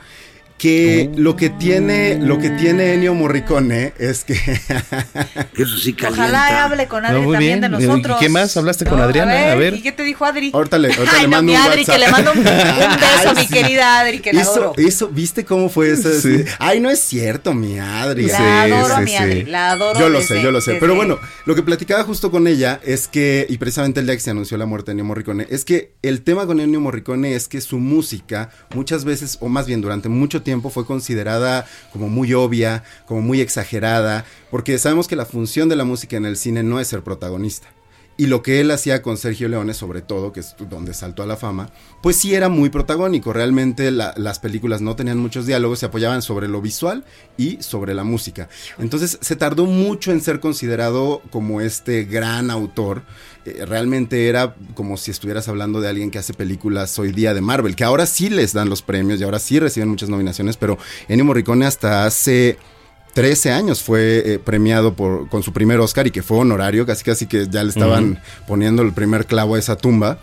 que 0.58 1.10
lo 1.16 1.36
que 1.36 1.50
tiene, 1.50 2.18
lo 2.20 2.38
que 2.38 2.48
tiene 2.50 2.94
Ennio 2.94 3.12
Morricone 3.14 3.92
es 3.98 4.24
que... 4.24 4.34
Eso 5.56 5.78
sí 5.78 5.94
Ojalá 6.08 6.64
hable 6.64 6.86
con 6.86 7.04
Adri 7.04 7.20
No, 7.20 7.30
también 7.32 7.60
bien. 7.60 7.72
de 7.72 7.84
¿Y 7.84 7.86
nosotros. 7.88 8.16
qué 8.20 8.28
más? 8.28 8.56
¿Hablaste 8.56 8.84
con 8.84 8.98
No, 8.98 9.04
Adriana? 9.04 9.52
A 9.52 9.54
ver. 9.56 9.74
¿Y 9.74 9.82
qué 9.82 9.92
te 9.92 10.02
dijo 10.04 10.24
Adri? 10.24 10.50
Ahorita 10.54 10.78
le, 10.78 10.88
ahorita 10.88 11.10
Ay, 11.16 11.22
le 11.22 11.28
no, 11.28 11.30
mando 11.36 11.52
mi 11.52 11.58
un 11.58 11.64
Adri, 11.64 11.80
WhatsApp. 11.80 11.94
que 11.94 12.00
le 12.00 12.10
mando 12.10 12.32
un, 12.32 12.38
un 12.38 12.44
beso 12.44 13.28
a 13.30 13.34
mi 13.34 13.42
sí. 13.46 13.52
querida 13.54 14.00
Adri, 14.00 14.20
que 14.20 14.32
la 14.32 14.42
eso, 14.42 14.50
adoro. 14.52 14.72
eso, 14.76 15.08
¿viste 15.08 15.44
cómo 15.44 15.68
fue 15.68 15.90
eso? 15.92 16.10
Sí. 16.20 16.44
Ay, 16.58 16.80
no 16.80 16.88
es 16.90 17.00
cierto, 17.00 17.52
mi 17.52 17.78
Adri. 17.78 18.26
La 18.28 18.62
adoro 18.62 18.94
a 18.94 19.00
mi 19.00 19.14
Adri, 19.16 19.44
la 19.44 19.72
adoro 19.72 19.98
Yo 20.00 20.08
lo 20.08 20.18
desde- 20.20 20.36
sé, 20.36 20.42
yo 20.42 20.50
lo 20.50 20.60
sé. 20.60 20.72
desde- 20.72 20.80
Pero 20.80 20.94
bueno, 20.94 21.18
lo 21.46 21.54
que 21.54 21.62
platicaba 21.62 22.04
justo 22.04 22.30
con 22.30 22.46
ella 22.46 22.80
es 22.84 23.08
que, 23.08 23.46
y 23.48 23.58
precisamente 23.58 24.00
el 24.00 24.06
día 24.06 24.14
que 24.14 24.20
se 24.22 24.30
anunció 24.30 24.56
la 24.56 24.66
muerte 24.66 24.86
de 24.86 24.92
Ennio 24.92 25.04
Morricone, 25.04 25.46
es 25.50 25.64
que 25.64 25.92
el 26.02 26.22
tema 26.22 26.46
con 26.46 26.60
Ennio 26.60 26.80
Morricone 26.80 27.34
es 27.34 27.48
que 27.48 27.60
su 27.60 27.78
música 27.78 28.50
muchas 28.74 29.04
veces, 29.04 29.36
o 29.40 29.48
más 29.48 29.66
bien 29.66 29.80
durante 29.80 30.08
mucho 30.08 30.40
tiempo, 30.40 30.43
fue 30.70 30.86
considerada 30.86 31.66
como 31.92 32.08
muy 32.08 32.34
obvia, 32.34 32.84
como 33.06 33.20
muy 33.20 33.40
exagerada, 33.40 34.24
porque 34.50 34.78
sabemos 34.78 35.08
que 35.08 35.16
la 35.16 35.26
función 35.26 35.68
de 35.68 35.76
la 35.76 35.84
música 35.84 36.16
en 36.16 36.26
el 36.26 36.36
cine 36.36 36.62
no 36.62 36.80
es 36.80 36.88
ser 36.88 37.02
protagonista. 37.02 37.68
Y 38.16 38.26
lo 38.26 38.44
que 38.44 38.60
él 38.60 38.70
hacía 38.70 39.02
con 39.02 39.16
Sergio 39.16 39.48
Leone, 39.48 39.74
sobre 39.74 40.00
todo, 40.00 40.32
que 40.32 40.38
es 40.38 40.54
donde 40.70 40.94
saltó 40.94 41.24
a 41.24 41.26
la 41.26 41.36
fama, 41.36 41.70
pues 42.00 42.14
sí 42.16 42.32
era 42.32 42.48
muy 42.48 42.70
protagónico. 42.70 43.32
Realmente 43.32 43.90
la- 43.90 44.14
las 44.16 44.38
películas 44.38 44.80
no 44.80 44.94
tenían 44.94 45.18
muchos 45.18 45.46
diálogos, 45.46 45.80
se 45.80 45.86
apoyaban 45.86 46.22
sobre 46.22 46.46
lo 46.46 46.60
visual 46.62 47.04
y 47.36 47.58
sobre 47.60 47.92
la 47.92 48.04
música. 48.04 48.48
Entonces 48.78 49.18
se 49.20 49.34
tardó 49.34 49.66
mucho 49.66 50.12
en 50.12 50.20
ser 50.20 50.38
considerado 50.38 51.22
como 51.30 51.60
este 51.60 52.04
gran 52.04 52.52
autor. 52.52 53.02
Eh, 53.46 53.64
realmente 53.66 54.28
era 54.28 54.54
como 54.74 54.96
si 54.96 55.10
estuvieras 55.10 55.48
hablando 55.48 55.80
de 55.80 55.88
alguien 55.88 56.12
que 56.12 56.18
hace 56.18 56.34
películas 56.34 56.96
hoy 57.00 57.10
día 57.10 57.34
de 57.34 57.40
Marvel, 57.40 57.74
que 57.74 57.82
ahora 57.82 58.06
sí 58.06 58.30
les 58.30 58.52
dan 58.52 58.70
los 58.70 58.82
premios 58.82 59.20
y 59.20 59.24
ahora 59.24 59.40
sí 59.40 59.58
reciben 59.58 59.88
muchas 59.88 60.08
nominaciones, 60.08 60.56
pero 60.56 60.78
Ennio 61.08 61.24
Morricone 61.24 61.66
hasta 61.66 62.06
hace 62.06 62.58
13 63.14 63.52
años 63.52 63.82
fue 63.82 64.34
eh, 64.34 64.38
premiado 64.38 64.94
por, 64.94 65.28
con 65.28 65.42
su 65.42 65.52
primer 65.52 65.80
Oscar 65.80 66.06
y 66.06 66.10
que 66.10 66.22
fue 66.22 66.38
honorario, 66.38 66.84
casi 66.84 67.04
casi 67.04 67.26
que 67.26 67.48
ya 67.48 67.62
le 67.62 67.70
estaban 67.70 68.20
poniendo 68.46 68.82
el 68.82 68.92
primer 68.92 69.26
clavo 69.26 69.54
a 69.54 69.58
esa 69.58 69.76
tumba. 69.76 70.18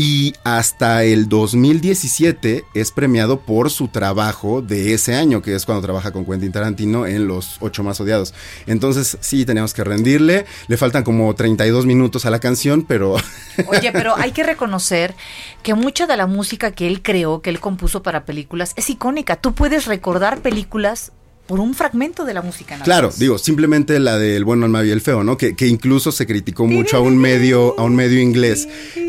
Y 0.00 0.34
hasta 0.44 1.02
el 1.02 1.28
2017 1.28 2.64
es 2.72 2.92
premiado 2.92 3.40
por 3.40 3.68
su 3.68 3.88
trabajo 3.88 4.62
de 4.62 4.94
ese 4.94 5.16
año, 5.16 5.42
que 5.42 5.56
es 5.56 5.66
cuando 5.66 5.82
trabaja 5.82 6.12
con 6.12 6.24
Quentin 6.24 6.52
Tarantino 6.52 7.04
en 7.04 7.26
Los 7.26 7.56
Ocho 7.58 7.82
Más 7.82 8.00
Odiados. 8.00 8.32
Entonces, 8.68 9.18
sí, 9.20 9.44
teníamos 9.44 9.74
que 9.74 9.82
rendirle. 9.82 10.46
Le 10.68 10.76
faltan 10.76 11.02
como 11.02 11.34
32 11.34 11.84
minutos 11.84 12.26
a 12.26 12.30
la 12.30 12.38
canción, 12.38 12.82
pero 12.86 13.16
Oye, 13.66 13.90
pero 13.90 14.16
hay 14.16 14.30
que 14.30 14.44
reconocer 14.44 15.16
que 15.64 15.74
mucha 15.74 16.06
de 16.06 16.16
la 16.16 16.28
música 16.28 16.70
que 16.70 16.86
él 16.86 17.02
creó, 17.02 17.42
que 17.42 17.50
él 17.50 17.58
compuso 17.58 18.00
para 18.00 18.24
películas, 18.24 18.74
es 18.76 18.90
icónica. 18.90 19.34
Tú 19.34 19.52
puedes 19.52 19.86
recordar 19.86 20.42
películas 20.42 21.10
por 21.48 21.58
un 21.60 21.74
fragmento 21.74 22.24
de 22.24 22.34
la 22.34 22.42
música. 22.42 22.74
nada 22.74 22.84
Claro, 22.84 23.10
digo, 23.16 23.38
simplemente 23.38 23.98
la 23.98 24.18
del 24.18 24.44
bueno, 24.44 24.66
el 24.66 24.70
malo 24.70 24.86
y 24.86 24.90
el 24.92 25.00
feo, 25.00 25.24
¿no? 25.24 25.36
Que, 25.36 25.56
que 25.56 25.66
incluso 25.66 26.12
se 26.12 26.26
criticó 26.26 26.66
mucho 26.66 26.98
a 26.98 27.00
un 27.00 27.16
medio, 27.18 27.74
a 27.80 27.82
un 27.82 27.96
medio 27.96 28.20
inglés 28.20 28.68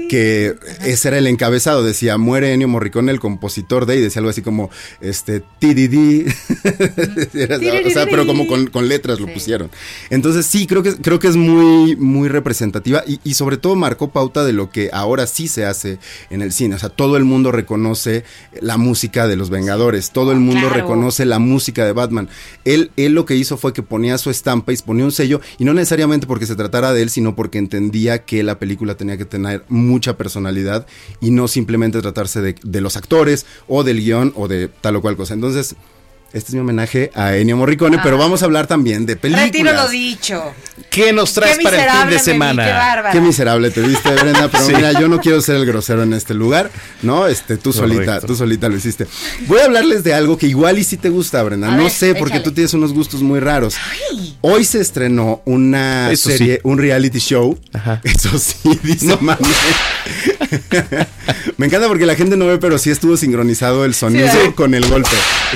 que 0.09 0.55
ese 0.83 1.09
era 1.09 1.19
el 1.19 1.27
encabezado, 1.27 1.83
decía, 1.83 2.17
muere 2.17 2.51
Ennio 2.51 2.67
Morricone, 2.67 3.11
el 3.11 3.19
compositor 3.19 3.85
de, 3.85 3.97
y 3.97 4.01
decía 4.01 4.21
algo 4.21 4.31
así 4.31 4.41
como, 4.41 4.71
este, 5.01 5.41
TDD, 5.59 6.25
Era- 7.35 7.57
o 7.85 7.89
sea, 7.91 8.05
pero 8.09 8.25
como 8.25 8.47
con, 8.47 8.67
con 8.67 8.87
letras 8.87 9.19
lo 9.19 9.27
pusieron. 9.31 9.69
Entonces 10.09 10.45
sí, 10.47 10.65
creo 10.65 10.81
que, 10.81 10.95
creo 10.95 11.19
que 11.19 11.27
es 11.27 11.35
muy, 11.35 11.95
muy 11.95 12.27
representativa 12.27 13.03
y, 13.05 13.19
y 13.23 13.35
sobre 13.35 13.57
todo 13.57 13.75
marcó 13.75 14.09
pauta 14.09 14.43
de 14.43 14.53
lo 14.53 14.71
que 14.71 14.89
ahora 14.93 15.27
sí 15.27 15.47
se 15.47 15.65
hace 15.65 15.99
en 16.31 16.41
el 16.41 16.51
cine. 16.53 16.75
O 16.75 16.79
sea, 16.79 16.89
todo 16.89 17.17
el 17.17 17.23
mundo 17.25 17.51
reconoce 17.51 18.23
la 18.61 18.77
música 18.77 19.27
de 19.27 19.35
los 19.35 19.49
Vengadores, 19.49 20.11
todo 20.11 20.31
el 20.31 20.39
mundo 20.39 20.61
Claro. 20.69 20.75
reconoce 20.75 21.25
la 21.25 21.39
música 21.39 21.85
de 21.85 21.93
Batman. 21.93 22.28
Él, 22.65 22.91
él 22.97 23.13
lo 23.13 23.25
que 23.25 23.35
hizo 23.35 23.57
fue 23.57 23.73
que 23.73 23.83
ponía 23.83 24.17
su 24.17 24.29
estampa 24.29 24.73
y 24.73 24.77
ponía 24.77 25.05
un 25.05 25.11
sello, 25.11 25.41
y 25.57 25.65
no 25.65 25.73
necesariamente 25.73 26.27
porque 26.27 26.45
se 26.45 26.55
tratara 26.55 26.93
de 26.93 27.01
él, 27.01 27.09
sino 27.09 27.35
porque 27.35 27.57
entendía 27.57 28.25
que 28.25 28.43
la 28.43 28.59
película 28.59 28.95
tenía 28.95 29.17
que 29.17 29.25
tener 29.25 29.63
mucha 29.69 30.17
personalidad 30.17 30.85
y 31.21 31.31
no 31.31 31.47
simplemente 31.47 32.01
tratarse 32.01 32.41
de, 32.41 32.55
de 32.63 32.81
los 32.81 32.97
actores 32.97 33.45
o 33.67 33.83
del 33.83 34.01
guion 34.01 34.33
o 34.35 34.47
de 34.47 34.67
tal 34.67 34.95
o 34.95 35.01
cual 35.01 35.15
cosa. 35.15 35.33
Entonces, 35.33 35.75
este 36.33 36.49
es 36.49 36.53
mi 36.53 36.59
homenaje 36.59 37.11
a 37.15 37.35
Ennio 37.35 37.57
Morricone, 37.57 37.99
pero 38.03 38.17
vamos 38.17 38.41
a 38.41 38.45
hablar 38.45 38.67
también 38.67 39.05
de 39.05 39.15
películas. 39.15 39.45
Retiro 39.47 39.73
lo 39.73 39.87
dicho. 39.89 40.43
¿Qué 40.89 41.13
nos 41.13 41.33
traes 41.33 41.57
Qué 41.57 41.63
para 41.63 41.83
el 41.83 41.89
fin 41.99 42.09
de 42.09 42.15
vi, 42.15 42.21
semana? 42.21 42.65
qué 42.65 42.71
bárbara. 42.71 43.11
Qué 43.11 43.21
miserable 43.21 43.69
te 43.71 43.81
viste, 43.81 44.09
Brenda, 44.15 44.47
pero 44.51 44.65
Sí. 44.65 44.73
mira, 44.75 44.99
yo 44.99 45.07
no 45.07 45.19
quiero 45.19 45.41
ser 45.41 45.55
el 45.57 45.65
grosero 45.65 46.03
en 46.03 46.13
este 46.13 46.33
lugar, 46.33 46.71
¿no? 47.03 47.27
Este, 47.27 47.57
tú 47.57 47.71
solita, 47.73 48.19
tú 48.21 48.35
solita 48.35 48.69
lo 48.69 48.75
hiciste. 48.77 49.05
Voy 49.47 49.59
a 49.59 49.65
hablarles 49.65 50.03
de 50.03 50.13
algo 50.13 50.37
que 50.37 50.47
igual 50.47 50.79
y 50.79 50.83
sí 50.83 50.97
te 50.97 51.09
gusta, 51.09 51.41
Brenda. 51.43 51.67
A 51.71 51.75
no 51.75 51.83
ver, 51.83 51.91
sé, 51.91 52.15
porque 52.15 52.35
échale. 52.37 52.43
tú 52.43 52.51
tienes 52.53 52.73
unos 52.73 52.93
gustos 52.93 53.21
muy 53.21 53.39
raros. 53.39 53.75
Hoy 54.41 54.63
se 54.65 54.79
estrenó 54.81 55.41
una 55.45 56.11
Eso 56.11 56.29
serie, 56.29 56.55
sí. 56.55 56.61
un 56.63 56.77
reality 56.79 57.19
show. 57.19 57.59
Eso 58.03 58.39
sí, 58.39 58.79
dice 58.83 59.17
Manuel. 59.21 59.53
Me 61.57 61.65
encanta 61.65 61.87
porque 61.87 62.05
la 62.05 62.15
gente 62.15 62.37
no 62.37 62.45
ve, 62.47 62.57
pero 62.57 62.77
sí 62.77 62.89
estuvo 62.89 63.17
sincronizado 63.17 63.85
el 63.85 63.93
sonido 63.93 64.29
con 64.55 64.73
el 64.73 64.87
golpe. 64.87 65.09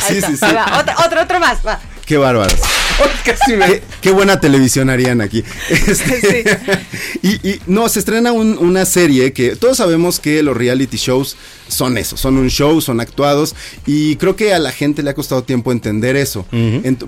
Sí, 0.08 0.22
sí, 0.22 0.38
sí. 0.38 0.46
va. 0.56 0.80
Otro, 0.80 0.94
otro, 1.06 1.22
otro 1.22 1.40
más. 1.40 1.66
Va. 1.66 1.80
Qué 2.06 2.18
bárbaros. 2.18 2.60
Qué, 3.68 3.82
qué 4.02 4.12
buena 4.12 4.40
televisión 4.40 4.90
harían 4.90 5.22
aquí. 5.22 5.44
Este, 5.70 6.44
y, 7.22 7.48
y, 7.50 7.60
no, 7.68 7.88
se 7.90 8.00
estrena 8.00 8.32
un- 8.32 8.58
una 8.58 8.86
serie 8.86 9.32
que 9.34 9.56
todos 9.56 9.78
sabemos 9.78 10.20
que 10.20 10.44
los 10.44 10.56
reality 10.58 10.98
shows 10.98 11.36
son 11.70 11.98
eso, 11.98 12.18
son 12.18 12.38
un 12.38 12.50
show, 12.50 12.82
son 12.82 13.00
actuados 13.00 13.56
y 13.86 14.18
creo 14.18 14.36
que 14.36 14.54
a 14.54 14.60
la 14.60 14.72
gente 14.72 15.02
le 15.02 15.10
ha 15.10 15.14
costado 15.16 15.44
tiempo 15.44 15.72
entender 15.72 16.16
eso. 16.16 16.46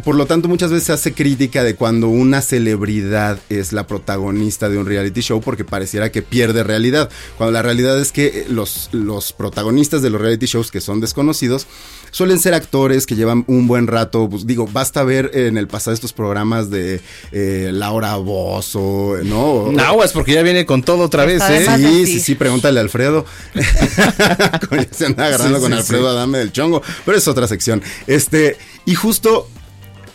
Por 0.03 0.15
lo 0.15 0.25
tanto, 0.25 0.47
muchas 0.47 0.71
veces 0.71 0.85
se 0.87 0.93
hace 0.93 1.13
crítica 1.13 1.63
de 1.63 1.75
cuando 1.75 2.07
una 2.07 2.41
celebridad 2.41 3.37
es 3.49 3.73
la 3.73 3.85
protagonista 3.85 4.69
de 4.69 4.77
un 4.77 4.85
reality 4.85 5.21
show 5.21 5.41
porque 5.41 5.65
pareciera 5.65 6.11
que 6.11 6.21
pierde 6.21 6.63
realidad. 6.63 7.09
Cuando 7.37 7.51
la 7.51 7.61
realidad 7.61 7.99
es 7.99 8.11
que 8.11 8.45
los, 8.49 8.89
los 8.93 9.33
protagonistas 9.33 10.01
de 10.01 10.09
los 10.09 10.21
reality 10.21 10.45
shows 10.47 10.71
que 10.71 10.81
son 10.81 10.99
desconocidos 11.01 11.67
suelen 12.15 12.39
ser 12.39 12.53
actores 12.53 13.05
que 13.05 13.17
llevan 13.17 13.43
un 13.47 13.67
buen 13.67 13.87
rato. 13.87 14.29
Pues, 14.29 14.47
digo, 14.47 14.69
basta 14.71 15.03
ver 15.03 15.31
en 15.33 15.57
el 15.57 15.67
pasado 15.67 15.93
estos 15.93 16.13
programas 16.13 16.69
de 16.69 17.01
eh, 17.33 17.71
Laura 17.73 18.15
Bozo, 18.15 19.17
¿no? 19.25 19.73
Aguas, 19.81 20.13
porque 20.13 20.31
ya 20.31 20.41
viene 20.41 20.65
con 20.65 20.81
todo 20.81 21.03
otra 21.03 21.25
vez, 21.25 21.43
¿eh? 21.49 21.67
Sí, 21.75 22.05
sí, 22.05 22.19
sí, 22.21 22.35
pregúntale 22.35 22.79
a 22.79 22.83
Alfredo. 22.83 23.25
Se 24.91 25.07
anda 25.07 25.25
agarrando 25.25 25.57
Sí, 25.57 25.61
con 25.63 25.73
sí, 25.73 25.77
Alfredo 25.77 26.03
sí. 26.09 26.15
Adame 26.15 26.37
del 26.37 26.53
Chongo, 26.53 26.81
pero 27.05 27.17
es 27.17 27.27
otra 27.27 27.49
sección. 27.49 27.83
Este, 28.07 28.55
y 28.85 28.95
justo 28.95 29.49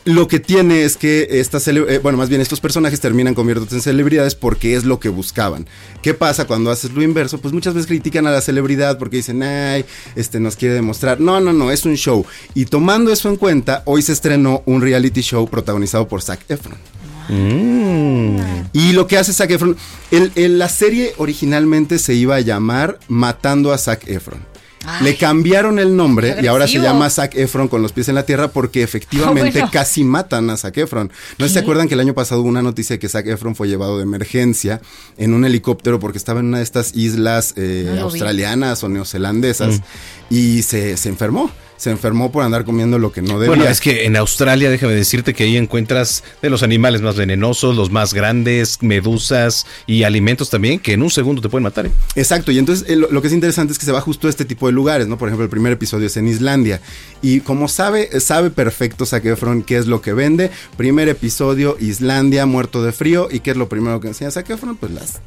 lo 0.05 0.29
que 0.29 0.41
tiene 0.41 0.83
es 0.85 0.97
que 0.97 1.27
estas, 1.31 1.69
eh, 1.69 1.99
bueno, 2.03 2.17
más 2.17 2.29
bien 2.29 2.41
estos 2.41 2.61
personajes 2.61 3.01
terminan 3.01 3.35
convirtiéndose 3.35 3.77
en 3.77 3.83
celebridades 3.83 4.35
porque 4.35 4.75
es 4.75 4.85
lo 4.85 4.99
que 4.99 5.09
buscaban. 5.11 5.67
¿Qué 6.03 6.15
pasa 6.15 6.47
cuando 6.47 6.71
haces 6.71 6.93
lo 6.93 7.03
inverso? 7.03 7.39
Pues 7.41 7.53
muchas 7.53 7.75
veces 7.75 7.87
critican 7.87 8.27
a 8.27 8.31
la 8.31 8.41
celebridad 8.41 8.99
porque 8.99 9.19
dicen, 9.19 9.43
ay, 9.43 9.85
este 10.17 10.41
nos 10.41 10.57
quiere 10.57 10.75
demostrar. 10.75 11.21
No, 11.21 11.41
no, 11.41 11.53
no, 11.53 11.71
es 11.71 11.85
un 11.85 11.97
show. 11.97 12.25
Y 12.55 12.65
tomando 12.65 13.13
eso 13.13 13.29
en 13.29 13.37
cuenta, 13.37 13.83
hoy 13.85 14.03
se 14.03 14.13
estrenó 14.13 14.63
un 14.67 14.81
reality 14.81 15.21
show 15.21 15.47
protagonizado 15.49 16.09
por 16.09 16.23
Zac 16.23 16.41
Efron. 16.49 16.79
Y 18.73 18.93
lo 18.93 19.07
que 19.07 19.17
hace 19.19 19.33
Zac 19.33 19.51
Efron, 19.51 19.77
el- 20.11 20.33
el- 20.35 20.59
la 20.59 20.69
serie 20.69 21.13
originalmente 21.19 21.99
se 21.99 22.15
iba 22.15 22.37
a 22.37 22.41
llamar 22.41 22.99
Matando 23.09 23.73
a 23.73 23.79
Zac 23.79 24.09
Efron. 24.09 24.50
Le 25.03 25.17
cambiaron 25.17 25.79
el 25.79 25.95
nombre 25.95 26.37
y 26.43 26.47
ahora 26.47 26.67
se 26.67 26.79
llama 26.79 27.11
Zac 27.11 27.35
Efron 27.35 27.69
con 27.69 27.83
los 27.83 27.93
pies 27.93 28.09
en 28.09 28.15
la 28.15 28.25
tierra 28.25 28.49
porque 28.49 28.83
efectivamente 28.85 29.59
bueno. 29.61 29.71
casi 29.71 30.05
matan 30.05 30.49
a 30.51 30.57
Zac 30.57 30.77
Efron. 30.79 31.13
¿No 31.39 31.49
se 31.49 31.59
acuerdan 31.59 31.87
que 31.89 31.95
el 31.95 32.01
año 32.01 32.15
pasado 32.15 32.41
hubo 32.41 32.49
una 32.49 32.63
noticia 32.63 32.95
de 32.95 32.99
que 32.99 33.09
Zac 33.09 33.27
Efron 33.27 33.55
fue 33.55 33.69
llevado 33.69 33.99
de 33.99 34.05
emergencia 34.05 34.81
en 35.19 35.35
un 35.35 35.45
helicóptero 35.45 36.01
porque 36.01 36.19
estaba 36.19 36.41
en 36.41 36.47
una 36.47 36.59
de 36.59 36.65
estas 36.65 36.95
islas 36.97 37.53
eh, 37.57 37.83
No 37.87 37.91
lo 37.91 37.97
vi. 37.97 38.03
australianas 38.05 38.83
o 38.83 38.89
neozelandesas 38.89 39.81
y 40.31 40.63
se, 40.63 40.97
se 40.97 41.09
enfermó? 41.11 41.51
Se 41.81 41.91
enfermó 41.91 42.31
por 42.31 42.45
andar 42.45 42.67
comiendo 42.67 42.99
lo 42.99 43.11
que 43.11 43.23
no 43.23 43.39
debía. 43.39 43.57
Bueno, 43.57 43.65
es 43.65 43.81
que 43.81 44.05
en 44.05 44.15
Australia, 44.15 44.69
déjame 44.69 44.93
decirte 44.93 45.33
que 45.33 45.45
ahí 45.45 45.57
encuentras 45.57 46.23
de 46.43 46.51
los 46.51 46.63
animales 46.63 47.01
más 47.01 47.17
venenosos, 47.17 47.75
los 47.75 47.91
más 47.91 48.13
grandes, 48.13 48.83
medusas 48.83 49.67
y 49.87 50.03
alimentos 50.03 50.51
también 50.51 50.79
que 50.79 50.93
en 50.93 51.03
un 51.03 51.09
segundo 51.11 51.41
te 51.41 51.49
pueden 51.49 51.63
matar. 51.63 51.87
¿eh? 51.87 51.91
Exacto, 52.17 52.53
y 52.53 52.59
entonces 52.59 52.87
eh, 52.87 52.97
lo, 52.97 53.11
lo 53.11 53.23
que 53.23 53.29
es 53.29 53.33
interesante 53.33 53.73
es 53.73 53.79
que 53.79 53.87
se 53.87 53.93
va 53.93 54.03
justo 54.03 54.27
a 54.27 54.31
este 54.31 54.45
tipo 54.45 54.67
de 54.67 54.75
lugares, 54.75 55.09
¿no? 55.09 55.17
Por 55.17 55.29
ejemplo, 55.29 55.45
el 55.45 55.51
primer 55.51 55.73
episodio 55.73 56.07
es 56.09 56.19
en 56.19 56.29
Islandia. 56.29 56.83
Y 57.23 57.41
como 57.41 57.67
sabe, 57.67 58.21
sabe 58.21 58.51
perfecto 58.51 59.07
Zac 59.07 59.25
Efron 59.25 59.63
qué 59.63 59.79
es 59.79 59.87
lo 59.87 60.03
que 60.03 60.13
vende. 60.13 60.51
Primer 60.77 61.09
episodio, 61.09 61.79
Islandia, 61.81 62.45
muerto 62.45 62.83
de 62.83 62.93
frío. 62.93 63.29
¿Y 63.31 63.41
qué 63.41 63.53
es 63.53 63.57
lo 63.57 63.71
primero 63.71 64.01
que 64.01 64.09
enseña 64.09 64.31
Zac 64.31 64.51
Efron? 64.51 64.77
Pues 64.77 64.93
las... 64.93 65.21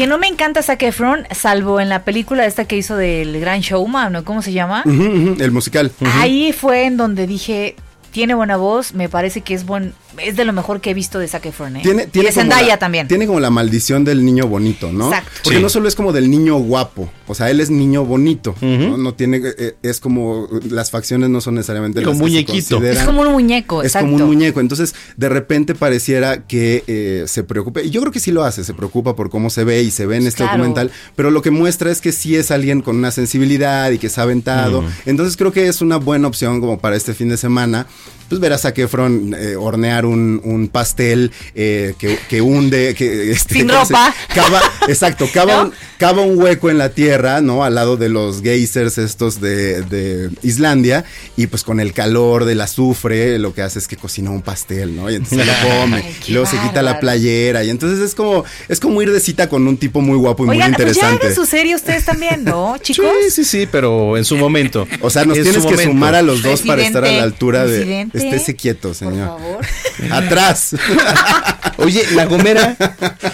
Que 0.00 0.06
no 0.06 0.16
me 0.16 0.28
encanta 0.28 0.62
Zac 0.62 0.82
Efron, 0.82 1.26
salvo 1.30 1.78
en 1.78 1.90
la 1.90 2.04
película 2.04 2.46
esta 2.46 2.64
que 2.64 2.74
hizo 2.74 2.96
del 2.96 3.38
Gran 3.38 3.60
Showman, 3.60 4.10
¿no? 4.10 4.24
¿Cómo 4.24 4.40
se 4.40 4.50
llama? 4.50 4.82
El 4.86 5.50
musical. 5.50 5.92
Ahí 6.14 6.54
fue 6.54 6.86
en 6.86 6.96
donde 6.96 7.26
dije, 7.26 7.76
tiene 8.12 8.34
buena 8.34 8.56
voz, 8.56 8.92
me 8.94 9.08
parece 9.08 9.40
que 9.40 9.54
es 9.54 9.64
buen, 9.66 9.94
es 10.18 10.36
de 10.36 10.44
lo 10.44 10.52
mejor 10.52 10.80
que 10.80 10.90
he 10.90 10.94
visto 10.94 11.18
de 11.18 11.28
Zac 11.28 11.46
Efron, 11.46 11.76
¿eh? 11.76 11.80
Tiene, 11.82 12.08
y 12.12 12.18
de 12.20 12.32
Zendaya 12.32 12.66
la- 12.68 12.78
también. 12.78 13.08
Tiene 13.08 13.26
como 13.26 13.40
la 13.40 13.50
maldición 13.50 14.04
del 14.04 14.24
niño 14.24 14.46
bonito, 14.46 14.92
¿no? 14.92 15.06
Exacto. 15.08 15.30
Porque 15.44 15.56
Sí. 15.58 15.62
no 15.62 15.68
solo 15.68 15.88
es 15.88 15.94
como 15.94 16.12
del 16.12 16.30
niño 16.30 16.56
guapo, 16.58 17.10
o 17.26 17.34
sea, 17.34 17.50
él 17.50 17.60
es 17.60 17.70
niño 17.70 18.04
bonito, 18.04 18.54
¿no? 18.60 18.96
No 18.96 19.14
tiene, 19.14 19.40
eh, 19.58 19.76
es 19.82 20.00
como, 20.00 20.48
las 20.68 20.90
facciones 20.90 21.30
no 21.30 21.40
son 21.40 21.54
necesariamente 21.54 22.02
Como 22.02 22.12
las 22.12 22.20
que 22.20 22.24
se 22.24 22.40
Es 22.40 22.46
muñequito. 22.46 22.76
consideran- 22.76 23.06
como 23.06 23.22
un 23.22 23.28
muñeco, 23.32 23.80
Es 23.82 23.86
exacto. 23.88 24.10
como 24.10 24.24
un 24.24 24.30
muñeco. 24.30 24.60
Entonces, 24.60 24.94
de 25.16 25.28
repente 25.28 25.74
pareciera 25.74 26.46
que 26.46 26.84
eh, 26.86 27.24
se 27.26 27.44
preocupe. 27.44 27.84
Y 27.84 27.90
yo 27.90 28.00
creo 28.00 28.12
que 28.12 28.20
sí 28.20 28.32
lo 28.32 28.44
hace, 28.44 28.64
se 28.64 28.74
preocupa 28.74 29.14
por 29.16 29.30
cómo 29.30 29.50
se 29.50 29.64
ve 29.64 29.82
y 29.82 29.90
se 29.90 30.06
ve 30.06 30.16
en 30.16 30.26
este 30.26 30.38
Claro. 30.38 30.52
documental. 30.58 30.90
Pero 31.16 31.30
lo 31.30 31.42
que 31.42 31.50
muestra 31.50 31.90
es 31.90 32.00
que 32.00 32.12
sí 32.12 32.34
es 32.36 32.50
alguien 32.50 32.82
con 32.82 32.96
una 32.96 33.10
sensibilidad 33.10 33.90
y 33.90 33.98
que 33.98 34.08
es 34.08 34.18
aventado. 34.18 34.84
Entonces, 35.06 35.36
creo 35.36 35.52
que 35.52 35.68
es 35.68 35.80
una 35.80 35.96
buena 35.96 36.26
opción 36.28 36.60
como 36.60 36.78
para 36.78 36.96
este 36.96 37.14
fin 37.14 37.28
de 37.28 37.36
semana. 37.36 37.86
Pues 38.28 38.40
ver 38.40 38.52
a 38.52 38.58
Zac 38.58 38.78
Efron 38.78 39.34
eh, 39.36 39.56
hornear 39.56 40.06
un, 40.06 40.40
un 40.44 40.68
pastel 40.68 41.32
eh, 41.56 41.94
que, 41.98 42.16
que 42.28 42.40
hunde. 42.40 42.94
Que, 42.94 43.32
este, 43.32 43.54
Sin 43.56 43.66
¿cómo 43.66 43.84
se- 43.84 43.92
ropa. 43.92 44.14
Cava, 44.32 44.60
exacto, 44.86 45.28
cava, 45.34 45.64
un, 45.64 45.72
cava 45.98 46.22
un 46.22 46.38
hueco 46.40 46.70
en 46.70 46.78
la 46.78 46.90
tierra, 46.90 47.40
¿no? 47.40 47.64
Al 47.64 47.74
lado 47.74 47.96
de 47.96 48.08
los 48.08 48.40
geysers 48.42 48.98
estos 48.98 49.40
de, 49.40 49.82
de 49.82 50.30
Islandia. 50.44 51.04
Y 51.36 51.48
pues 51.48 51.64
con 51.64 51.80
el 51.80 51.92
calor 51.92 52.44
del 52.44 52.60
azufre, 52.60 53.36
lo 53.40 53.52
que 53.52 53.62
hace 53.62 53.80
es 53.80 53.88
que 53.88 53.96
cocina 53.96 54.30
un 54.30 54.42
pastel, 54.42 54.94
¿no? 54.94 55.10
Y 55.10 55.16
entonces 55.16 55.40
se 55.40 55.44
lo 55.46 55.52
come. 55.80 55.96
Ay, 55.96 56.16
qué 56.24 56.30
y 56.30 56.34
luego 56.34 56.48
se 56.48 56.56
quita 56.60 56.82
la 56.82 57.00
playera. 57.00 57.64
Y 57.64 57.70
entonces 57.70 57.98
es 57.98 58.14
como, 58.14 58.44
es 58.68 58.78
como 58.78 59.02
ir 59.02 59.10
de 59.10 59.18
cita 59.18 59.48
con 59.48 59.66
un 59.66 59.76
tipo 59.76 60.00
muy 60.02 60.16
guapo 60.16 60.46
y 60.46 60.50
Oigan, 60.50 60.70
muy 60.70 60.76
pues 60.76 60.94
ya 60.94 61.00
interesante. 61.02 61.26
hagan 61.26 61.34
su 61.34 61.46
serie 61.46 61.74
ustedes 61.74 62.04
también, 62.04 62.44
¿no, 62.44 62.76
chicos? 62.80 63.06
Sí, 63.24 63.30
sí, 63.32 63.44
sí, 63.44 63.68
pero 63.72 64.16
en 64.16 64.24
su 64.24 64.36
momento. 64.36 64.86
O 65.00 65.10
sea, 65.10 65.24
nos 65.24 65.36
En 65.36 65.42
tienes 65.42 65.62
que 65.62 65.70
momento. 65.72 65.90
sumar 65.90 66.14
a 66.14 66.22
los 66.22 66.44
dos 66.44 66.62
para 66.62 66.80
estar 66.86 67.04
a 67.04 67.10
la 67.10 67.24
altura 67.24 67.66
de. 67.66 67.89
Presidente, 67.90 68.18
Estése 68.18 68.56
quieto, 68.56 68.94
señor. 68.94 69.26
favor. 69.38 69.66
Atrás. 70.12 70.76
Oye, 71.78 72.02
La 72.14 72.26
Gomera 72.26 72.76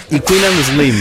y 0.09 0.19
Queen 0.19 0.43
and 0.45 0.63
Slim. 0.65 0.95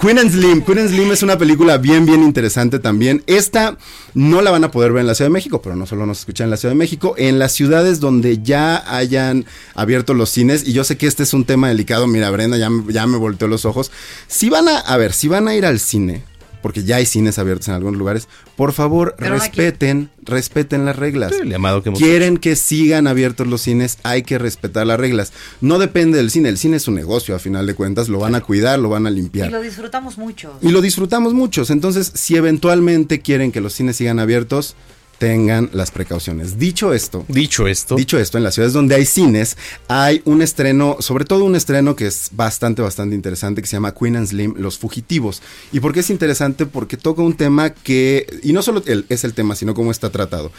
Queen 0.00 0.18
and 0.18 0.30
Slim. 0.30 0.62
Queen 0.62 0.78
and 0.80 0.88
Slim 0.90 1.12
es 1.12 1.22
una 1.22 1.38
película 1.38 1.78
bien, 1.78 2.04
bien 2.04 2.22
interesante 2.22 2.78
también. 2.78 3.22
Esta 3.26 3.78
no 4.14 4.42
la 4.42 4.50
van 4.50 4.64
a 4.64 4.70
poder 4.70 4.92
ver 4.92 5.02
en 5.02 5.06
la 5.06 5.14
Ciudad 5.14 5.28
de 5.30 5.32
México, 5.34 5.62
pero 5.62 5.76
no 5.76 5.86
solo 5.86 6.04
nos 6.06 6.18
escuchan 6.20 6.46
en 6.46 6.50
la 6.50 6.56
Ciudad 6.56 6.72
de 6.74 6.78
México, 6.78 7.14
en 7.16 7.38
las 7.38 7.52
ciudades 7.52 8.00
donde 8.00 8.40
ya 8.42 8.82
hayan 8.94 9.46
abierto 9.74 10.14
los 10.14 10.30
cines. 10.30 10.66
Y 10.66 10.72
yo 10.72 10.84
sé 10.84 10.96
que 10.98 11.06
este 11.06 11.22
es 11.22 11.32
un 11.32 11.44
tema 11.44 11.68
delicado. 11.68 12.06
Mira, 12.06 12.30
Brenda 12.30 12.56
ya, 12.58 12.68
me- 12.70 12.92
ya 12.92 13.06
me 13.06 13.16
volteó 13.16 13.46
los 13.48 13.64
ojos. 13.64 13.90
Si 14.26 14.50
van 14.50 14.68
a, 14.68 14.78
a 14.80 14.96
ver, 14.96 15.12
si 15.12 15.28
van 15.28 15.46
a 15.48 15.54
ir 15.54 15.64
al 15.64 15.78
cine, 15.78 16.24
porque 16.64 16.82
ya 16.82 16.96
hay 16.96 17.04
cines 17.04 17.38
abiertos 17.38 17.68
en 17.68 17.74
algunos 17.74 17.98
lugares, 17.98 18.26
por 18.56 18.72
favor, 18.72 19.14
Pero 19.18 19.36
no 19.36 19.42
aquí. 19.42 19.48
respeten, 19.54 20.08
respeten 20.22 20.86
las 20.86 20.96
reglas. 20.96 21.34
Sí, 21.34 21.42
el 21.42 21.50
llamado 21.50 21.82
que 21.82 21.90
hemos 21.90 21.98
Quieren 22.00 22.38
que 22.38 22.56
sigan 22.56 23.06
abiertos 23.06 23.46
los 23.46 23.60
cines, 23.60 23.98
hay 24.02 24.22
que 24.22 24.38
respetar 24.38 24.86
las 24.86 24.98
reglas. 24.98 25.34
No 25.60 25.78
depende 25.78 26.16
del 26.16 26.30
cine, 26.30 26.48
el 26.48 26.56
cine 26.56 26.78
es 26.78 26.88
un 26.88 26.94
negocio 26.94 27.36
a 27.36 27.38
final 27.38 27.66
de 27.66 27.74
cuentas, 27.74 28.08
lo 28.08 28.18
van 28.18 28.34
a 28.34 28.40
cuidar, 28.40 28.78
lo 28.78 28.88
van 28.88 29.06
a 29.06 29.10
limpiar. 29.10 29.50
Y 29.50 29.52
lo 29.52 29.60
disfrutamos 29.60 30.16
mucho. 30.16 30.56
Y 30.62 30.70
lo 30.70 30.80
disfrutamos 30.80 31.34
muchos. 31.34 31.68
Entonces, 31.68 32.10
si 32.14 32.34
eventualmente 32.34 33.20
quieren 33.20 33.52
que 33.52 33.60
los 33.60 33.74
cines 33.74 33.96
sigan 33.96 34.18
abiertos, 34.18 34.74
tengan 35.24 35.70
las 35.72 35.90
precauciones. 35.90 36.58
Dicho 36.58 36.92
esto, 36.92 37.24
dicho 37.28 37.66
esto, 37.66 37.96
dicho 37.96 38.18
esto, 38.18 38.36
en 38.36 38.44
las 38.44 38.52
ciudades 38.52 38.74
donde 38.74 38.94
hay 38.94 39.06
cines 39.06 39.56
hay 39.88 40.20
un 40.26 40.42
estreno, 40.42 40.98
sobre 41.00 41.24
todo 41.24 41.44
un 41.44 41.56
estreno 41.56 41.96
que 41.96 42.06
es 42.06 42.28
bastante, 42.32 42.82
bastante 42.82 43.14
interesante 43.14 43.62
que 43.62 43.66
se 43.66 43.76
llama 43.76 43.94
Queen 43.94 44.16
and 44.16 44.26
Slim, 44.26 44.52
Los 44.58 44.76
Fugitivos. 44.76 45.40
¿Y 45.72 45.80
por 45.80 45.94
qué 45.94 46.00
es 46.00 46.10
interesante? 46.10 46.66
Porque 46.66 46.98
toca 46.98 47.22
un 47.22 47.38
tema 47.38 47.70
que, 47.70 48.26
y 48.42 48.52
no 48.52 48.60
solo 48.60 48.82
el- 48.84 49.06
es 49.08 49.24
el 49.24 49.32
tema, 49.32 49.56
sino 49.56 49.72
cómo 49.72 49.90
está 49.90 50.10
tratado. 50.10 50.52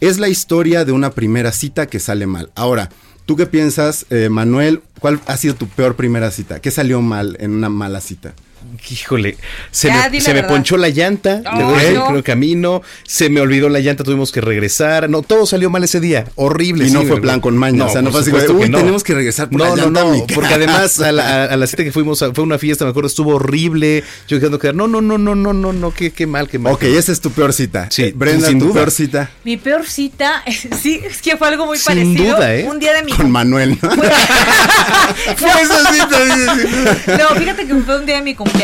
Es 0.00 0.20
la 0.20 0.28
historia 0.28 0.84
de 0.84 0.92
una 0.92 1.10
primera 1.10 1.50
cita 1.50 1.86
que 1.88 1.98
sale 1.98 2.28
mal. 2.28 2.52
Ahora, 2.54 2.90
¿tú 3.26 3.34
qué 3.34 3.46
piensas, 3.46 4.06
eh, 4.10 4.28
Manuel? 4.28 4.82
¿Cuál 5.00 5.18
ha 5.26 5.36
sido 5.36 5.56
tu 5.56 5.66
peor 5.66 5.96
primera 5.96 6.30
cita? 6.30 6.60
¿Qué 6.60 6.70
salió 6.70 7.02
mal 7.02 7.36
en 7.40 7.50
una 7.56 7.68
mala 7.68 8.00
cita? 8.00 8.34
Híjole, 8.90 9.36
se, 9.70 9.88
Ya, 9.88 10.08
me, 10.10 10.18
la 10.18 10.24
se 10.24 10.42
ponchó 10.44 10.76
la 10.76 10.88
llanta, 10.88 11.36
decir, 11.42 11.94
no. 11.94 12.06
creo 12.06 12.24
camino, 12.24 12.82
se 13.04 13.28
me 13.28 13.40
olvidó 13.40 13.68
la 13.68 13.80
llanta, 13.80 14.02
tuvimos 14.04 14.32
que 14.32 14.40
regresar, 14.40 15.10
no, 15.10 15.22
todo 15.22 15.46
salió 15.46 15.68
mal 15.68 15.84
ese 15.84 16.00
día, 16.00 16.24
horrible. 16.36 16.86
Y 16.86 16.90
no 16.90 17.00
sí, 17.02 17.06
fue 17.06 17.20
plan 17.20 17.40
con 17.40 17.56
maña, 17.56 17.84
o 17.84 17.88
sea, 17.90 18.00
no 18.02 18.10
fue 18.10 18.20
así 18.22 18.30
que 18.30 18.38
"Uy, 18.50 18.70
tenemos 18.70 19.02
que 19.04 19.14
regresar 19.14 19.50
por 19.50 19.60
la 19.60 19.66
no, 19.68 19.76
no, 19.76 19.82
llanta 19.84 20.04
no, 20.04 20.10
casa". 20.12 20.24
porque 20.34 20.54
además 20.54 21.00
a 21.00 21.12
la, 21.12 21.44
a- 21.52 21.56
la 21.56 21.66
cita 21.66 21.84
que 21.84 21.92
fuimos, 21.92 22.22
a- 22.22 22.32
fue 22.32 22.44
una 22.44 22.58
fiesta, 22.58 22.84
me 22.84 22.90
acuerdo, 22.92 23.08
estuvo 23.08 23.34
horrible, 23.34 24.04
yo 24.26 24.38
quedando 24.38 24.58
quedar, 24.58 24.74
no, 24.74 24.88
no, 24.88 25.02
no, 25.02 25.18
no, 25.18 25.34
no, 25.34 25.52
no, 25.52 25.72
no, 25.72 25.90
qué, 25.92 26.10
qué 26.10 26.26
mal, 26.26 26.48
qué 26.48 26.58
mal. 26.58 26.72
Ok, 26.72 26.80
qué 26.80 26.88
mal. 26.88 26.98
esa 26.98 27.12
es 27.12 27.20
tu 27.20 27.30
peor 27.30 27.52
cita. 27.52 27.88
Sí, 27.90 28.04
Eh, 28.04 28.12
Brenda, 28.16 28.48
sin 28.48 28.58
tu 28.58 28.66
duda. 28.66 28.74
peor 28.74 28.90
cita. 28.90 29.30
Mi 29.44 29.56
peor 29.58 29.86
cita, 29.86 30.42
sí, 30.82 31.00
es 31.04 31.20
que 31.20 31.36
fue 31.36 31.48
algo 31.48 31.66
muy 31.66 31.76
Sin 31.76 31.86
parecido. 31.86 32.36
duda, 32.36 32.54
¿eh? 32.54 32.64
Un 32.68 32.78
día 32.78 32.94
de 32.94 33.02
mi 33.02 33.12
Con 33.12 33.30
Manuel, 33.30 33.78
¿no? 33.82 33.90
Fue 35.36 35.50
esa 35.62 35.92
cita. 35.92 37.18
No, 37.18 37.36
fíjate 37.38 37.66
que 37.66 37.74
fue 37.74 37.98
un 37.98 38.06
día 38.06 38.16
de 38.16 38.22
mi 38.22 38.34
cumpleaños 38.34 38.61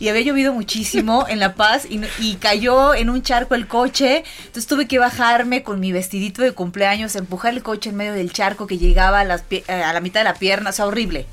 y 0.00 0.08
había 0.08 0.22
llovido 0.22 0.52
muchísimo 0.52 1.26
en 1.28 1.38
La 1.38 1.54
Paz 1.54 1.86
y, 1.88 2.34
cayó 2.36 2.94
en 2.94 3.10
un 3.10 3.22
charco 3.22 3.54
el 3.54 3.66
coche. 3.68 4.24
Entonces 4.38 4.66
tuve 4.66 4.86
que 4.88 4.98
bajarme 4.98 5.62
con 5.62 5.80
mi 5.80 5.92
vestidito 5.92 6.42
de 6.42 6.52
cumpleaños, 6.52 7.14
empujar 7.16 7.52
el 7.54 7.62
coche 7.62 7.90
en 7.90 7.96
medio 7.96 8.12
del 8.12 8.32
charco 8.32 8.66
que 8.66 8.78
llegaba 8.78 9.20
a, 9.20 9.24
las 9.24 9.42
pie- 9.48 9.68
a 9.68 9.92
la 9.92 10.00
mitad 10.00 10.20
de 10.20 10.24
la 10.24 10.34
pierna. 10.34 10.70
O 10.70 10.72
sea, 10.72 10.86
horrible. 10.86 11.26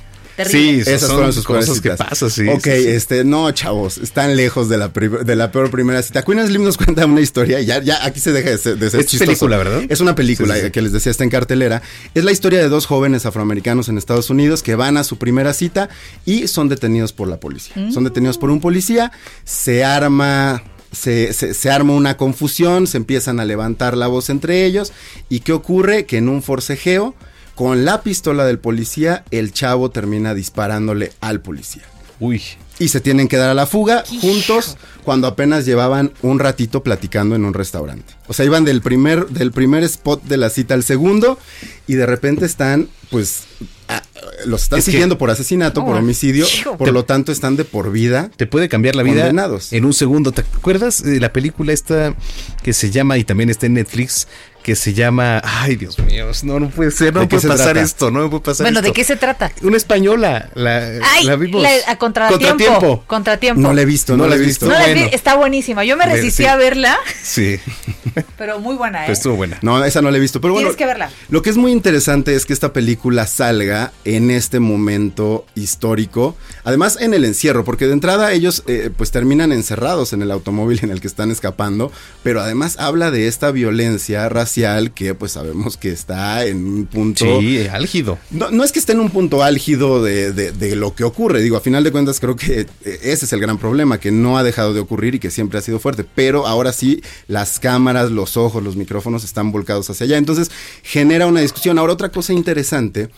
Terrible. 0.43 0.81
esas 0.81 1.01
son 1.01 1.11
fueron 1.17 1.33
sus 1.33 1.43
cosas 1.45 1.81
que 1.81 1.91
pasan, 1.91 2.29
sí, 2.29 2.47
Ok, 2.47 2.63
sí, 2.63 2.71
sí. 2.83 2.87
este, 2.89 3.23
no, 3.23 3.49
chavos, 3.51 3.97
están 3.97 4.35
lejos 4.35 4.69
de 4.69 4.77
la, 4.77 4.87
de 4.89 5.35
la 5.35 5.51
peor 5.51 5.69
primera 5.71 6.01
cita. 6.01 6.23
Queen 6.23 6.45
Slim 6.47 6.63
nos 6.63 6.77
cuenta 6.83 7.05
una 7.05 7.21
historia 7.21 7.59
y 7.59 7.65
ya, 7.65 7.81
ya 7.81 8.05
aquí 8.05 8.19
se 8.19 8.31
deja 8.31 8.49
de 8.51 8.57
ser, 8.57 8.77
de 8.77 8.89
ser 8.89 9.01
Es 9.01 9.05
chistoso. 9.07 9.25
película, 9.27 9.57
¿verdad? 9.57 9.83
Es 9.89 9.99
una 10.01 10.15
película 10.15 10.53
Sí, 10.55 10.59
sí, 10.61 10.65
sí. 10.67 10.71
que 10.71 10.81
les 10.81 10.91
decía 10.91 11.11
está 11.11 11.23
en 11.23 11.29
cartelera. 11.29 11.81
Es 12.13 12.23
la 12.23 12.31
historia 12.31 12.59
de 12.59 12.69
dos 12.69 12.85
jóvenes 12.85 13.25
afroamericanos 13.25 13.89
en 13.89 13.97
Estados 13.97 14.29
Unidos 14.29 14.63
que 14.63 14.75
van 14.75 14.97
a 14.97 15.03
su 15.03 15.17
primera 15.17 15.53
cita 15.53 15.89
y 16.25 16.47
son 16.47 16.69
detenidos 16.69 17.13
por 17.13 17.27
la 17.27 17.39
policía. 17.39 17.73
Mm. 17.75 17.91
Son 17.91 18.03
detenidos 18.03 18.37
por 18.37 18.49
un 18.49 18.59
policía, 18.61 19.11
se 19.43 19.83
arma 19.83 20.63
se, 20.91 21.33
se- 21.33 21.53
se 21.53 21.69
arma 21.69 21.93
una 21.93 22.17
confusión, 22.17 22.87
se 22.87 22.97
empiezan 22.97 23.39
a 23.39 23.45
levantar 23.45 23.95
la 23.95 24.07
voz 24.07 24.29
entre 24.31 24.65
ellos. 24.65 24.91
¿Y 25.29 25.41
qué 25.41 25.53
ocurre? 25.53 26.05
Que 26.05 26.17
en 26.17 26.27
un 26.29 26.41
forcejeo, 26.41 27.13
con 27.59 27.83
la 27.83 28.01
pistola 28.03 28.45
del 28.45 28.57
policía, 28.57 29.25
el 29.31 29.51
chavo 29.51 29.91
termina 29.91 30.33
disparándole 30.33 31.11
al 31.19 31.41
policía. 31.41 31.81
Uy. 32.21 32.41
Y 32.79 32.87
se 32.87 33.01
tienen 33.01 33.27
que 33.27 33.35
dar 33.35 33.49
a 33.49 33.53
la 33.53 33.67
fuga 33.67 34.05
juntos 34.21 34.77
cuando 35.03 35.27
apenas 35.27 35.65
llevaban 35.65 36.13
un 36.21 36.39
ratito 36.39 36.83
platicando 36.83 37.35
en 37.35 37.43
un 37.43 37.53
restaurante. 37.53 38.13
O 38.27 38.33
sea, 38.33 38.45
iban 38.45 38.63
del 38.63 38.81
primer, 38.81 39.27
del 39.27 39.51
primer 39.51 39.83
spot 39.83 40.23
de 40.23 40.37
la 40.37 40.49
cita 40.49 40.73
al 40.73 40.83
segundo 40.85 41.37
y 41.85 41.95
de 41.95 42.05
repente 42.05 42.45
están, 42.45 42.87
pues, 43.11 43.41
a- 43.89 44.01
los 44.45 44.63
están 44.63 44.79
Es 44.79 44.85
que- 44.85 44.91
siguiendo 44.91 45.17
por 45.17 45.29
asesinato, 45.29 45.83
por 45.83 45.95
Oh, 45.95 45.99
homicidio, 45.99 46.45
hijo. 46.47 46.77
por 46.77 46.93
lo 46.93 47.03
tanto 47.03 47.33
están 47.33 47.57
de 47.57 47.65
por 47.65 47.91
vida. 47.91 48.31
Te 48.37 48.47
puede 48.47 48.69
cambiar 48.69 48.95
la 48.95 49.03
vida 49.03 49.23
Condenados. 49.23 49.73
en 49.73 49.83
un 49.83 49.93
segundo. 49.93 50.31
¿Te 50.31 50.41
acuerdas 50.41 51.03
de 51.03 51.19
la 51.19 51.33
película 51.33 51.73
esta 51.73 52.15
que 52.63 52.71
se 52.71 52.89
llama, 52.91 53.17
y 53.17 53.25
también 53.25 53.49
está 53.49 53.65
en 53.65 53.73
Netflix, 53.73 54.27
que 54.63 54.75
se 54.75 54.93
llama, 54.93 55.41
ay 55.43 55.75
Dios 55.77 55.97
mío, 55.99 56.27
no, 56.43 56.59
no 56.59 56.69
puede 56.69 56.91
ser, 56.91 57.13
no 57.13 57.21
¿De 57.21 57.27
qué 57.27 57.29
puede 57.37 57.41
se 57.41 57.47
pasar 57.47 57.65
trata? 57.73 57.81
esto, 57.81 58.11
no 58.11 58.19
me 58.23 58.29
puede 58.29 58.43
pasar 58.43 58.65
Bueno, 58.65 58.79
esto. 58.79 58.87
¿de 58.89 58.93
qué 58.93 59.03
se 59.03 59.15
trata? 59.15 59.51
Una 59.61 59.77
española, 59.77 60.49
la, 60.53 60.91
Ay, 61.13 61.23
la 61.25 61.35
vimos. 61.37 61.61
la- 61.61 61.69
a 61.87 61.97
contratiempo. 61.97 62.45
Contratiempo. 62.47 63.03
Contratiempo. 63.07 63.61
No 63.61 63.73
la 63.73 63.81
he 63.81 63.85
visto, 63.85 64.17
no, 64.17 64.23
No 64.23 64.29
la 64.29 64.35
he 64.35 64.39
visto. 64.39 64.65
No 64.67 64.73
la 64.73 64.85
vi, 64.87 64.93
bueno. 64.93 65.09
está 65.13 65.35
buenísima. 65.35 65.83
Yo 65.85 65.95
me 65.97 66.05
Ver, 66.05 66.15
resistí 66.15 66.43
sí. 66.43 66.45
a 66.49 66.55
verla, 66.57 66.97
Sí, 67.23 67.57
pero 68.37 68.59
muy 68.59 68.75
buena, 68.75 68.99
¿eh? 68.99 69.03
pero 69.05 69.13
estuvo 69.13 69.35
buena. 69.35 69.57
No, 69.61 69.83
esa 69.85 70.01
no 70.01 70.11
la 70.11 70.17
he 70.17 70.21
visto. 70.21 70.41
Pero 70.41 70.53
bueno, 70.53 70.67
Tienes 70.67 70.77
que 70.77 70.85
verla. 70.85 71.09
Lo 71.29 71.41
que 71.41 71.49
es 71.49 71.57
muy 71.57 71.71
interesante 71.71 72.35
es 72.35 72.45
que 72.45 72.51
esta 72.53 72.73
película 72.73 73.27
salga 73.27 73.91
en 74.03 74.29
este 74.29 74.59
momento 74.59 75.45
histórico. 75.55 76.35
Además, 76.65 76.97
en 76.99 77.13
el 77.13 77.23
encierro, 77.23 77.63
porque 77.63 77.87
de 77.87 77.93
entrada 77.93 78.33
ellos 78.33 78.63
eh, 78.67 78.89
pues 78.95 79.11
terminan 79.11 79.51
encerrados 79.53 80.11
en 80.13 80.21
el 80.21 80.31
automóvil 80.31 80.79
en 80.83 80.91
el 80.91 80.99
que 81.01 81.07
están 81.07 81.31
escapando. 81.31 81.91
Pero 82.23 82.41
además 82.41 82.75
habla 82.77 83.09
de 83.09 83.27
esta 83.29 83.51
violencia 83.51 84.27
racial 84.27 84.48
que 84.93 85.13
pues 85.15 85.33
sabemos 85.33 85.77
que 85.77 85.91
está 85.91 86.45
en 86.45 86.65
un 86.65 86.85
punto. 86.85 87.25
Sí, 87.39 87.67
álgido. 87.67 88.17
No, 88.31 88.49
no 88.51 88.63
es 88.63 88.71
que 88.71 88.79
esté 88.79 88.93
en 88.93 88.99
un 88.99 89.09
punto 89.09 89.43
álgido 89.43 90.03
de, 90.03 90.31
de- 90.33 90.51
de 90.51 90.75
lo 90.75 90.95
que 90.95 91.03
ocurre. 91.03 91.41
Digo, 91.41 91.57
a 91.57 91.61
final 91.61 91.83
de 91.83 91.91
cuentas 91.91 92.19
creo 92.19 92.35
que 92.35 92.61
eh, 92.61 92.99
ese 93.03 93.25
es 93.25 93.33
el 93.33 93.39
gran 93.39 93.57
problema, 93.57 93.99
que 93.99 94.11
no 94.11 94.37
ha 94.37 94.43
dejado 94.43 94.73
de 94.73 94.79
ocurrir 94.79 95.15
y 95.15 95.19
que 95.19 95.31
siempre 95.31 95.59
ha 95.59 95.61
sido 95.61 95.79
fuerte. 95.79 96.03
Pero 96.15 96.47
ahora 96.47 96.73
sí, 96.73 97.01
las 97.27 97.59
cámaras, 97.59 98.11
los 98.11 98.37
ojos, 98.37 98.63
los 98.63 98.75
micrófonos 98.75 99.23
están 99.23 99.51
volcados 99.51 99.89
hacia 99.89 100.05
allá. 100.05 100.17
Entonces 100.17 100.51
genera 100.83 101.27
una 101.27 101.41
discusión. 101.41 101.77
Ahora, 101.79 101.93
otra 101.93 102.09
cosa 102.09 102.33
interesante 102.33 103.09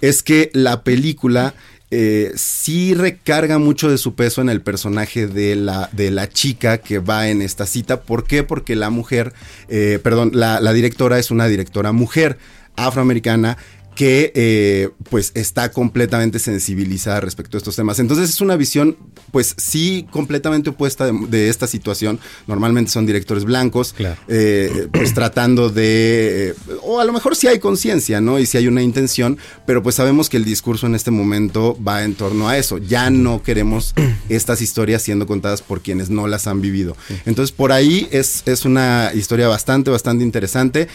es 0.00 0.22
que 0.22 0.50
la 0.54 0.82
película... 0.82 1.54
eh, 1.90 2.32
sí 2.36 2.94
recarga 2.94 3.58
mucho 3.58 3.90
de 3.90 3.96
su 3.98 4.14
peso 4.14 4.40
en 4.40 4.50
el 4.50 4.60
personaje 4.60 5.26
de 5.26 5.56
la, 5.56 5.88
de 5.92 6.10
la 6.10 6.28
chica 6.28 6.78
que 6.78 6.98
va 6.98 7.28
en 7.28 7.40
esta 7.40 7.66
cita. 7.66 8.02
¿Por 8.02 8.24
qué? 8.24 8.42
Porque 8.42 8.76
la 8.76 8.90
mujer, 8.90 9.32
eh, 9.68 9.98
perdón, 10.02 10.32
la, 10.34 10.60
la 10.60 10.72
directora 10.72 11.18
es 11.18 11.30
una 11.30 11.46
directora 11.46 11.92
mujer 11.92 12.38
afroamericana 12.76 13.58
que 13.98 14.30
eh, 14.36 14.90
pues 15.10 15.32
está 15.34 15.72
completamente 15.72 16.38
sensibilizada 16.38 17.18
respecto 17.18 17.56
a 17.56 17.58
estos 17.58 17.74
temas. 17.74 17.98
Entonces 17.98 18.30
es 18.30 18.40
una 18.40 18.54
visión 18.54 18.96
pues 19.32 19.56
sí 19.56 20.06
completamente 20.12 20.70
opuesta 20.70 21.06
de, 21.06 21.26
de 21.26 21.48
esta 21.48 21.66
situación. 21.66 22.20
Normalmente 22.46 22.92
son 22.92 23.06
directores 23.06 23.44
blancos, 23.44 23.96
eh, 24.28 24.86
pues 24.92 25.14
tratando 25.14 25.68
de, 25.68 26.50
eh, 26.50 26.54
o 26.84 27.00
a 27.00 27.04
lo 27.04 27.12
mejor 27.12 27.34
sí 27.34 27.48
hay 27.48 27.58
conciencia, 27.58 28.20
¿no? 28.20 28.38
Y 28.38 28.46
sí 28.46 28.56
hay 28.56 28.68
una 28.68 28.82
intención, 28.82 29.36
pero 29.66 29.82
pues 29.82 29.96
sabemos 29.96 30.28
que 30.28 30.36
el 30.36 30.44
discurso 30.44 30.86
en 30.86 30.94
este 30.94 31.10
momento 31.10 31.76
va 31.82 32.04
en 32.04 32.14
torno 32.14 32.48
a 32.48 32.56
eso. 32.56 32.78
Ya 32.78 33.10
no 33.10 33.42
queremos 33.42 33.96
estas 34.28 34.62
historias 34.62 35.02
siendo 35.02 35.26
contadas 35.26 35.60
por 35.60 35.80
quienes 35.80 36.08
no 36.08 36.28
las 36.28 36.46
han 36.46 36.60
vivido. 36.60 36.96
Entonces 37.26 37.50
por 37.50 37.72
ahí 37.72 38.06
es, 38.12 38.44
es 38.46 38.64
una 38.64 39.10
historia 39.12 39.48
bastante, 39.48 39.90
bastante 39.90 40.22
interesante. 40.22 40.86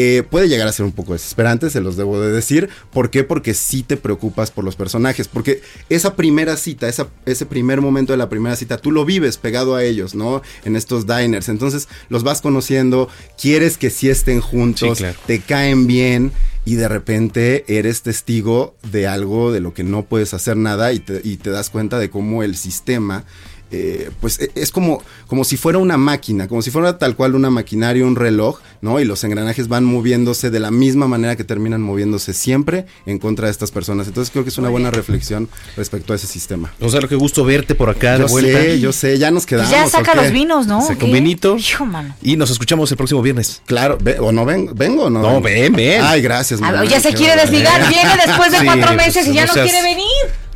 Eh, 0.00 0.22
puede 0.22 0.48
llegar 0.48 0.68
a 0.68 0.72
ser 0.72 0.86
un 0.86 0.92
poco 0.92 1.12
desesperante, 1.14 1.70
se 1.70 1.80
los 1.80 1.96
debo 1.96 2.20
de 2.20 2.30
decir. 2.30 2.68
¿Por 2.92 3.10
qué? 3.10 3.24
Porque 3.24 3.52
sí 3.52 3.82
te 3.82 3.96
preocupas 3.96 4.52
por 4.52 4.62
los 4.64 4.76
personajes. 4.76 5.26
Porque 5.26 5.60
esa 5.88 6.14
primera 6.14 6.56
cita, 6.56 6.88
esa, 6.88 7.08
ese 7.26 7.46
primer 7.46 7.80
momento 7.80 8.12
de 8.12 8.16
la 8.16 8.28
primera 8.28 8.54
cita, 8.54 8.78
tú 8.78 8.92
lo 8.92 9.04
vives 9.04 9.38
pegado 9.38 9.74
a 9.74 9.82
ellos, 9.82 10.14
¿no? 10.14 10.40
En 10.64 10.76
estos 10.76 11.04
diners. 11.08 11.48
Entonces 11.48 11.88
los 12.10 12.22
vas 12.22 12.42
conociendo, 12.42 13.08
quieres 13.42 13.76
que 13.76 13.90
sí 13.90 14.08
estén 14.08 14.40
juntos, 14.40 14.98
Sí, 14.98 15.02
claro. 15.02 15.18
te 15.26 15.40
caen 15.40 15.88
bien 15.88 16.30
y 16.64 16.76
de 16.76 16.86
repente 16.86 17.64
eres 17.66 18.02
testigo 18.02 18.76
de 18.92 19.08
algo 19.08 19.50
de 19.50 19.58
lo 19.58 19.74
que 19.74 19.82
no 19.82 20.04
puedes 20.04 20.32
hacer 20.32 20.56
nada 20.56 20.92
y 20.92 21.00
te, 21.00 21.22
y 21.24 21.38
te 21.38 21.50
das 21.50 21.70
cuenta 21.70 21.98
de 21.98 22.08
cómo 22.08 22.44
el 22.44 22.54
sistema 22.54 23.24
eh, 23.70 24.10
pues 24.20 24.40
e- 24.40 24.50
es 24.54 24.70
como, 24.70 25.02
como 25.26 25.44
si 25.44 25.56
fuera 25.56 25.78
una 25.78 25.96
máquina, 25.96 26.48
como 26.48 26.62
si 26.62 26.70
fuera 26.70 26.98
tal 26.98 27.16
cual 27.16 27.34
una 27.34 27.50
maquinaria, 27.50 28.04
un 28.04 28.16
reloj, 28.16 28.58
¿no? 28.80 28.98
Y 29.00 29.04
los 29.04 29.22
engranajes 29.24 29.68
van 29.68 29.84
moviéndose 29.84 30.50
de 30.50 30.60
la 30.60 30.70
misma 30.70 31.06
manera 31.08 31.36
que 31.36 31.44
terminan 31.44 31.82
moviéndose 31.82 32.32
siempre 32.34 32.86
en 33.06 33.18
contra 33.18 33.46
de 33.46 33.52
estas 33.52 33.70
personas. 33.70 34.06
Entonces 34.06 34.30
creo 34.30 34.44
que 34.44 34.50
es 34.50 34.58
una 34.58 34.68
buena 34.70 34.90
reflexión 34.90 35.48
respecto 35.76 36.12
a 36.12 36.16
ese 36.16 36.26
sistema. 36.26 36.72
O 36.80 36.88
sea, 36.88 37.00
lo 37.00 37.08
que 37.08 37.14
gusto 37.16 37.44
verte 37.44 37.74
por 37.74 37.90
acá 37.90 38.12
de 38.14 38.20
Yo 38.20 38.28
vuelta. 38.28 38.58
sé, 38.60 38.80
yo 38.80 38.92
sé, 38.92 39.18
ya 39.18 39.30
nos 39.30 39.44
quedamos. 39.46 39.70
Pues 39.70 39.82
ya 39.84 39.88
saca 39.98 40.14
los 40.14 40.30
vinos, 40.32 40.66
¿no? 40.66 40.80
Se 40.80 40.94
¿O 40.94 40.98
con 40.98 41.08
qué? 41.08 41.12
Benito. 41.12 41.56
Hijo, 41.58 41.84
mano. 41.84 42.14
Y 42.22 42.36
nos 42.36 42.50
escuchamos 42.50 42.90
el 42.90 42.96
próximo 42.96 43.20
viernes. 43.22 43.62
Claro, 43.66 43.98
ve- 44.00 44.18
o 44.18 44.32
no 44.32 44.44
ven, 44.44 44.70
vengo 44.74 45.04
o 45.04 45.10
no. 45.10 45.20
No, 45.20 45.40
ven, 45.40 45.72
ven. 45.74 46.00
Ay, 46.02 46.22
gracias. 46.22 46.60
A 46.60 46.64
ver, 46.66 46.72
Manuel, 46.72 46.88
ya 46.90 47.00
se 47.00 47.12
quiere 47.12 47.38
desligar, 47.40 47.88
viene 47.88 48.10
después 48.26 48.50
de 48.52 48.58
Sí, 48.60 48.64
cuatro 48.64 48.86
pues, 48.94 48.96
meses 48.96 49.26
y 49.26 49.34
ya 49.34 49.42
no 49.42 49.46
no 49.48 49.52
seas- 49.54 49.68
quiere 49.70 49.82
venir. 49.82 50.06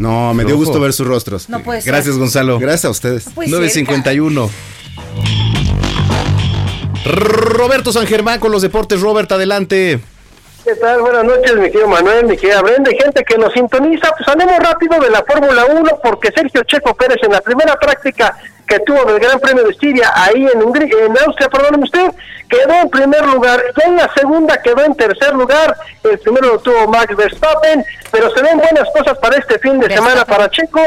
No, 0.02 0.34
me 0.34 0.44
dio 0.44 0.56
gusto 0.56 0.80
ver 0.80 0.92
sus 0.92 1.06
rostros. 1.06 1.48
No 1.48 1.62
puede 1.62 1.80
ser. 1.80 1.92
Gracias, 1.92 2.16
Gonzalo. 2.16 2.58
Gracias 2.58 2.86
a 2.86 2.90
ustedes. 2.90 3.24
puede 3.32 3.48
ser, 3.48 3.58
951. 3.58 4.50
Roberto 7.04 7.92
San 7.92 8.06
Germán 8.08 8.40
con 8.40 8.50
los 8.50 8.62
deportes. 8.62 9.00
Robert, 9.00 9.30
adelante. 9.30 10.00
¿Qué 10.64 10.76
tal? 10.76 11.00
Buenas 11.00 11.24
noches, 11.24 11.56
mi 11.56 11.64
querido 11.64 11.88
Manuel, 11.88 12.24
mi 12.24 12.36
querida 12.36 12.62
Brenda, 12.62 12.92
y 12.92 12.96
gente 12.96 13.24
que 13.24 13.36
nos 13.36 13.52
sintoniza. 13.52 14.12
Pues 14.16 14.28
hablemos 14.28 14.56
rápido 14.60 15.00
de 15.00 15.10
la 15.10 15.24
Fórmula 15.24 15.64
1, 15.64 15.98
porque 16.00 16.30
Sergio 16.30 16.62
Checo 16.62 16.94
Pérez 16.94 17.16
en 17.22 17.32
la 17.32 17.40
primera 17.40 17.74
práctica 17.74 18.38
que 18.64 18.78
tuvo 18.78 19.04
del 19.04 19.18
Gran 19.18 19.40
Premio 19.40 19.64
de 19.64 19.70
Estiria, 19.70 20.12
ahí 20.14 20.46
en 20.46 20.62
Hungría, 20.62 21.04
en 21.04 21.18
Austria, 21.18 21.48
perdóneme 21.48 21.82
usted, 21.82 22.12
quedó 22.48 22.74
en 22.74 22.88
primer 22.90 23.26
lugar. 23.26 23.60
Ya 23.76 23.88
en 23.88 23.96
la 23.96 24.14
segunda 24.14 24.62
quedó 24.62 24.84
en 24.84 24.94
tercer 24.94 25.34
lugar. 25.34 25.76
El 26.04 26.18
primero 26.20 26.46
lo 26.46 26.58
tuvo 26.60 26.86
Max 26.86 27.16
Verstappen, 27.16 27.84
pero 28.12 28.30
se 28.30 28.42
ven 28.42 28.58
buenas 28.58 28.88
cosas 28.96 29.18
para 29.18 29.38
este 29.38 29.58
fin 29.58 29.80
de 29.80 29.92
semana 29.92 30.24
para 30.24 30.48
Checo. 30.48 30.80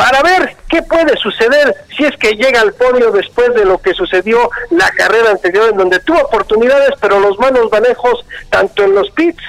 Para 0.00 0.22
ver 0.22 0.56
qué 0.66 0.80
puede 0.82 1.14
suceder 1.18 1.74
si 1.94 2.04
es 2.04 2.16
que 2.16 2.32
llega 2.32 2.62
al 2.62 2.72
podio 2.72 3.10
después 3.10 3.54
de 3.54 3.66
lo 3.66 3.76
que 3.76 3.92
sucedió 3.92 4.50
la 4.70 4.88
carrera 4.92 5.32
anterior 5.32 5.68
en 5.68 5.76
donde 5.76 6.00
tuvo 6.00 6.20
oportunidades 6.20 6.92
pero 7.02 7.20
los 7.20 7.38
malos 7.38 7.70
manejos 7.70 8.24
tanto 8.48 8.84
en 8.84 8.94
los 8.94 9.10
pits 9.10 9.42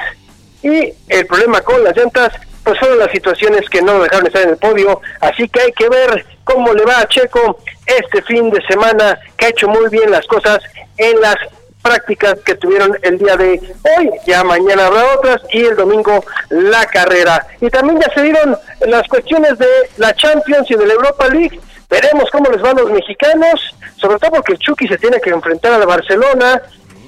y 0.62 0.94
el 1.08 1.26
problema 1.26 1.62
con 1.62 1.82
las 1.86 1.96
llantas 1.96 2.34
pues 2.66 2.78
fueron 2.80 3.00
las 3.00 3.12
situaciones 3.12 3.62
que 3.70 3.82
no 3.82 4.02
dejaron 4.04 4.28
estar 4.28 4.44
en 4.44 4.50
el 4.50 4.58
podio, 4.58 5.02
así 5.22 5.48
que 5.48 5.62
hay 5.62 5.72
que 5.72 5.90
ver 5.90 6.26
cómo 6.44 6.74
le 6.74 6.84
va 6.86 7.00
a 7.00 7.08
Checo 7.08 7.58
este 7.88 8.22
fin 8.22 8.52
de 8.52 8.62
semana, 8.68 9.18
que 9.36 9.46
ha 9.46 9.50
hecho 9.50 9.68
muy 9.68 9.90
bien 9.90 10.12
las 10.12 10.28
cosas 10.28 10.60
en 10.98 11.20
las 11.22 11.38
prácticas 11.82 12.36
que 12.46 12.56
tuvieron 12.56 12.98
el 13.02 13.18
día 13.18 13.36
de 13.36 13.62
hoy, 13.98 14.12
ya 14.26 14.44
mañana 14.44 14.88
habrá 14.88 15.16
otras 15.16 15.42
y 15.52 15.62
el 15.66 15.76
domingo 15.76 16.24
la 16.50 16.86
carrera. 16.86 17.46
Y 17.60 17.70
también 17.70 18.00
ya 18.00 18.14
se 18.14 18.22
dieron 18.22 18.58
las 18.88 19.08
cuestiones 19.08 19.58
de 19.58 19.68
la 19.98 20.14
Champions 20.16 20.70
y 20.70 20.76
de 20.76 20.86
la 20.86 20.94
Europa 20.94 21.28
League, 21.28 21.60
veremos 21.90 22.30
cómo 22.32 22.50
les 22.52 22.62
van 22.62 22.78
los 22.78 22.92
mexicanos, 22.92 23.76
sobre 23.98 24.18
todo 24.20 24.32
porque 24.32 24.58
Chucky 24.58 24.88
se 24.88 24.98
tiene 24.98 25.20
que 25.20 25.32
enfrentar 25.32 25.74
a 25.74 25.80
la 25.80 25.86
Barcelona, 25.86 26.62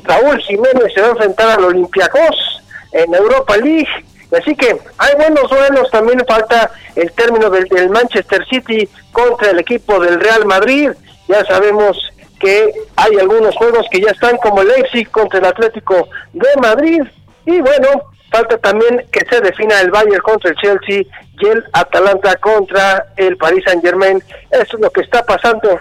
Raúl 0.04 0.40
Jiménez 0.42 0.94
se 0.94 1.02
va 1.02 1.08
a 1.08 1.12
enfrentar 1.12 1.58
al 1.58 1.66
Olympiacos 1.66 2.62
en 2.92 3.14
Europa 3.14 3.58
League, 3.58 3.88
Así 4.36 4.56
que 4.56 4.76
hay 4.98 5.16
buenos 5.16 5.48
duelos, 5.48 5.92
también 5.92 6.24
falta 6.28 6.72
el 6.96 7.12
término 7.12 7.52
del, 7.52 7.66
del, 7.66 7.90
Manchester 7.90 8.44
City 8.50 8.90
contra 9.12 9.52
el 9.52 9.60
equipo 9.60 10.00
del 10.00 10.20
Real 10.20 10.46
Madrid. 10.46 10.90
Ya 11.28 11.46
sabemos 11.46 11.98
que 12.44 12.74
hay 12.98 13.16
algunos 13.20 13.56
juegos 13.56 13.86
que 13.90 14.02
ya 14.02 14.12
están 14.12 14.36
como 14.38 14.62
el 14.62 14.68
Leipzig 14.68 15.10
contra 15.10 15.40
el 15.40 15.46
Atlético 15.46 16.10
de 16.34 16.50
Madrid. 16.62 17.02
Y 17.46 17.62
bueno, 17.62 17.88
falta 18.30 18.58
también 18.58 19.06
que 19.12 19.26
se 19.30 19.40
defina 19.40 19.80
el 19.80 19.92
Bayern 19.92 20.22
contra 20.22 20.50
el 20.50 20.58
Chelsea 20.58 21.04
y 21.40 21.48
el 21.48 21.64
Atalanta 21.72 22.36
contra 22.38 23.06
el 23.16 23.38
Paris 23.38 23.64
Saint 23.66 23.84
Germain. 23.84 24.22
Eso 24.52 24.76
es 24.76 24.80
lo 24.82 24.90
que 24.92 25.02
está 25.02 25.24
pasando 25.24 25.80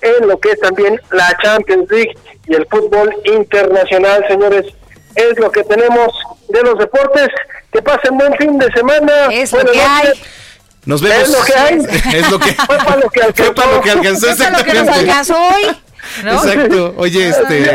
en 0.00 0.28
lo 0.28 0.38
que 0.40 0.52
es 0.52 0.60
también 0.60 0.98
la 1.10 1.36
Champions 1.42 1.90
League 1.90 2.14
y 2.46 2.54
el 2.54 2.66
fútbol 2.70 3.14
internacional, 3.24 4.24
señores. 4.28 4.64
Es 5.14 5.38
lo 5.38 5.50
que 5.50 5.62
tenemos 5.64 6.12
de 6.48 6.62
los 6.62 6.78
deportes. 6.78 7.28
Que 7.70 7.82
pasen 7.82 8.16
buen 8.16 8.32
fin 8.36 8.58
de 8.58 8.72
semana. 8.72 9.26
Es 9.30 9.52
lo 9.52 9.62
que 9.70 9.80
hay. 9.82 10.08
Nos 10.86 11.02
vemos. 11.02 11.28
Es 11.28 11.38
lo 11.38 11.44
que 11.44 11.54
hay. 11.54 11.74
Es 12.14 12.30
lo 12.30 12.38
que, 12.38 12.52
Fue 12.54 12.78
para 12.78 12.96
lo 12.96 13.10
que 13.10 13.20
fue 13.34 13.46
alcanzó. 13.46 13.54
para 13.54 13.72
lo 13.72 13.80
que 13.82 13.90
alcanzó 13.90 14.28
Eso 14.30 14.42
es 14.44 14.52
lo 14.58 14.64
que 14.64 14.72
nos 14.74 14.88
alcanzó 14.88 15.36
hoy. 15.36 15.76
¿No? 16.24 16.32
Exacto. 16.44 16.94
Oye, 16.98 17.28
este, 17.28 17.72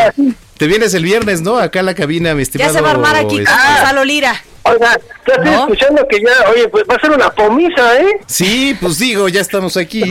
te 0.58 0.68
vienes 0.68 0.94
el 0.94 1.04
viernes, 1.04 1.42
¿no? 1.42 1.58
Acá 1.58 1.80
a 1.82 1.84
la 1.84 1.94
cabina, 1.96 2.34
mi 2.34 2.40
Ya 2.40 2.44
estimado. 2.44 2.74
se 2.74 2.82
va 2.82 2.90
a 2.90 2.92
armar 2.92 3.16
aquí 3.16 3.28
con 3.36 3.40
este- 3.40 3.52
Gonzalo 3.52 4.06
Lira. 4.06 4.36
Oiga, 4.66 4.98
ya 5.28 5.34
estoy 5.34 5.46
¿No? 5.52 5.60
escuchando 5.64 6.08
que 6.10 6.22
ya, 6.22 6.50
oye, 6.50 6.70
pues 6.70 6.86
va 6.90 6.96
a 6.96 7.00
ser 7.02 7.12
una 7.12 7.30
pomisa, 7.32 8.00
¿eh? 8.00 8.08
Sí, 8.28 8.78
pues 8.80 8.98
digo, 8.98 9.28
ya 9.28 9.42
estamos 9.42 9.76
aquí. 9.76 10.04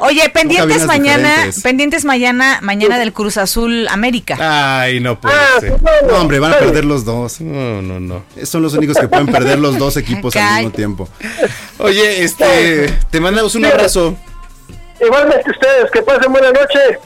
Oye, 0.00 0.28
pendientes 0.30 0.86
mañana, 0.86 1.28
diferentes. 1.28 1.62
pendientes 1.62 2.04
mañana, 2.04 2.58
mañana 2.62 2.98
del 2.98 3.12
Cruz 3.12 3.36
Azul 3.36 3.86
América. 3.86 4.36
Ay, 4.80 4.98
no 4.98 5.20
puede 5.20 5.36
Ah, 5.36 5.60
ser. 5.60 5.76
No, 6.08 6.16
hombre, 6.16 6.40
van 6.40 6.54
a 6.54 6.58
perder 6.58 6.84
los 6.84 7.04
dos. 7.04 7.40
No, 7.40 7.80
no, 7.80 8.00
no. 8.00 8.24
Son 8.42 8.60
los 8.60 8.74
únicos 8.74 8.96
que 8.98 9.06
pueden 9.06 9.28
perder 9.28 9.60
los 9.60 9.78
dos 9.78 9.96
equipos 9.96 10.34
al 10.34 10.56
mismo 10.56 10.70
tiempo. 10.72 11.08
Oye, 11.78 12.24
este, 12.24 12.92
te 13.08 13.20
mandamos 13.20 13.54
un 13.54 13.66
abrazo. 13.66 14.16
Igualmente 15.00 15.48
ustedes, 15.48 15.90
que 15.92 16.02
pasen 16.02 16.32
buena 16.32 16.50
noche. 16.50 16.98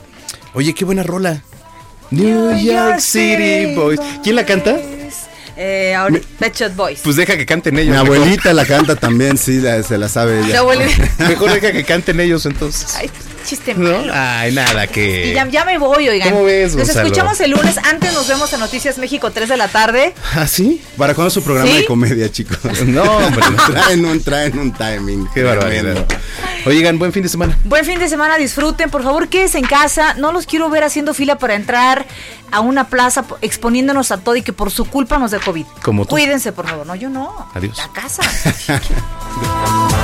Oye, 0.55 0.73
qué 0.75 0.85
buena 0.85 1.03
rola. 1.03 1.43
New 2.11 2.57
York 2.59 3.01
City 3.01 3.75
Boys. 3.75 4.01
¿Quién 4.23 4.37
la 4.37 4.47
canta? 4.47 4.77
Eh, 5.57 5.95
ahora, 5.95 6.19
Pet 6.39 6.75
Boys. 6.75 7.01
Pues 7.05 7.17
deja 7.17 7.37
que 7.37 7.47
canten 7.47 7.79
ellos. 7.79 7.95
Mi 7.97 8.03
mejor. 8.03 8.17
abuelita 8.17 8.53
la 8.53 8.65
canta 8.67 8.97
también, 8.97 9.39
sí, 9.39 9.61
la- 9.61 9.83
se 9.83 9.99
la 9.99 10.09
sabe 10.09 10.41
ella. 10.45 10.61
abuelita. 10.61 11.09
Mejor 11.29 11.53
deja 11.53 11.71
que 11.73 11.85
canten 11.85 12.19
ellos 12.21 12.45
entonces. 12.47 12.95
Ay, 12.97 13.09
chiste 13.45 13.75
¿No? 13.75 13.99
malo. 13.99 14.13
Ay, 14.15 14.53
nada, 14.53 14.87
que. 14.87 15.29
Y 15.31 15.33
ya, 15.35 15.47
ya 15.49 15.65
me 15.65 15.79
voy, 15.79 16.09
oigan. 16.09 16.31
¿Cómo 16.31 16.45
ves, 16.45 16.75
Nos 16.75 16.87
Gonzalo? 16.87 17.07
escuchamos 17.07 17.41
el 17.41 17.51
lunes. 17.53 17.79
Antes 17.79 18.13
nos 18.15 18.27
vemos 18.27 18.53
en 18.53 18.61
Noticias 18.61 18.99
México 18.99 19.31
3 19.31 19.49
de 19.49 19.57
la 19.57 19.69
tarde. 19.69 20.15
¿Ah, 20.35 20.47
sí? 20.47 20.83
¿Para 20.97 21.15
cuándo 21.15 21.31
su 21.31 21.43
programa 21.43 21.71
¿Sí? 21.71 21.77
de 21.79 21.85
comedia, 21.87 22.31
chicos? 22.31 22.59
No, 22.87 23.03
hombre, 23.03 23.45
no. 23.51 23.57
traen 23.73 24.05
un, 24.05 24.21
traen 24.23 24.59
un 24.59 24.73
timing. 24.73 25.29
Qué 25.33 25.43
barbaridad. 25.43 26.05
Oigan, 26.67 26.99
buen 26.99 27.13
fin 27.13 27.23
de 27.23 27.29
semana. 27.29 27.59
Buen 27.65 27.85
fin 27.85 27.99
de 27.99 28.09
semana, 28.09 28.37
disfruten. 28.39 28.91
Por 28.91 29.03
favor, 29.03 29.29
quédense 29.29 29.59
en 29.59 29.67
casa. 29.67 30.15
No 30.15 30.33
los 30.33 30.47
quiero 30.47 30.71
ver 30.71 30.83
haciendo 30.85 31.13
fila 31.15 31.37
para 31.39 31.55
entrar 31.55 32.07
a 32.51 32.61
una 32.61 32.89
plaza 32.89 33.23
po- 33.25 33.37
exponiéndonos 33.43 34.11
a 34.13 34.19
todo 34.19 34.37
y 34.37 34.43
que 34.43 34.53
por 34.53 34.71
su 34.71 34.85
culpa 34.87 35.19
nos 35.19 35.31
dé 35.33 35.39
COVID. 35.41 35.67
Como 35.83 36.05
tú. 36.05 36.11
Cuídense, 36.11 36.53
por 36.53 36.67
favor. 36.69 36.87
No, 36.87 36.95
yo 36.95 37.11
no. 37.11 37.49
Adiós. 37.55 37.79
A 37.81 37.93
casa. 37.93 38.23